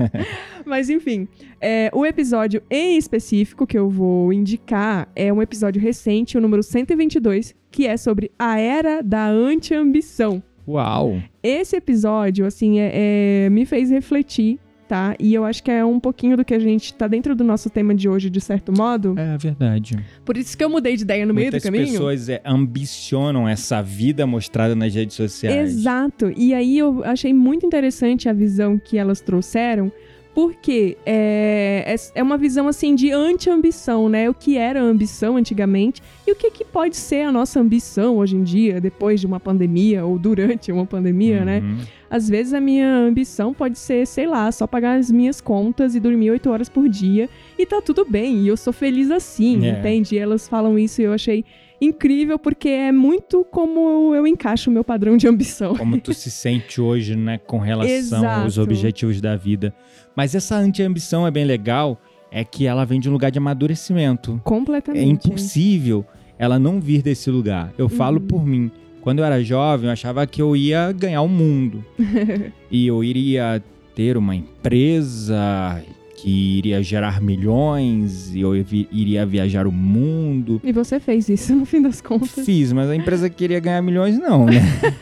mas 0.65 0.89
enfim, 0.89 1.27
é, 1.61 1.91
o 1.93 2.07
episódio 2.07 2.63
em 2.71 2.97
específico 2.97 3.67
que 3.67 3.77
eu 3.79 3.89
vou 3.89 4.33
indicar 4.33 5.09
é 5.17 5.33
um 5.33 5.43
episódio 5.43 5.81
recente, 5.83 6.39
o 6.39 6.41
número 6.41 6.63
122, 6.63 7.55
que 7.71 7.87
é 7.87 7.97
sobre 7.97 8.31
a 8.39 8.59
era 8.59 9.03
da 9.03 9.27
anti-ambição. 9.29 10.43
Uau! 10.67 11.21
Esse 11.43 11.77
episódio, 11.77 12.47
assim, 12.47 12.79
é- 12.79 13.47
é- 13.47 13.51
me 13.51 13.65
fez 13.67 13.91
refletir, 13.91 14.59
tá? 14.89 15.17
E 15.19 15.33
eu 15.35 15.45
acho 15.45 15.63
que 15.63 15.71
é 15.71 15.85
um 15.85 15.99
pouquinho 15.99 16.37
do 16.37 16.45
que 16.45 16.55
a 16.55 16.59
gente 16.59 16.95
tá 16.95 17.09
dentro 17.09 17.35
do 17.35 17.43
nosso 17.43 17.69
tema 17.71 17.95
de 17.95 18.09
hoje, 18.09 18.29
de 18.31 18.41
certo 18.41 18.73
modo. 18.77 19.15
É 19.19 19.37
verdade. 19.39 19.97
Por 20.25 20.37
isso 20.37 20.57
que 20.57 20.63
eu 20.63 20.69
mudei 20.71 20.97
de 20.97 21.03
ideia 21.03 21.27
no 21.27 21.33
meio 21.35 21.47
Muitas 21.47 21.63
do 21.63 21.65
caminho. 21.65 21.87
pessoas 21.87 22.29
é, 22.29 22.41
ambicionam 22.45 23.49
essa 23.49 23.83
vida 23.83 24.27
mostrada 24.27 24.75
nas 24.77 24.95
redes 24.95 25.17
sociais. 25.17 25.73
Exato. 25.73 26.33
E 26.37 26.53
aí 26.55 26.79
eu 26.79 27.03
achei 27.05 27.33
muito 27.33 27.67
interessante 27.67 28.29
a 28.29 28.33
visão 28.33 28.79
que 28.79 28.99
elas 28.99 29.21
trouxeram, 29.21 29.91
porque 30.35 30.97
é, 31.05 31.85
é- 31.87 32.21
é 32.21 32.23
uma 32.23 32.39
visão 32.39 32.67
assim 32.69 32.95
de 32.95 33.11
anti-ambição, 33.11 34.09
né? 34.09 34.31
O 34.31 34.35
que 34.35 34.57
era 34.57 34.81
a 34.81 34.83
ambição 34.83 35.37
antigamente 35.37 36.03
e 36.27 36.33
o 36.33 36.35
que, 36.37 36.51
que 36.51 36.65
pode 36.65 36.97
ser 36.97 37.23
a 37.23 37.33
nossa 37.33 37.61
ambição 37.61 38.17
hoje 38.17 38.37
em 38.37 38.43
dia, 38.43 38.81
depois 38.81 39.21
de 39.21 39.27
uma 39.27 39.39
pandemia 39.41 40.05
ou 40.05 40.19
durante 40.19 40.73
uma 40.73 40.87
pandemia, 40.87 41.45
né? 41.45 41.61
Uhum. 41.61 41.79
Às 42.11 42.29
vezes 42.29 42.53
a 42.55 42.61
minha 42.61 42.89
ambição 42.95 43.53
pode 43.55 43.79
ser, 43.79 44.07
sei 44.07 44.27
lá, 44.27 44.51
só 44.53 44.67
pagar 44.67 44.99
as 44.99 45.11
minhas 45.11 45.41
contas 45.41 45.95
e 45.95 46.01
dormir 46.01 46.31
oito 46.31 46.51
horas 46.51 46.69
por 46.69 46.89
dia 46.89 47.29
e 47.59 47.65
tá 47.67 47.81
tudo 47.81 48.05
bem, 48.05 48.43
e 48.43 48.49
eu 48.49 48.57
sou 48.57 48.73
feliz 48.73 49.11
assim, 49.11 49.67
É. 49.67 49.71
entende? 49.79 50.15
E 50.15 50.19
elas 50.19 50.47
falam 50.49 50.79
isso 50.79 51.01
e 51.01 51.05
eu 51.05 51.13
achei 51.13 51.45
incrível 51.85 52.39
porque 52.39 52.69
é 52.69 52.93
muito 52.93 53.45
como 53.51 54.15
eu 54.15 54.27
encaixo 54.27 54.71
o 54.71 54.73
meu 54.73 54.85
padrão 54.85 55.17
de 55.17 55.27
ambição. 55.27 55.75
Como 55.77 55.99
tu 56.01 56.15
se 56.15 56.31
sente 56.33 56.81
hoje, 56.81 57.17
né, 57.17 57.39
com 57.39 57.59
relação 57.59 58.27
aos 58.29 58.53
Exato. 58.55 58.63
objetivos 58.63 59.21
da 59.21 59.35
vida. 59.37 59.75
Mas 60.17 60.35
essa 60.35 60.57
anti-ambição 60.57 61.27
é 61.27 61.31
bem 61.31 61.45
legal, 61.45 62.01
é 62.31 62.45
que 62.45 62.67
ela 62.67 62.85
vem 62.85 63.01
de 63.01 63.09
um 63.09 63.13
lugar 63.13 63.31
de 63.31 63.39
amadurecimento. 63.39 64.37
É 64.45 64.49
Completamente. 64.49 65.27
impossível 65.29 66.05
ela 66.39 66.59
não 66.59 66.81
vir 66.81 67.03
desse 67.03 67.31
lugar. 67.31 67.73
Eu 67.79 67.89
falo 67.89 68.19
Uhum. 68.21 68.27
por 68.27 68.47
mim. 68.47 68.71
Quando 69.01 69.19
eu 69.19 69.25
era 69.25 69.43
jovem, 69.43 69.87
eu 69.87 69.93
achava 69.93 70.27
que 70.27 70.41
eu 70.41 70.55
ia 70.57 70.93
ganhar 70.93 71.23
o 71.23 71.29
mundo. 71.29 71.85
e 72.71 72.87
eu 72.87 73.03
iria 73.03 73.63
ter 73.95 74.17
uma 74.17 74.35
empresa 74.35 75.83
que 76.23 76.59
iria 76.59 76.81
gerar 76.83 77.21
milhões, 77.21 78.33
e 78.35 78.41
eu 78.41 78.55
iria 78.93 79.27
viajar 79.27 79.67
o 79.67 79.73
mundo. 79.73 80.61
E 80.63 80.71
você 80.73 81.01
fez 81.01 81.29
isso, 81.29 81.53
no 81.57 81.67
fim 81.67 81.83
das 81.83 82.01
contas. 82.01 82.45
Fiz, 82.47 82.73
mas 82.73 82.89
a 82.89 82.95
empresa 82.95 83.29
queria 83.29 83.59
ganhar 83.59 83.83
milhões, 83.83 84.17
não, 84.19 84.47
né? 84.47 84.61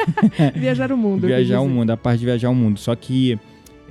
Viajar 0.57 0.91
o 0.91 0.97
mundo. 0.97 1.27
viajar 1.27 1.61
o 1.61 1.69
mundo, 1.69 1.91
a 1.91 1.97
parte 1.97 2.21
de 2.21 2.25
viajar 2.25 2.49
o 2.49 2.55
mundo. 2.55 2.79
Só 2.81 2.95
que 2.97 3.39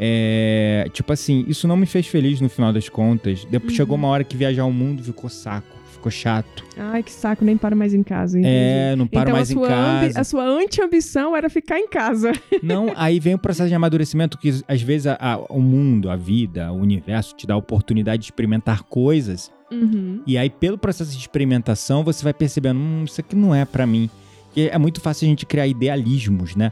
É, 0.01 0.87
tipo 0.93 1.11
assim, 1.11 1.43
isso 1.47 1.67
não 1.67 1.75
me 1.75 1.85
fez 1.85 2.07
feliz 2.07 2.39
no 2.39 2.47
final 2.49 2.71
das 2.71 2.87
contas. 2.87 3.45
Depois 3.51 3.73
Uhum. 3.73 3.77
chegou 3.77 3.95
uma 3.97 4.07
hora 4.07 4.23
que 4.23 4.37
viajar 4.37 4.61
ao 4.63 4.71
mundo 4.71 5.03
ficou 5.03 5.29
saco, 5.29 5.67
ficou 5.99 6.11
chato. 6.11 6.63
Ai, 6.77 7.03
que 7.03 7.11
saco, 7.11 7.43
nem 7.45 7.57
paro 7.57 7.75
mais 7.75 7.93
em 7.93 8.01
casa. 8.01 8.39
entendi. 8.39 8.53
É, 8.55 8.95
não 8.95 9.05
paro 9.05 9.23
então 9.29 9.35
mais 9.35 9.51
em 9.51 9.53
sua, 9.53 9.67
ambi- 9.67 10.07
casa. 10.07 10.21
a 10.21 10.23
sua 10.23 10.43
anti-ambição 10.43 11.35
era 11.35 11.49
ficar 11.49 11.77
em 11.79 11.87
casa. 11.87 12.31
Não, 12.63 12.91
aí 12.95 13.19
vem 13.19 13.35
o 13.35 13.37
processo 13.37 13.69
de 13.69 13.75
amadurecimento 13.75 14.37
que 14.37 14.61
às 14.67 14.81
vezes 14.81 15.07
a- 15.07 15.17
a- 15.19 15.37
o 15.49 15.59
mundo, 15.61 16.09
a 16.09 16.15
vida, 16.15 16.71
o 16.71 16.77
universo 16.77 17.35
te 17.35 17.45
dá 17.45 17.53
a 17.53 17.57
oportunidade 17.57 18.21
de 18.21 18.25
experimentar 18.27 18.83
coisas. 18.83 19.51
Uhum. 19.71 20.21
E 20.25 20.37
aí, 20.37 20.49
pelo 20.49 20.77
processo 20.77 21.11
de 21.11 21.17
experimentação, 21.17 22.03
você 22.03 22.23
vai 22.23 22.33
percebendo, 22.33 22.79
hum, 22.79 23.03
isso 23.05 23.21
aqui 23.21 23.35
não 23.35 23.53
é 23.53 23.65
pra 23.65 23.85
mim. 23.85 24.09
E 24.55 24.67
é 24.67 24.77
muito 24.77 24.99
fácil 24.99 25.25
a 25.27 25.29
gente 25.29 25.45
criar 25.45 25.67
idealismos, 25.67 26.55
né? 26.55 26.71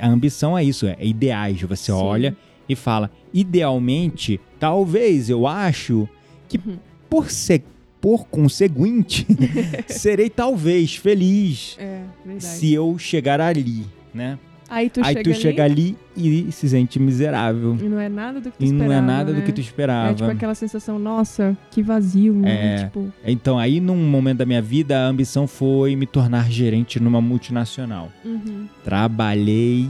A 0.00 0.08
ambição 0.08 0.56
é 0.56 0.64
isso, 0.64 0.86
é 0.86 0.96
ideais. 1.00 1.60
Você 1.62 1.92
Sim. 1.92 1.98
olha 1.98 2.36
e 2.68 2.74
fala, 2.74 3.10
idealmente, 3.34 4.40
talvez 4.58 5.28
eu 5.28 5.46
acho 5.46 6.08
que 6.48 6.58
Uhum. 6.58 6.78
por 7.10 7.30
ser 7.30 7.62
por 8.02 8.26
conseguinte, 8.26 9.24
serei 9.88 10.28
talvez 10.28 10.96
feliz 10.96 11.76
É, 11.78 12.02
se 12.38 12.74
eu 12.74 12.98
chegar 12.98 13.40
ali, 13.40 13.86
né? 14.12 14.38
Aí 14.68 14.88
tu 14.90 15.00
Aí 15.04 15.12
chega 15.14 15.22
tu 15.22 15.30
ali 15.30 15.40
chega 15.40 15.64
ali 15.64 15.96
e 16.16 16.50
se 16.50 16.66
sente 16.68 16.98
miserável. 16.98 17.76
e 17.78 17.88
não 17.88 18.00
é 18.00 18.08
nada 18.08 18.40
do 18.40 18.50
que 18.50 18.56
tu 18.58 18.64
E 18.64 18.72
não 18.72 18.86
é 18.86 18.88
esperava, 18.88 19.06
nada 19.06 19.32
do 19.32 19.38
né? 19.40 19.44
que 19.44 19.52
tu 19.52 19.60
É 19.60 19.64
esperava. 19.64 20.14
tipo 20.14 20.30
aquela 20.30 20.54
sensação, 20.54 20.98
nossa, 20.98 21.56
que 21.70 21.82
vazio, 21.82 22.32
né? 22.32 22.74
É. 22.74 22.84
Tipo, 22.84 23.12
Então, 23.24 23.58
aí 23.58 23.80
num 23.80 23.96
momento 23.96 24.38
da 24.38 24.46
minha 24.46 24.62
vida, 24.62 24.98
a 24.98 25.06
ambição 25.08 25.46
foi 25.46 25.94
me 25.94 26.06
tornar 26.06 26.50
gerente 26.50 26.98
numa 26.98 27.20
multinacional. 27.20 28.10
uhum. 28.24 28.66
Trabalhei 28.82 29.88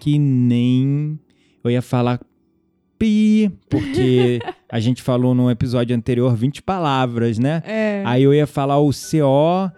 que 0.00 0.18
nem. 0.18 1.18
Eu 1.62 1.70
ia 1.70 1.82
falar 1.82 2.18
pi, 2.98 3.50
porque 3.70 4.40
a 4.70 4.80
gente 4.80 5.02
falou 5.02 5.34
no 5.34 5.50
episódio 5.50 5.94
anterior 5.96 6.34
20 6.34 6.62
palavras, 6.62 7.38
né? 7.38 7.62
É. 7.66 8.02
Aí 8.04 8.22
eu 8.22 8.34
ia 8.34 8.46
falar 8.46 8.78
o 8.78 8.92
C-O-N-D-A-D-O, 8.92 9.68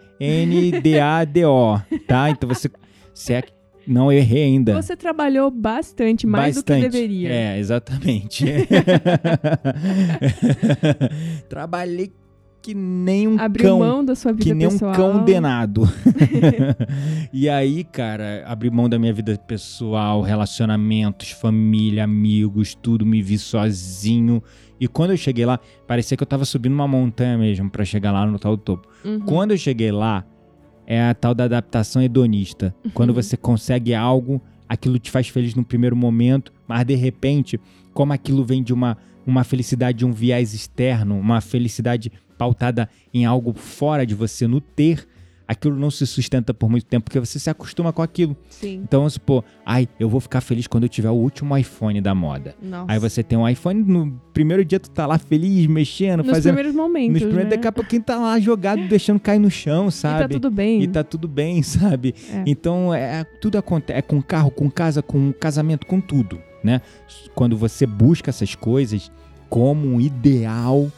tá? 2.07 2.31
Então 2.31 2.49
você. 2.49 2.71
se 3.15 3.35
é- 3.35 3.43
não 3.87 4.13
errei 4.13 4.45
ainda. 4.45 4.81
Você 4.81 4.95
trabalhou 4.95 5.51
bastante, 5.51 6.25
mais 6.27 6.55
do 6.55 6.63
que 6.63 6.73
Bastante. 6.73 6.93
deveria. 6.93 7.29
É, 7.33 7.59
exatamente. 7.59 8.45
Trabalhei 11.49 12.13
que 12.63 12.75
nem 12.75 13.27
um 13.27 13.39
Abriu 13.41 13.65
cão. 13.71 13.79
mão 13.79 14.05
da 14.05 14.15
sua 14.15 14.33
vida 14.33 14.45
Que 14.45 14.55
nem 14.55 14.69
pessoal. 14.69 14.93
um 14.93 14.95
cão 14.95 15.25
denado. 15.25 15.83
e 17.33 17.49
aí, 17.49 17.85
cara, 17.85 18.45
abri 18.47 18.71
mão 18.71 18.89
da 18.89 18.99
minha 18.99 19.13
vida 19.13 19.37
pessoal, 19.47 20.21
relacionamentos, 20.23 21.31
família, 21.31 22.05
amigos, 22.05 22.75
tudo, 22.75 23.07
me 23.07 23.23
vi 23.23 23.39
sozinho. 23.39 24.43
E 24.79 24.87
quando 24.89 25.11
eu 25.11 25.17
cheguei 25.17 25.45
lá, 25.45 25.59
parecia 25.87 26.17
que 26.17 26.23
eu 26.23 26.27
tava 26.27 26.45
subindo 26.45 26.73
uma 26.73 26.89
montanha 26.89 27.37
mesmo 27.37 27.71
pra 27.71 27.85
chegar 27.85 28.13
lá 28.13 28.27
no 28.27 28.39
tal 28.39 28.57
topo. 28.57 28.89
Uhum. 29.05 29.21
Quando 29.21 29.51
eu 29.53 29.59
cheguei 29.59 29.93
lá, 29.93 30.25
é 30.87 31.03
a 31.03 31.15
tal 31.15 31.35
da 31.35 31.45
adaptação 31.45 32.03
hedonista. 32.03 32.75
Quando 32.95 33.13
você 33.15 33.37
consegue 33.37 33.95
algo, 33.95 34.41
aquilo 34.69 34.99
te 34.99 35.11
faz 35.11 35.29
feliz 35.29 35.55
no 35.55 35.65
primeiro 35.65 35.95
momento, 35.97 36.53
mas 36.67 36.85
de 36.85 36.95
repente, 36.95 37.61
como 37.93 38.13
aquilo 38.13 38.45
vem 38.45 38.63
de 38.63 38.73
uma, 38.73 38.97
uma 39.27 39.45
felicidade 39.45 39.99
de 39.99 40.07
um 40.07 40.13
viés 40.13 40.55
externo, 40.55 41.19
uma 41.19 41.41
felicidade 41.41 42.11
pautada 42.41 42.89
em 43.13 43.27
algo 43.27 43.53
fora 43.53 44.07
de 44.07 44.15
você, 44.15 44.47
no 44.47 44.63
ter, 44.63 45.07
aquilo 45.47 45.77
não 45.77 45.91
se 45.91 46.07
sustenta 46.07 46.55
por 46.55 46.71
muito 46.71 46.87
tempo, 46.87 47.05
porque 47.05 47.21
você 47.21 47.39
se 47.39 47.51
acostuma 47.51 47.93
com 47.93 48.01
aquilo. 48.01 48.35
Sim. 48.49 48.81
Então, 48.83 49.01
vamos 49.01 49.13
supor, 49.15 49.45
ai, 49.67 49.87
eu 49.99 50.09
vou 50.09 50.21
ficar 50.21 50.41
feliz 50.41 50.67
quando 50.67 50.85
eu 50.85 50.89
tiver 50.89 51.11
o 51.11 51.15
último 51.15 51.55
iPhone 51.59 52.01
da 52.01 52.15
moda. 52.15 52.55
Nossa. 52.63 52.91
Aí 52.91 52.99
você 52.99 53.23
tem 53.23 53.37
um 53.39 53.47
iPhone, 53.47 53.83
no 53.83 54.19
primeiro 54.33 54.65
dia 54.65 54.81
tu 54.81 54.89
tá 54.91 55.07
lá 55.07 55.19
feliz, 55.19 55.67
mexendo, 55.67 56.21
Nos 56.23 56.29
fazendo 56.31 56.55
primeiros 56.55 56.75
momentos, 56.75 57.13
nos 57.13 57.23
primeiros, 57.25 57.51
né? 57.51 57.57
daqui 57.57 57.69
a 57.69 57.73
pouquinho 57.73 58.03
tá 58.03 58.17
lá 58.17 58.41
jogado, 58.41 58.89
deixando 58.89 59.21
cair 59.21 59.39
no 59.39 59.51
chão, 59.51 59.89
E 59.89 59.93
sabe? 59.93 60.21
tá 60.23 60.29
tudo 60.29 60.51
bem. 60.51 60.83
E 60.83 60.89
tá 60.89 61.05
tudo 61.05 61.29
bem, 61.29 61.61
sabe? 61.63 62.15
É. 62.33 62.43
Então, 62.47 62.95
é, 62.95 63.23
tudo 63.39 63.59
acontece. 63.59 63.99
É 63.99 64.03
com 64.03 64.23
carro, 64.23 64.51
com 64.51 64.71
casa, 64.71 65.03
com 65.03 65.31
casamento, 65.31 65.87
com 65.87 66.01
tudo, 66.01 66.41
né? 66.65 66.81
Quando 67.35 67.55
você 67.55 67.85
busca 67.85 68.31
essas 68.31 68.55
coisas 68.55 69.11
como 69.49 69.89
um 69.89 70.01
ideal, 70.01 70.89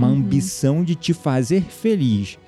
uma 0.00 0.08
Uhum. 0.08 0.14
ambição 0.14 0.82
de 0.84 0.94
te 0.94 1.12
fazer 1.12 1.62
feliz. 1.62 2.38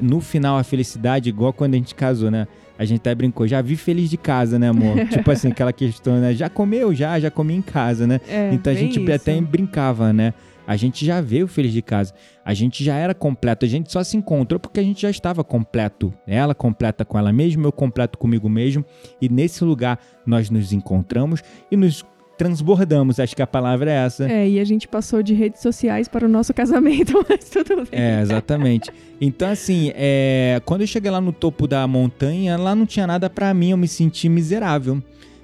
No 0.00 0.20
final, 0.20 0.56
a 0.58 0.62
felicidade, 0.64 1.28
igual 1.28 1.52
quando 1.52 1.74
a 1.74 1.76
gente 1.76 1.94
casou, 1.94 2.30
né? 2.30 2.46
A 2.78 2.84
gente 2.84 2.98
até 3.00 3.12
brincou, 3.14 3.48
já 3.48 3.60
vi 3.60 3.74
feliz 3.76 4.08
de 4.08 4.16
casa, 4.16 4.56
né, 4.58 4.68
amor? 4.68 4.94
tipo 5.10 5.28
assim, 5.30 5.48
aquela 5.48 5.72
questão, 5.72 6.20
né? 6.20 6.32
Já 6.34 6.48
comeu? 6.48 6.94
Já, 6.94 7.18
já 7.18 7.30
comi 7.30 7.54
em 7.54 7.62
casa, 7.62 8.06
né? 8.06 8.20
É, 8.28 8.50
Então 8.52 8.72
a 8.72 8.76
gente 8.76 9.00
isso. 9.02 9.12
até 9.12 9.40
brincava, 9.40 10.12
né? 10.12 10.32
A 10.64 10.76
gente 10.76 11.04
já 11.04 11.20
veio 11.20 11.48
feliz 11.48 11.72
de 11.72 11.80
casa. 11.82 12.12
A 12.44 12.52
gente 12.54 12.84
já 12.84 12.94
era 12.94 13.14
completo. 13.14 13.64
A 13.64 13.68
gente 13.68 13.90
só 13.90 14.04
se 14.04 14.16
encontrou 14.18 14.60
porque 14.60 14.78
a 14.78 14.82
gente 14.82 15.00
já 15.02 15.08
estava 15.10 15.42
completo. 15.42 16.12
Ela 16.26 16.54
completa 16.54 17.04
com 17.06 17.18
ela 17.18 17.32
mesma, 17.32 17.64
eu 17.66 17.72
completo 17.72 18.18
comigo 18.18 18.48
mesmo. 18.50 18.84
E 19.20 19.28
nesse 19.30 19.64
lugar 19.64 19.98
nós 20.26 20.50
nos 20.50 20.70
encontramos 20.72 21.42
e 21.72 21.76
nos 21.76 22.04
transbordamos. 22.38 23.18
Acho 23.18 23.34
que 23.34 23.42
a 23.42 23.46
palavra 23.46 23.90
é 23.90 23.94
essa. 24.06 24.30
É, 24.30 24.48
e 24.48 24.60
a 24.60 24.64
gente 24.64 24.86
passou 24.86 25.22
de 25.22 25.34
redes 25.34 25.60
sociais 25.60 26.08
para 26.08 26.24
o 26.24 26.28
nosso 26.28 26.54
casamento, 26.54 27.12
mas 27.28 27.50
tudo 27.50 27.76
bem. 27.90 28.00
É, 28.00 28.22
exatamente. 28.22 28.90
Então, 29.20 29.50
assim, 29.50 29.90
é, 29.94 30.62
quando 30.64 30.82
eu 30.82 30.86
cheguei 30.86 31.10
lá 31.10 31.20
no 31.20 31.32
topo 31.32 31.66
da 31.66 31.86
montanha, 31.86 32.56
lá 32.56 32.74
não 32.74 32.86
tinha 32.86 33.06
nada 33.06 33.28
pra 33.28 33.52
mim, 33.52 33.72
eu 33.72 33.76
me 33.76 33.88
senti 33.88 34.28
miserável. 34.28 35.02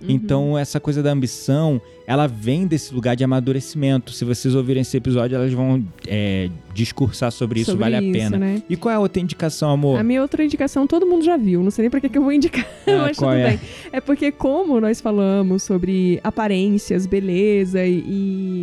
Uhum. 0.08 0.14
Então, 0.14 0.58
essa 0.58 0.78
coisa 0.78 1.02
da 1.02 1.10
ambição, 1.10 1.80
ela 2.06 2.26
vem 2.26 2.66
desse 2.66 2.94
lugar 2.94 3.16
de 3.16 3.24
amadurecimento. 3.24 4.12
Se 4.12 4.24
vocês 4.24 4.54
ouvirem 4.54 4.82
esse 4.82 4.96
episódio, 4.96 5.36
elas 5.36 5.52
vão 5.52 5.84
é, 6.06 6.48
discursar 6.74 7.30
sobre 7.32 7.60
isso, 7.60 7.70
Sobre 7.72 7.84
vale 7.84 7.96
a 7.96 8.02
isso, 8.02 8.12
pena. 8.12 8.38
né? 8.38 8.62
E 8.68 8.76
qual 8.76 8.92
é 8.92 8.96
a 8.96 9.00
outra 9.00 9.20
indicação, 9.22 9.70
amor? 9.70 9.98
A 9.98 10.02
minha 10.02 10.20
outra 10.22 10.44
indicação 10.44 10.86
todo 10.86 11.06
mundo 11.06 11.24
já 11.24 11.36
viu, 11.36 11.62
não 11.62 11.70
sei 11.70 11.84
nem 11.84 11.90
pra 11.90 12.00
que, 12.00 12.08
que 12.08 12.18
eu 12.18 12.22
vou 12.22 12.32
indicar, 12.32 12.66
Ah, 12.86 12.98
mas 13.02 13.16
tudo 13.16 13.30
é? 13.32 13.50
bem. 13.50 13.60
É 13.92 14.00
porque 14.00 14.30
como 14.32 14.80
nós 14.80 15.00
falamos 15.00 15.62
sobre 15.62 16.20
aparências, 16.22 17.06
beleza 17.06 17.84
e, 17.84 17.98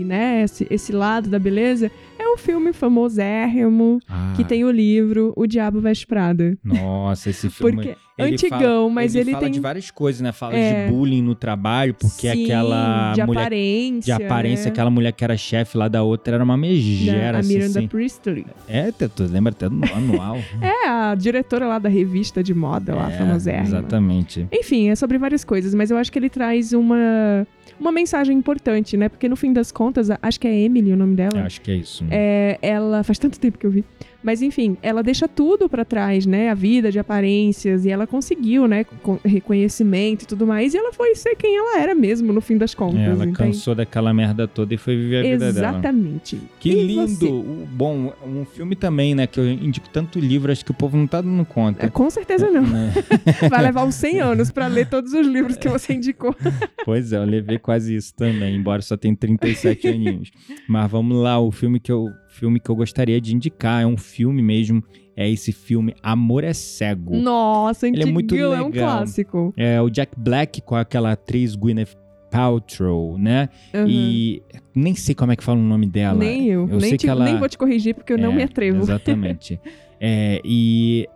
e, 0.02 0.04
né, 0.06 0.44
esse, 0.44 0.68
esse 0.70 0.92
lado 0.92 1.30
da 1.30 1.40
beleza, 1.40 1.92
é 2.20 2.28
um 2.34 2.38
filme 2.38 2.72
famosérrimo 2.74 4.00
Ah, 4.08 4.34
que 4.36 4.44
tem 4.44 4.64
o 4.64 4.72
livro 4.72 5.34
O 5.36 5.46
Diabo 5.48 5.82
Veste 5.82 6.06
Prada. 6.08 6.58
Nossa, 6.64 7.30
esse 7.30 7.50
filme. 7.50 7.74
Porque 7.76 7.96
ele 8.26 8.34
antigão, 8.36 8.60
fala- 8.60 8.90
mas 8.90 9.16
ele, 9.16 9.24
ele, 9.24 9.32
fala 9.32 9.44
tem 9.44 9.52
de 9.52 9.60
várias 9.60 9.92
coisas, 9.92 10.22
né? 10.22 10.32
Fala 10.32 10.56
É. 10.56 10.86
de 10.86 10.92
bullying 10.92 11.22
no 11.22 11.36
trabalho, 11.36 11.94
porque 11.94 12.30
Sim, 12.32 12.44
aquela 12.46 13.14
de 13.14 13.24
mulher 13.24 13.42
aparência, 13.42 14.16
de 14.18 14.24
aparência, 14.24 14.66
né? 14.66 14.72
aquela 14.72 14.90
mulher 14.90 15.12
que 15.12 15.24
era 15.24 15.38
chefe 15.38 15.78
lá 15.78 15.88
da 15.88 16.04
outra 16.04 16.36
era 16.36 16.44
uma 16.44 16.58
megera, 16.58 17.32
da, 17.34 17.38
a 17.38 17.40
assim, 17.42 17.54
Miranda 17.54 17.80
assim. 17.80 17.88
Priestley. 17.88 18.46
É, 18.68 18.92
tu 18.92 19.24
lembra 19.24 19.52
até 19.52 19.68
do 19.70 19.76
manual. 19.76 20.38
É 20.62 20.88
a 20.88 21.16
diretora 21.16 21.68
lá 21.68 21.80
da 21.80 21.90
revista 21.90 22.44
de 22.44 22.54
moda 22.54 22.96
lá, 22.96 23.12
É, 23.12 23.18
famosérrima. 23.18 23.68
Exatamente. 23.80 24.48
Enfim, 24.52 24.90
é 24.90 24.96
sobre 24.96 25.18
várias 25.18 25.44
coisas, 25.44 25.74
mas 25.74 25.92
eu 25.92 25.98
acho 25.98 26.12
que 26.12 26.20
ele 26.20 26.30
traz 26.30 26.74
uma, 26.74 27.48
uma 27.80 27.92
mensagem 27.92 28.38
importante, 28.38 28.96
né? 28.98 29.10
Porque 29.10 29.28
no 29.28 29.36
fim 29.36 29.52
das 29.54 29.72
contas, 29.72 30.10
a- 30.10 30.20
acho 30.22 30.40
que 30.40 30.48
é 30.48 30.56
Emily 30.62 30.92
o 30.94 30.98
nome 30.98 31.16
dela. 31.16 31.32
Eu 31.40 31.46
acho 31.46 31.62
que 31.62 31.72
é 31.72 31.76
isso. 31.76 32.06
É, 32.10 32.58
ela 32.62 33.04
faz 33.04 33.18
tanto 33.20 33.40
tempo 33.40 33.58
que 33.58 33.66
eu 33.66 33.72
vi. 33.72 33.84
Mas 34.24 34.42
enfim, 34.42 34.78
ela 34.82 35.02
deixa 35.02 35.28
tudo 35.28 35.68
pra 35.68 35.84
trás, 35.84 36.26
né? 36.26 36.50
A 36.50 36.54
vida 36.54 36.92
de 36.92 37.00
aparências 37.00 37.86
e 37.86 37.90
ela 37.90 38.06
conseguiu, 38.06 38.68
né? 38.68 38.86
reconhecimento 39.26 40.24
e 40.24 40.28
tudo 40.28 40.46
mais. 40.46 40.74
E 40.74 40.78
ela 40.78 40.94
foi 40.94 41.16
ser 41.16 41.36
quem 41.36 41.56
ela 41.58 41.80
era 41.80 41.96
mesmo, 41.96 42.32
no 42.32 42.42
fim 42.42 42.58
das 42.58 42.74
contas. 42.74 43.00
É, 43.00 43.06
ela 43.06 43.24
entende? 43.24 43.38
cansou 43.38 43.74
daquela 43.76 44.14
merda 44.14 44.48
toda 44.48 44.74
e 44.74 44.78
foi 44.78 44.96
viver 44.96 45.20
a 45.20 45.22
vida 45.24 45.54
dela. 45.54 45.70
Exatamente. 45.70 46.40
Que 46.60 46.70
E 46.72 46.84
lindo! 46.88 47.08
você? 47.08 47.66
Bom, 47.72 48.14
um 48.26 48.46
filme 48.46 48.76
também, 48.76 49.16
né? 49.16 49.26
Que 49.28 49.40
eu 49.40 49.50
indico 49.50 49.90
tanto 49.90 50.20
livro, 50.20 50.52
acho 50.52 50.64
que 50.64 50.72
o 50.72 50.76
povo 50.76 50.98
não 50.98 51.08
tá 51.08 51.22
dando 51.22 51.42
É, 51.42 51.46
conta. 51.46 51.90
com 51.90 52.10
certeza 52.10 52.50
não. 52.50 52.62
Né? 52.66 52.94
Vai 53.50 53.62
levar 53.62 53.84
uns 53.86 53.96
100 53.96 54.20
anos 54.22 54.52
pra 54.52 54.68
ler 54.68 54.88
todos 54.88 55.14
os 55.14 55.26
livros 55.26 55.58
que 55.58 55.68
você 55.70 55.94
indicou. 55.94 56.36
Pois 56.84 57.14
é, 57.14 57.18
eu 57.18 57.24
levei 57.26 57.60
quase 57.60 57.96
isso 57.96 58.14
também, 58.16 58.56
embora 58.56 58.82
só 58.82 58.98
tenha 58.98 59.16
37 59.16 59.88
aninhos. 59.88 60.32
Mas 60.68 60.90
vamos 60.90 61.16
lá, 61.16 61.40
o 61.40 61.52
filme 61.52 61.80
que 61.80 61.92
eu, 61.92 62.10
filme 62.32 62.60
que 62.60 62.70
eu 62.70 62.76
gostaria 62.76 63.20
de 63.22 63.36
indicar 63.36 63.84
é 63.84 63.86
um 63.86 63.98
filme 63.98 64.42
mesmo, 64.42 64.84
é 65.16 65.30
esse 65.30 65.52
filme 65.52 65.94
Amor 66.02 66.44
é 66.44 66.54
Cego. 66.54 67.16
Nossa, 67.16 67.88
Ele 67.88 68.04
é 68.04 68.06
muito 68.06 68.34
é 68.36 68.48
um 68.62 68.68
legal. 68.70 68.98
clássico. 68.98 69.54
É 69.58 69.82
o 69.82 69.90
Jack 69.90 70.14
Black 70.18 70.62
com 70.62 70.76
aquela 70.76 71.12
atriz 71.12 71.56
Gwyneth 71.56 71.96
Paltrow, 72.32 73.18
né? 73.18 73.50
Uhum. 73.74 73.86
E 73.88 74.42
nem 74.74 74.96
sei 74.96 75.14
como 75.14 75.32
é 75.34 75.36
que 75.36 75.44
fala 75.44 75.60
o 75.60 75.64
nome 75.64 75.86
dela. 75.86 76.18
nem 76.18 76.48
eu. 76.48 76.62
eu 76.62 76.68
nem, 76.80 76.90
sei 76.90 76.98
te- 76.98 77.02
que 77.06 77.10
ela- 77.10 77.26
nem 77.26 77.38
vou 77.38 77.50
te 77.50 77.58
corrigir 77.58 77.94
porque 77.94 78.14
eu 78.14 78.18
não 78.18 78.32
É, 78.32 78.36
me 78.36 78.44
atrevo. 78.44 78.80
Exatamente. 78.80 79.60
É, 80.04 80.42
e 80.44 81.08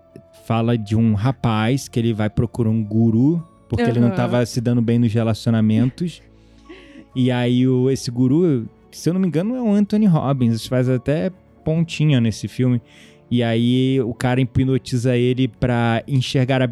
fala 0.46 0.78
de 0.78 0.96
um 0.96 1.16
rapaz 1.16 1.88
que 1.88 2.00
ele 2.00 2.14
vai 2.14 2.30
procurar 2.30 2.70
um 2.70 2.84
guru, 2.84 3.44
porque 3.68 3.82
ele 3.84 4.00
não 4.00 4.10
estava 4.10 4.46
se 4.46 4.62
dando 4.62 4.80
bem 4.80 5.00
nos 5.00 5.12
relacionamentos. 5.12 6.22
e 7.16 7.32
aí 7.32 7.68
o, 7.68 7.90
esse 7.90 8.12
guru, 8.12 8.70
se 8.96 9.10
eu 9.10 9.14
não 9.14 9.20
me 9.20 9.28
engano, 9.28 9.56
é 9.56 9.62
o 9.62 9.74
Anthony 9.74 10.06
Robbins, 10.06 10.66
faz 10.68 10.88
até 10.88 11.30
pontinha 11.64 12.22
nesse 12.22 12.48
filme. 12.48 12.82
E 13.30 13.44
aí 13.44 14.00
o 14.02 14.14
cara 14.14 14.40
hipnotiza 14.40 15.18
ele 15.18 15.48
pra 15.48 16.02
enxergar 16.08 16.62
a 16.62 16.70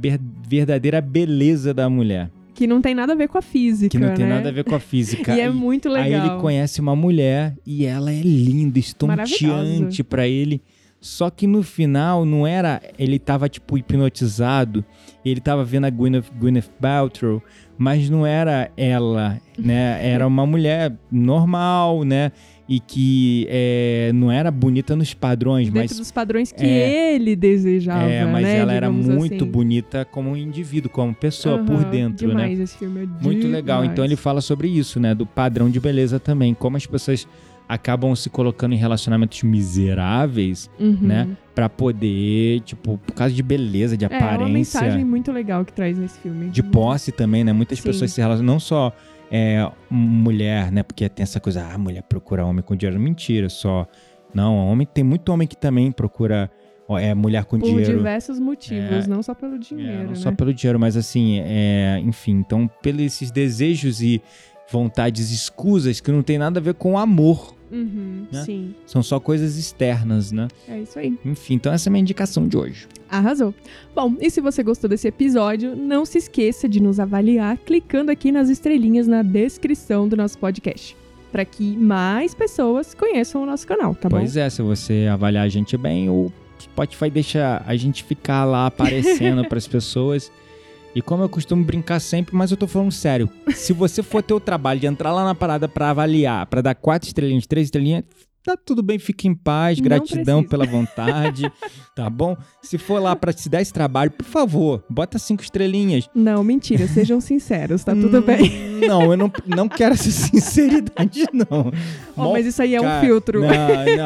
verdadeira 0.48 1.02
beleza 1.02 1.74
da 1.74 1.90
mulher. 1.90 2.30
Que 2.54 2.62
Que 2.62 2.68
não 2.68 2.82
tem 2.82 2.94
nada 2.94 3.14
a 3.14 3.16
ver 3.16 3.28
com 3.28 3.38
a 3.38 3.42
física, 3.42 3.90
que 3.90 3.98
não 3.98 4.14
tem 4.14 4.26
né? 4.26 4.36
nada 4.36 4.50
a 4.50 4.52
ver 4.52 4.64
com 4.64 4.76
a 4.76 4.80
física. 4.80 5.34
E 5.36 5.42
é 5.42 5.50
muito 5.50 5.90
legal. 5.90 6.22
Aí 6.22 6.30
ele 6.30 6.40
conhece 6.40 6.80
uma 6.80 6.96
mulher 6.96 7.58
e 7.66 7.86
ela 7.86 8.12
é 8.12 8.22
linda, 8.22 8.80
estonteante 8.80 10.04
pra 10.04 10.28
ele. 10.28 10.62
Só 11.02 11.30
que 11.30 11.46
no 11.46 11.62
final 11.62 12.24
não 12.24 12.48
era. 12.48 12.82
Ele 12.98 13.20
tava, 13.20 13.50
tipo, 13.50 13.78
hipnotizado. 13.78 14.86
Ele 15.26 15.42
tava 15.42 15.66
vendo 15.66 15.86
a 15.86 15.90
Gwyneth, 15.90 16.32
Gwyneth 16.40 16.70
Paltrow, 16.80 17.44
mas 17.78 18.10
não 18.10 18.26
era 18.26 18.72
ela, 18.78 19.40
né? 19.58 20.00
Era 20.14 20.28
uma 20.28 20.46
mulher 20.46 20.94
normal, 21.12 22.04
né? 22.04 22.32
E 22.70 22.80
que 22.80 23.46
é, 23.50 24.12
não 24.16 24.32
era 24.32 24.50
bonita 24.50 24.96
nos 24.96 25.14
padrões, 25.14 25.66
Dentro 25.68 25.80
mas. 25.82 25.98
dos 25.98 26.12
padrões 26.12 26.52
que 26.52 26.64
É. 26.66 27.14
ele 27.16 27.36
desejava, 27.36 28.10
É, 28.10 28.24
mas 28.26 28.44
né? 28.44 28.58
ela 28.58 28.74
era 28.74 28.88
digamos 28.88 29.08
muito 29.14 29.36
assim. 29.44 29.52
bonita 29.52 30.06
como 30.06 30.30
um 30.32 30.38
indivíduo, 30.38 30.90
como 30.90 31.14
pessoa 31.14 31.60
por 31.60 31.76
Aham, 31.76 31.90
dentro, 31.90 32.28
né? 32.30 32.34
demais, 32.34 32.60
Esse 32.62 32.78
filme 32.78 33.04
é 33.04 33.24
Muito 33.24 33.48
legal. 33.48 33.80
demais. 33.82 33.92
Então 33.92 34.06
ele 34.06 34.16
fala 34.16 34.40
sobre 34.40 34.70
isso, 34.70 34.98
né? 35.00 35.14
Do 35.14 35.26
padrão 35.26 35.70
de 35.70 35.78
beleza 35.80 36.20
também. 36.22 36.54
Como 36.54 36.78
as 36.78 36.86
pessoas 36.86 37.28
acabam 37.68 38.16
se 38.16 38.30
colocando 38.30 38.74
em 38.74 38.78
relacionamentos 38.78 39.44
miseráveis, 39.44 40.70
Uhum. 40.80 40.98
né? 41.02 41.28
Pra 41.56 41.70
poder, 41.70 42.62
tipo, 42.62 42.97
por 42.97 43.14
causa 43.14 43.34
de 43.34 43.43
beleza, 43.43 43.95
de 43.95 44.06
É, 44.06 44.08
é 44.08 44.12
uma 44.12 44.18
aparência, 44.18 44.54
mensagem 44.82 45.06
muito 45.06 45.32
legal 45.32 45.64
que 45.64 45.72
traz 45.72 45.97
nesse 45.97 46.18
filme. 46.20 46.49
de 46.49 46.64
posse 46.64 47.12
também, 47.12 47.43
né? 47.43 47.54
Muitas 47.54 47.78
Sim. 47.80 47.84
pessoas 47.89 48.12
se 48.12 48.20
relacionam, 48.20 48.54
não 48.54 48.60
só 48.60 48.91
é, 49.32 49.70
mulher, 49.89 50.72
né? 50.72 50.82
Porque 50.84 51.08
tem 51.10 51.22
essa 51.24 51.39
coisa, 51.39 51.68
ah, 51.72 51.78
mulher 51.78 52.01
procura 52.04 52.43
homem 52.45 52.64
com 52.64 52.76
dinheiro. 52.76 52.99
Mentira, 52.99 53.49
só. 53.49 53.88
Não, 54.34 54.56
homem 54.68 54.88
tem 54.91 55.04
muito 55.04 55.30
homem 55.30 55.47
que 55.47 55.56
também 55.56 55.91
procura 55.91 56.49
é, 56.99 57.14
mulher 57.14 57.45
com 57.45 57.60
Por 57.60 57.68
dinheiro. 57.68 57.97
diversos 57.97 58.39
motivos, 58.39 59.06
É. 59.06 59.08
não 59.08 59.22
só 59.24 59.34
pelo 59.36 59.56
É, 59.56 59.60
dinheiro, 59.60 60.04
não 60.04 60.10
né? 60.10 60.16
só 60.16 60.32
pelo 60.32 60.54
dinheiro, 60.54 60.80
mas 60.80 60.97
assim, 60.97 61.39
é, 61.39 61.99
enfim, 62.04 62.34
então 62.34 62.70
pelos 62.82 63.01
esses 63.01 63.30
desejos 63.32 64.01
e 64.01 64.22
vontades 64.72 65.32
escusas 65.32 65.99
que 65.99 66.12
não 66.12 66.22
tem 66.24 66.38
nada 66.38 66.60
a 66.60 66.64
ver 66.64 66.74
com 66.74 66.97
amor, 66.97 67.56
Uhum, 67.74 68.28
né? 68.32 68.44
Sim, 68.44 68.76
são 68.86 69.02
só 69.02 69.20
coisas 69.20 69.58
externas, 69.58 70.32
né? 70.32 70.48
é 70.68 70.82
isso 70.82 71.00
aí. 71.00 71.18
Enfim, 71.26 71.56
então 71.56 71.74
essa 71.74 71.90
é 71.90 71.90
a 71.90 71.92
minha 71.92 72.02
indicação 72.02 72.48
de 72.48 72.56
hoje. 72.56 72.88
Arrasou. 73.10 73.54
Bom, 73.96 74.16
e 74.22 74.30
se 74.30 74.40
você 74.40 74.62
gostou 74.62 74.88
desse 74.88 75.08
episódio, 75.08 75.76
não 75.76 76.06
se 76.06 76.20
esqueça 76.20 76.70
de 76.70 76.80
nos 76.80 77.00
avaliar 77.00 77.58
clicando 77.58 78.12
aqui 78.12 78.32
nas 78.32 78.50
estrelinhas 78.50 79.08
na 79.08 79.24
descrição 79.24 80.08
do 80.08 80.16
nosso 80.16 80.38
podcast. 80.38 80.96
Para 81.32 81.44
que 81.46 81.76
mais 81.76 82.36
pessoas 82.36 82.94
conheçam 82.94 83.42
o 83.42 83.46
nosso 83.46 83.66
canal, 83.66 83.96
tá 83.96 84.08
pois 84.08 84.38
é, 84.38 84.48
se 84.52 84.62
você 84.62 85.08
avaliar 85.12 85.44
a 85.44 85.50
gente 85.50 85.76
bem, 85.76 86.08
o 86.08 86.32
Spotify 86.60 87.10
deixa 87.10 87.64
a 87.66 87.76
gente 87.76 88.04
ficar 88.04 88.46
lá 88.46 88.68
aparecendo 88.68 89.44
para 89.50 89.58
as 89.58 89.68
pessoas. 89.68 90.32
E 90.96 91.02
como 91.02 91.24
eu 91.24 91.30
costumo 91.30 91.64
brincar 91.64 92.00
sempre, 92.00 92.36
mas 92.36 92.52
eu 92.52 92.58
tô 92.58 92.68
falando 92.68 92.91
sério. 92.91 93.30
Se 93.56 93.74
você 93.74 94.04
for 94.04 94.22
ter 94.22 94.34
o 94.34 94.39
trabalho 94.39 94.80
de 94.80 94.86
entrar 94.88 95.12
lá 95.12 95.24
na 95.26 95.34
parada 95.36 95.68
pra 95.68 95.89
avaliar, 95.89 96.46
pra 96.46 96.62
dar 96.62 96.76
quatro 96.76 97.08
estrelinhas, 97.08 97.48
três 97.48 97.66
estrelinhas, 97.68 98.04
tá 98.44 98.56
tudo 98.56 98.84
bem, 98.84 99.00
fique 99.00 99.28
em 99.28 99.34
paz, 99.34 99.78
Não 99.80 99.86
gratidão 99.86 100.44
precisa. 100.44 100.50
pela 100.50 100.66
vontade, 100.66 101.52
tá 101.96 102.10
bom? 102.10 102.38
Se 102.62 102.78
for 102.78 103.02
lá 103.02 103.16
pra 103.16 103.34
te 103.34 103.50
dar 103.50 103.62
esse 103.62 103.74
trabalho, 103.74 104.12
por 104.12 104.26
favor, 104.26 104.84
bota 104.88 105.18
cinco 105.18 105.41
estrelinhas. 105.41 106.08
Não, 106.14 106.44
mentira, 106.44 106.86
sejam 106.88 107.20
sinceros, 107.22 107.84
tá 107.84 107.96
tudo 107.96 108.20
Hum, 108.20 108.22
bem. 108.22 108.52
Não, 108.88 109.12
eu 109.12 109.18
não, 109.18 109.32
não 109.48 109.68
quero 109.70 109.94
essa 109.96 110.12
sinceridade, 110.12 111.26
não. 111.34 111.72
Mó 112.16 112.34
mas 112.34 112.46
isso 112.46 112.62
aí 112.62 112.76
é 112.76 112.82
um 112.82 112.84
Cara, 112.84 113.02
filtro. 113.02 113.41
Não, 113.41 113.50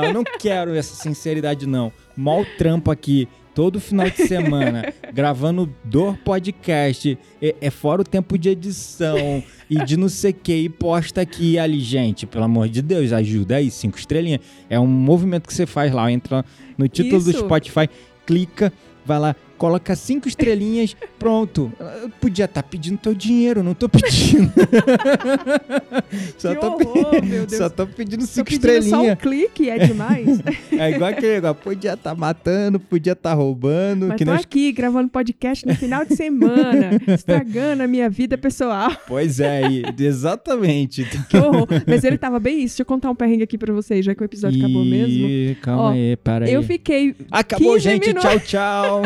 não, 0.04 0.14
não 0.14 0.24
quero 0.24 0.74
essa 0.74 0.96
sinceridade, 0.96 1.66
não. 1.68 1.92
Mal 2.16 2.46
trampo 2.58 2.92
aqui, 2.92 3.28
todo 3.58 3.80
final 3.80 4.08
de 4.08 4.28
semana, 4.28 4.94
gravando 5.12 5.68
do 5.84 6.14
podcast. 6.14 7.18
É, 7.42 7.56
é 7.60 7.72
fora 7.72 8.04
o 8.04 8.06
tempo 8.06 8.38
de 8.38 8.50
edição 8.50 9.44
e 9.68 9.84
de 9.84 9.98
não 9.98 10.08
sei 10.08 10.30
o 10.30 10.34
que, 10.36 10.54
e 10.54 10.70
posta 10.70 11.22
aqui 11.22 11.54
e 11.54 11.60
ali. 11.60 11.80
Gente, 11.80 12.28
pelo 12.28 12.44
amor 12.44 12.70
de 12.70 12.84
Deus, 12.84 13.12
ajuda 13.12 13.56
aí, 13.56 13.72
cinco 13.72 13.98
estrelinhas. 13.98 14.42
É 14.70 14.80
um 14.80 14.86
movimento 14.86 15.48
que 15.48 15.54
você 15.56 15.66
faz 15.66 15.92
lá, 15.92 16.12
entra 16.12 16.46
no 16.78 16.88
título 16.88 17.20
do 17.24 17.32
Isso. 17.32 17.40
Spotify, 17.40 17.90
clica, 18.28 18.72
vai 19.04 19.18
lá, 19.18 19.36
coloca 19.58 19.96
cinco 19.96 20.28
estrelinhas, 20.28 20.96
pronto. 21.20 21.72
Eu 22.02 22.10
podia 22.22 22.46
estar 22.46 22.64
pedindo 22.64 22.98
teu 22.98 23.14
dinheiro, 23.14 23.64
não 23.64 23.74
tô 23.74 23.90
pedindo. 23.90 24.52
só, 26.38 26.54
que 26.54 26.62
tô, 26.62 26.72
pe- 26.78 26.86
horror, 26.86 27.24
meu 27.26 27.46
Deus. 27.48 27.58
só 27.58 27.70
tô 27.70 27.88
pedindo 27.88 28.26
cinco 28.26 28.46
pedindo 28.50 28.84
só 28.84 29.02
um 29.02 29.06
estrelinhas. 29.12 29.20
clique, 29.20 29.70
é 29.70 29.78
demais. 29.80 30.40
É 30.72 30.92
igual 30.92 31.10
aquele 31.12 31.34
negócio, 31.36 31.56
podia 31.64 31.94
estar 31.94 32.16
matando, 32.16 32.80
podia 32.80 33.14
estar 33.14 33.34
roubando, 33.34 34.08
Mas 34.08 34.18
que 34.18 34.26
tô 34.26 34.34
os... 34.34 34.42
aqui 34.42 34.72
gravando 34.72 35.10
podcast 35.10 35.66
no 35.66 35.76
final 35.76 36.06
de 36.06 36.16
semana, 36.16 36.92
estragando 37.08 37.84
a 37.84 37.88
minha 37.88 38.10
vida 38.10 38.38
pessoal. 38.38 38.92
Pois 39.08 39.40
é, 39.40 39.62
e- 39.70 39.84
exatamente. 40.04 41.06
Que 41.30 41.38
horror. 41.38 41.68
Mas 41.86 42.04
ele 42.04 42.18
tava 42.18 42.40
bem 42.40 42.58
isso. 42.64 42.78
Deixa 42.78 42.82
eu 42.84 42.86
contar 42.86 43.10
um 43.10 43.16
perrengue 43.16 43.44
aqui 43.44 43.58
pra 43.58 43.74
vocês, 43.74 44.06
já 44.06 44.14
que 44.14 44.22
o 44.22 44.26
episódio 44.26 44.60
acabou 44.60 44.86
mesmo. 44.86 45.56
Calma 45.62 45.84
Ó, 45.84 45.90
aí, 45.90 46.16
para 46.18 46.46
aí. 46.46 46.54
Eu 46.54 46.62
fiquei, 46.64 47.16
Acabou, 47.32 47.74
15 47.74 47.84
gente. 47.84 48.08
minutos. 48.10 48.30
Tchau, 48.30 48.40
tchau. 48.40 49.02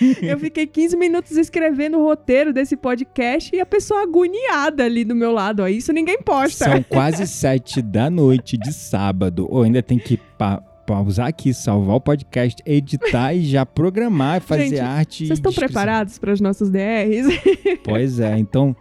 eu 0.22 0.38
fiquei 0.38 0.66
15 0.66 0.96
minutos 0.96 1.36
escrevendo 1.36 1.98
o 1.98 2.04
roteiro 2.04 2.52
desse 2.52 2.76
podcast 2.76 3.54
e 3.54 3.60
a 3.60 3.66
pessoa 3.66 4.02
agoniada 4.02 4.84
ali 4.84 5.04
do 5.04 5.14
meu 5.14 5.32
lado. 5.32 5.62
Ó. 5.62 5.68
Isso 5.68 5.92
ninguém 5.92 6.18
posta. 6.22 6.64
São 6.64 6.82
quase 6.88 7.26
sete 7.26 7.80
da 7.82 8.10
noite 8.10 8.56
de 8.56 8.72
sábado. 8.72 9.46
Ou 9.50 9.62
ainda 9.62 9.82
tem 9.82 9.98
que 9.98 10.16
pa 10.38 10.62
pausar 10.86 11.26
aqui, 11.26 11.52
salvar 11.52 11.96
o 11.96 12.00
podcast, 12.00 12.62
editar 12.64 13.34
e 13.34 13.44
já 13.44 13.66
programar, 13.66 14.40
fazer 14.40 14.68
Gente, 14.68 14.78
arte. 14.78 15.26
Vocês 15.26 15.40
estão 15.40 15.52
preparados 15.52 16.16
para 16.16 16.32
os 16.32 16.40
nossos 16.40 16.70
DRs? 16.70 17.26
Pois 17.82 18.20
é, 18.20 18.38
então 18.38 18.74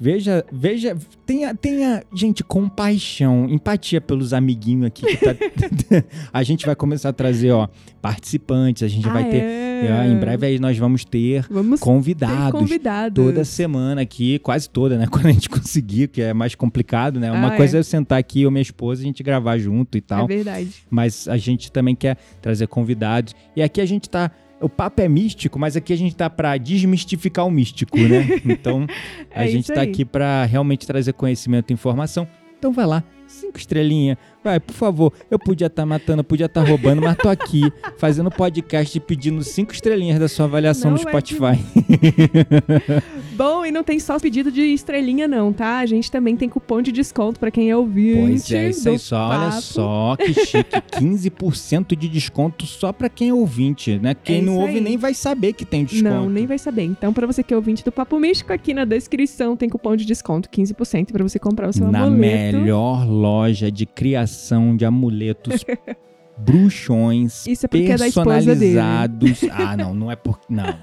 veja, 0.00 0.44
veja, 0.52 0.96
tenha, 1.26 1.54
tenha, 1.54 2.02
gente, 2.14 2.42
compaixão, 2.44 3.46
empatia 3.48 4.00
pelos 4.00 4.32
amiguinhos 4.32 4.86
aqui 4.86 5.02
que 5.06 5.16
tá, 5.16 5.34
a 6.32 6.42
gente 6.42 6.64
vai 6.66 6.74
começar 6.76 7.08
a 7.08 7.12
trazer, 7.12 7.50
ó, 7.50 7.68
participantes, 8.00 8.82
a 8.82 8.88
gente 8.88 9.08
vai 9.08 9.22
Ah, 9.22 9.30
ter, 9.30 9.42
é. 9.42 9.98
ó, 10.00 10.04
em 10.04 10.16
breve 10.18 10.46
aí 10.46 10.58
nós 10.58 10.76
vamos 10.78 11.04
ter 11.04 11.44
Vamos 11.50 11.80
ter 11.80 11.84
convidados 11.84 12.52
convidados. 12.52 13.24
toda 13.24 13.44
semana 13.44 14.00
aqui, 14.02 14.38
quase 14.38 14.68
toda, 14.70 14.96
né, 14.96 15.06
quando 15.10 15.26
a 15.26 15.32
gente 15.32 15.48
conseguir, 15.48 16.08
que 16.08 16.22
é 16.22 16.32
mais 16.32 16.54
complicado, 16.54 17.18
né? 17.20 17.30
Uma 17.32 17.48
Ah, 17.54 17.56
coisa 17.56 17.76
é. 17.76 17.78
é 17.78 17.80
eu 17.80 17.84
sentar 17.84 18.18
aqui, 18.18 18.42
eu 18.42 18.50
e 18.50 18.52
minha 18.52 18.62
esposa, 18.62 19.02
a 19.02 19.04
gente 19.04 19.22
gravar 19.22 19.58
junto 19.58 19.96
e 19.96 19.98
É 19.98 20.02
tal, 20.02 20.26
verdade. 20.26 20.68
mas 20.90 21.26
a 21.28 21.36
gente 21.36 21.70
também 21.72 21.94
quer 21.94 22.16
trazer 22.40 22.66
convidados. 22.66 23.34
E 23.56 23.62
aqui 23.62 23.80
a 23.80 23.86
gente 23.86 24.08
tá. 24.08 24.30
O 24.60 24.68
papo 24.68 25.00
é 25.00 25.08
místico, 25.08 25.58
mas 25.58 25.76
aqui 25.76 25.92
a 25.92 25.96
gente 25.96 26.16
tá 26.16 26.28
pra 26.28 26.56
desmistificar 26.56 27.46
o 27.46 27.50
místico, 27.50 27.96
né? 27.96 28.26
Então, 28.44 28.86
a 29.34 29.44
É 29.44 29.48
gente 29.48 29.72
tá 29.72 29.82
aí. 29.82 29.88
aqui 29.90 30.04
pra 30.04 30.44
realmente 30.44 30.86
trazer 30.86 31.12
conhecimento 31.12 31.70
e 31.70 31.74
informação. 31.74 32.26
Então 32.58 32.72
vai 32.72 32.86
lá, 32.86 33.04
cinco 33.28 33.58
estrelinhas. 33.58 34.16
Vai, 34.42 34.58
por 34.60 34.72
favor. 34.72 35.12
Eu 35.30 35.38
podia 35.38 35.66
estar 35.66 35.84
matando, 35.84 36.20
eu 36.20 36.24
podia 36.24 36.46
estar 36.46 36.62
roubando, 36.66 37.02
mas 37.02 37.16
tô 37.16 37.28
aqui 37.28 37.62
fazendo 37.98 38.30
podcast 38.30 38.96
e 38.96 39.00
pedindo 39.00 39.42
cinco 39.44 39.72
estrelinhas 39.72 40.18
da 40.18 40.28
sua 40.28 40.46
avaliação 40.46 40.90
Não 40.90 40.98
no 40.98 41.02
é 41.08 41.10
Spotify. 41.10 41.58
Bom, 43.36 43.64
e 43.64 43.70
não 43.70 43.84
tem 43.84 44.00
só 44.00 44.18
pedido 44.18 44.50
de 44.50 44.62
estrelinha, 44.62 45.28
não, 45.28 45.52
tá? 45.52 45.78
A 45.78 45.86
gente 45.86 46.10
também 46.10 46.36
tem 46.36 46.48
cupom 46.48 46.82
de 46.82 46.90
desconto 46.90 47.38
pra 47.38 47.50
quem 47.50 47.70
é 47.70 47.76
ouvinte. 47.76 48.20
Pois 48.20 48.50
é, 48.52 48.70
isso 48.70 48.88
aí 48.88 48.98
só, 48.98 49.28
olha 49.28 49.50
papo. 49.50 49.62
só 49.62 50.16
que 50.16 50.34
chique. 50.34 50.76
15% 50.92 51.96
de 51.96 52.08
desconto 52.08 52.66
só 52.66 52.92
pra 52.92 53.08
quem 53.08 53.28
é 53.28 53.34
ouvinte, 53.34 53.98
né? 53.98 54.14
Quem 54.14 54.38
É 54.38 54.42
não 54.42 54.56
ouve 54.56 54.74
aí. 54.74 54.80
nem 54.80 54.96
vai 54.96 55.14
saber 55.14 55.52
que 55.52 55.64
tem 55.64 55.84
desconto. 55.84 56.12
Não, 56.12 56.28
nem 56.28 56.46
vai 56.46 56.58
saber. 56.58 56.82
Então, 56.82 57.12
pra 57.12 57.26
você 57.26 57.42
que 57.44 57.52
é 57.54 57.56
ouvinte 57.56 57.84
do 57.84 57.92
Papo 57.92 58.18
Místico, 58.18 58.52
aqui 58.52 58.74
na 58.74 58.84
descrição 58.84 59.56
tem 59.56 59.68
cupom 59.68 59.94
de 59.94 60.04
desconto, 60.04 60.48
15% 60.48 61.12
pra 61.12 61.22
você 61.22 61.38
comprar 61.38 61.68
o 61.68 61.72
seu 61.72 61.90
Na 61.92 62.02
amuleto. 62.04 62.56
melhor 62.58 63.06
loja 63.18 63.70
de 63.70 63.84
criação 63.86 64.76
de 64.76 64.84
amuletos 64.84 65.64
bruxões 66.38 67.46
Isso 67.46 67.66
é 67.66 67.66
é 67.66 67.96
personalizados. 67.96 69.40
ah, 69.50 69.76
não, 69.76 69.92
não 69.94 70.10
é 70.10 70.16
por 70.16 70.38
não. 70.48 70.64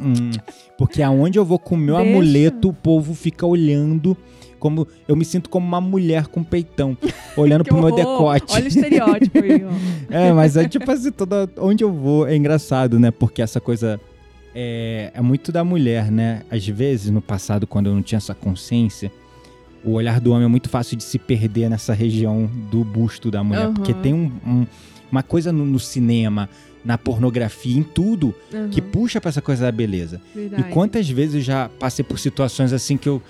Hum, 0.00 0.06
hum, 0.06 0.12
hum. 0.24 0.30
Porque 0.76 1.02
aonde 1.02 1.38
eu 1.38 1.44
vou 1.44 1.58
com 1.58 1.74
o 1.74 1.78
meu 1.78 1.96
Deixa. 1.96 2.10
amuleto, 2.10 2.68
o 2.68 2.72
povo 2.72 3.14
fica 3.14 3.46
olhando 3.46 4.16
como 4.58 4.86
eu 5.08 5.16
me 5.16 5.24
sinto 5.24 5.48
como 5.48 5.66
uma 5.66 5.80
mulher 5.80 6.26
com 6.26 6.44
peitão, 6.44 6.96
olhando 7.34 7.64
pro 7.64 7.76
meu 7.76 7.86
horror. 7.86 7.96
decote. 7.96 8.52
Olha 8.54 8.64
o 8.64 8.68
estereótipo 8.68 9.38
aí, 9.38 9.64
ó. 9.64 10.14
É, 10.14 10.32
mas 10.34 10.54
é 10.56 10.68
tipo 10.68 10.90
assim, 10.90 11.10
toda, 11.10 11.48
onde 11.56 11.82
eu 11.82 11.90
vou 11.90 12.28
é 12.28 12.36
engraçado, 12.36 13.00
né? 13.00 13.10
Porque 13.10 13.40
essa 13.40 13.58
coisa 13.58 13.98
é, 14.54 15.10
é 15.14 15.20
muito 15.22 15.50
da 15.50 15.64
mulher, 15.64 16.10
né? 16.10 16.42
Às 16.50 16.66
vezes, 16.66 17.10
no 17.10 17.22
passado, 17.22 17.66
quando 17.66 17.86
eu 17.86 17.94
não 17.94 18.02
tinha 18.02 18.18
essa 18.18 18.34
consciência, 18.34 19.10
o 19.84 19.92
olhar 19.92 20.20
do 20.20 20.30
homem 20.32 20.44
é 20.44 20.48
muito 20.48 20.68
fácil 20.68 20.96
de 20.96 21.02
se 21.04 21.18
perder 21.18 21.68
nessa 21.70 21.92
região 21.94 22.50
do 22.70 22.84
busto 22.84 23.30
da 23.30 23.42
mulher. 23.42 23.64
Aham. 23.66 23.74
Porque 23.74 23.94
tem 23.94 24.12
um- 24.14 24.30
um- 24.46 24.66
uma 25.10 25.22
coisa 25.22 25.50
no, 25.52 25.64
no 25.64 25.78
cinema, 25.78 26.48
na 26.84 26.96
pornografia, 26.96 27.76
em 27.78 27.82
tudo, 27.82 28.34
que 28.70 28.80
Aham, 28.80 28.90
puxa 28.90 29.20
pra 29.20 29.28
essa 29.28 29.42
coisa 29.42 29.64
da 29.66 29.72
beleza. 29.72 30.20
verdade. 30.34 30.62
E 30.62 30.72
quantas 30.72 31.08
vezes 31.08 31.34
eu 31.36 31.40
já 31.40 31.68
passei 31.68 32.04
por 32.04 32.18
situações 32.18 32.72
assim 32.72 32.96
que 32.96 33.08
eu 33.08 33.20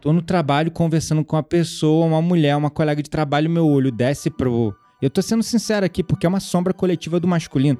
tô 0.00 0.12
no 0.12 0.22
trabalho 0.22 0.70
conversando 0.70 1.24
com 1.24 1.36
uma 1.36 1.42
pessoa, 1.42 2.06
uma 2.06 2.22
mulher, 2.22 2.56
uma 2.56 2.70
colega 2.70 3.02
de 3.02 3.10
trabalho, 3.10 3.48
meu 3.50 3.66
olho 3.66 3.90
desce 3.92 4.30
pro. 4.30 4.74
Eu 5.00 5.08
tô 5.10 5.22
sendo 5.22 5.42
sincero 5.42 5.84
aqui, 5.86 6.02
porque 6.02 6.26
é 6.26 6.28
uma 6.28 6.40
sombra 6.40 6.72
coletiva 6.74 7.18
do 7.18 7.26
masculino. 7.26 7.78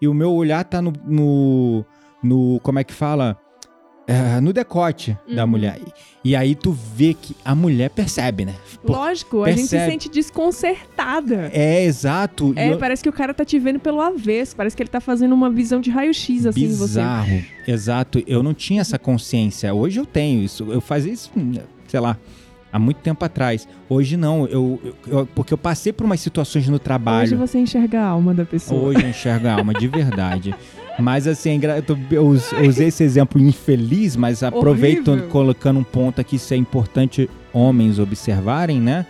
E 0.00 0.06
o 0.06 0.14
meu 0.14 0.32
olhar 0.32 0.62
tá 0.64 0.80
no. 0.82 0.92
no, 1.06 1.84
no- 2.22 2.60
como 2.62 2.78
é 2.78 2.84
que 2.84 2.92
fala? 2.92 3.36
É, 4.08 4.40
no 4.40 4.52
decote 4.52 5.16
da 5.32 5.44
Uhum. 5.44 5.50
mulher. 5.50 5.78
E, 6.24 6.34
aí 6.34 6.54
tu 6.54 6.72
vê 6.72 7.14
que 7.14 7.36
a 7.44 7.54
mulher 7.54 7.90
percebe, 7.90 8.44
né? 8.44 8.54
Pô, 8.84 8.94
Lógico, 8.94 9.44
a 9.44 9.50
gente 9.50 9.64
se 9.64 9.70
percebe. 9.70 9.92
sente 9.92 10.08
desconcertada. 10.08 11.50
É, 11.52 11.84
exato. 11.84 12.52
É, 12.56 12.72
eu- 12.72 12.78
parece 12.78 13.02
que 13.02 13.08
o 13.08 13.12
cara 13.12 13.32
tá 13.32 13.44
te 13.44 13.58
vendo 13.58 13.78
pelo 13.78 14.00
avesso. 14.00 14.56
Parece 14.56 14.76
que 14.76 14.82
ele 14.82 14.90
tá 14.90 15.00
fazendo 15.00 15.32
uma 15.34 15.50
visão 15.50 15.80
de 15.80 15.90
raio-x, 15.90 16.46
assim, 16.46 16.64
em 16.64 16.68
você. 16.68 16.98
Bizarro. 17.00 17.44
Exato. 17.66 18.22
Eu 18.26 18.42
não 18.42 18.52
tinha 18.54 18.80
essa 18.80 18.98
consciência. 18.98 19.72
Hoje 19.72 20.00
eu 20.00 20.06
tenho 20.06 20.42
isso. 20.42 20.64
Eu 20.70 20.80
fazia 20.80 21.12
isso, 21.12 21.30
sei 21.86 22.00
lá, 22.00 22.16
há 22.72 22.78
muito 22.78 22.98
tempo 22.98 23.24
atrás. 23.24 23.66
Hoje 23.88 24.16
não. 24.16 24.46
Eu, 24.46 24.80
eu- 24.84 24.94
eu- 25.20 25.26
porque 25.34 25.52
eu 25.54 25.58
passei 25.58 25.92
por 25.92 26.04
umas 26.04 26.20
situações 26.20 26.66
no 26.68 26.74
Hoje 26.74 26.82
trabalho. 26.84 27.38
você 27.38 27.58
enxerga 27.58 28.00
a 28.00 28.06
alma 28.06 28.34
da 28.34 28.44
pessoa. 28.44 28.82
Hoje 28.88 29.02
eu 29.02 29.08
enxergo 29.10 29.46
a 29.48 29.54
alma 29.54 29.72
de 29.74 29.86
verdade. 29.88 30.54
Mas 30.98 31.26
assim, 31.26 31.60
é 31.64 31.82
eu, 32.10 32.26
usei 32.26 32.88
esse 32.88 33.04
exemplo 33.04 33.40
infeliz, 33.40 34.16
mas 34.16 34.42
aproveito 34.42 35.08
Horrível. 35.08 35.28
colocando 35.28 35.80
um 35.80 35.84
ponto 35.84 36.20
aqui, 36.20 36.36
isso 36.36 36.52
é 36.52 36.56
importante 36.56 37.30
homens 37.52 37.98
observarem, 37.98 38.80
né? 38.80 39.06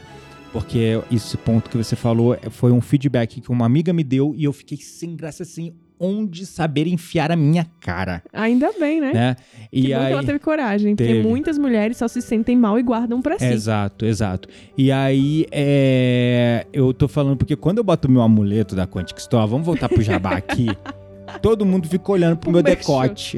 Porque 0.53 1.01
esse 1.11 1.37
ponto 1.37 1.69
que 1.71 1.77
você 1.77 1.97
falou 1.97 2.37
foi 2.51 2.73
um 2.73 2.81
feedback 2.81 3.41
que 3.41 3.51
uma 3.51 3.67
amiga 3.67 3.93
me 3.93 4.03
deu 4.03 4.35
e 4.37 4.45
eu 4.45 4.53
fiquei 4.53 4.79
sem 4.79 5.15
graça 5.15 5.43
assim, 5.43 5.75
onde 6.01 6.47
saber 6.47 6.87
enfiar 6.87 7.31
a 7.33 7.37
minha 7.37 7.67
cara, 7.81 8.23
Ainda 8.33 8.71
bem, 8.79 9.01
né? 9.01 9.13
né? 9.13 9.37
Que 9.71 9.79
E 9.79 9.83
bom 9.83 9.87
que 9.89 9.95
aí 9.95 10.13
ela 10.13 10.25
teve 10.25 10.39
coragem, 10.39 10.95
porque 10.95 11.13
Teve. 11.13 11.29
muitas 11.29 11.59
mulheres 11.59 11.97
só 11.97 12.07
se 12.07 12.23
sentem 12.23 12.57
mal 12.57 12.79
e 12.79 12.83
guardam 12.83 13.21
pra 13.21 13.39
si. 13.39 13.45
Exato, 13.45 14.07
exato. 14.07 14.49
E 14.77 14.93
aí, 14.93 15.45
é, 15.51 16.67
eu 16.73 16.95
tô 16.95 17.09
falando 17.09 17.37
porque 17.37 17.57
quando 17.57 17.79
eu 17.79 17.85
boto 17.85 18.11
meu 18.11 18.23
amuleto 18.23 18.77
da 18.77 18.87
Quantic 18.87 19.19
Store, 19.19 19.49
vamos 19.49 19.67
voltar 19.67 19.89
pro 19.89 20.03
jabá 20.03 20.33
aqui, 20.37 20.69
todo 21.41 21.65
mundo 21.67 21.87
fica 21.89 22.13
olhando 22.13 22.37
pro 22.37 22.51
O 22.51 22.53
meu 22.53 22.63
decote. 22.63 23.37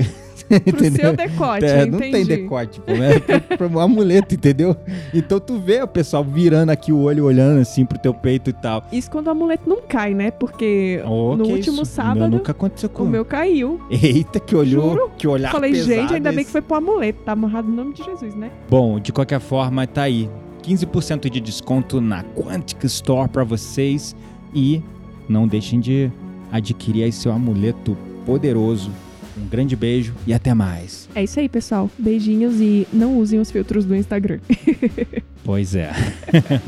Pro 0.49 0.91
seu 0.91 1.15
decote, 1.15 1.65
É, 1.65 1.87
não 1.87 1.99
entendi. 1.99 2.11
tem 2.13 2.25
decote, 2.27 2.81
pô, 2.81 2.91
é 2.93 3.21
pro, 3.21 3.57
pro 3.57 3.71
meu 3.71 3.79
amuleto, 3.81 4.35
entendeu? 4.35 4.77
Então 5.15 5.39
tu 5.39 5.61
vê 5.61 5.81
o 5.81 5.87
pessoal 5.87 6.25
virando 6.25 6.71
aqui 6.71 6.93
o 6.93 6.99
olho, 7.03 7.25
olhando 7.25 7.61
assim 7.61 7.85
pro 7.85 7.97
teu 7.99 8.13
peito 8.13 8.51
e 8.51 8.53
tal. 8.53 8.83
Isso 8.91 9.09
quando 9.09 9.29
o 9.29 9.31
amuleto 9.31 9.69
não 9.71 9.81
cai, 9.81 10.13
né? 10.13 10.33
Porque 10.33 11.01
Oh, 11.07 11.37
no 11.37 11.45
último 11.47 11.75
isso? 11.75 11.83
O 11.83 11.85
sábado, 11.85 12.19
meu 12.19 12.29
nunca 12.31 12.51
aconteceu 12.51 12.89
o 12.89 12.93
comigo. 12.93 13.13
meu 13.13 13.25
caiu. 13.25 13.81
Eita, 13.91 14.41
que 14.41 14.57
olhou, 14.57 14.91
Juro. 14.95 15.11
que 15.17 15.29
olhar 15.29 15.53
Falei, 15.53 15.73
gente, 15.75 16.15
ainda 16.15 16.31
bem 16.31 16.41
esse. 16.41 16.47
que 16.47 16.53
foi 16.53 16.63
pro 16.63 16.77
amuleto. 16.79 17.21
Tá 17.23 17.31
amarrado 17.33 17.69
no 17.69 17.77
nome 17.77 17.95
de 17.95 18.03
Jesus, 18.03 18.35
né? 18.35 18.51
Bom, 18.69 18.99
de 18.99 19.13
qualquer 19.13 19.39
forma, 19.41 19.87
tá 19.87 20.03
aí. 20.03 20.29
15% 20.65 21.31
de 21.31 21.41
desconto 21.41 22.01
na 22.01 22.25
Quantic 22.25 22.83
Store 22.87 23.29
pra 23.29 23.45
vocês. 23.45 24.17
E 24.53 24.83
não 25.29 25.47
deixem 25.47 25.79
de 25.79 26.11
adquirir 26.53 27.05
aí 27.05 27.13
seu 27.13 27.33
amuleto 27.33 27.97
poderoso. 28.27 28.91
Um 29.37 29.47
grande 29.47 29.75
beijo 29.77 30.15
e 30.27 30.35
até 30.35 30.53
mais. 30.53 31.09
É 31.15 31.23
isso 31.25 31.41
aí, 31.41 31.49
pessoal. 31.49 31.91
Beijinhos 31.99 32.61
e 32.61 32.87
não 32.93 33.19
usem 33.19 33.41
os 33.41 33.51
filtros 33.51 33.85
do 33.85 33.95
Instagram. 33.95 34.41
Pois 35.43 35.75
é. 35.75 35.91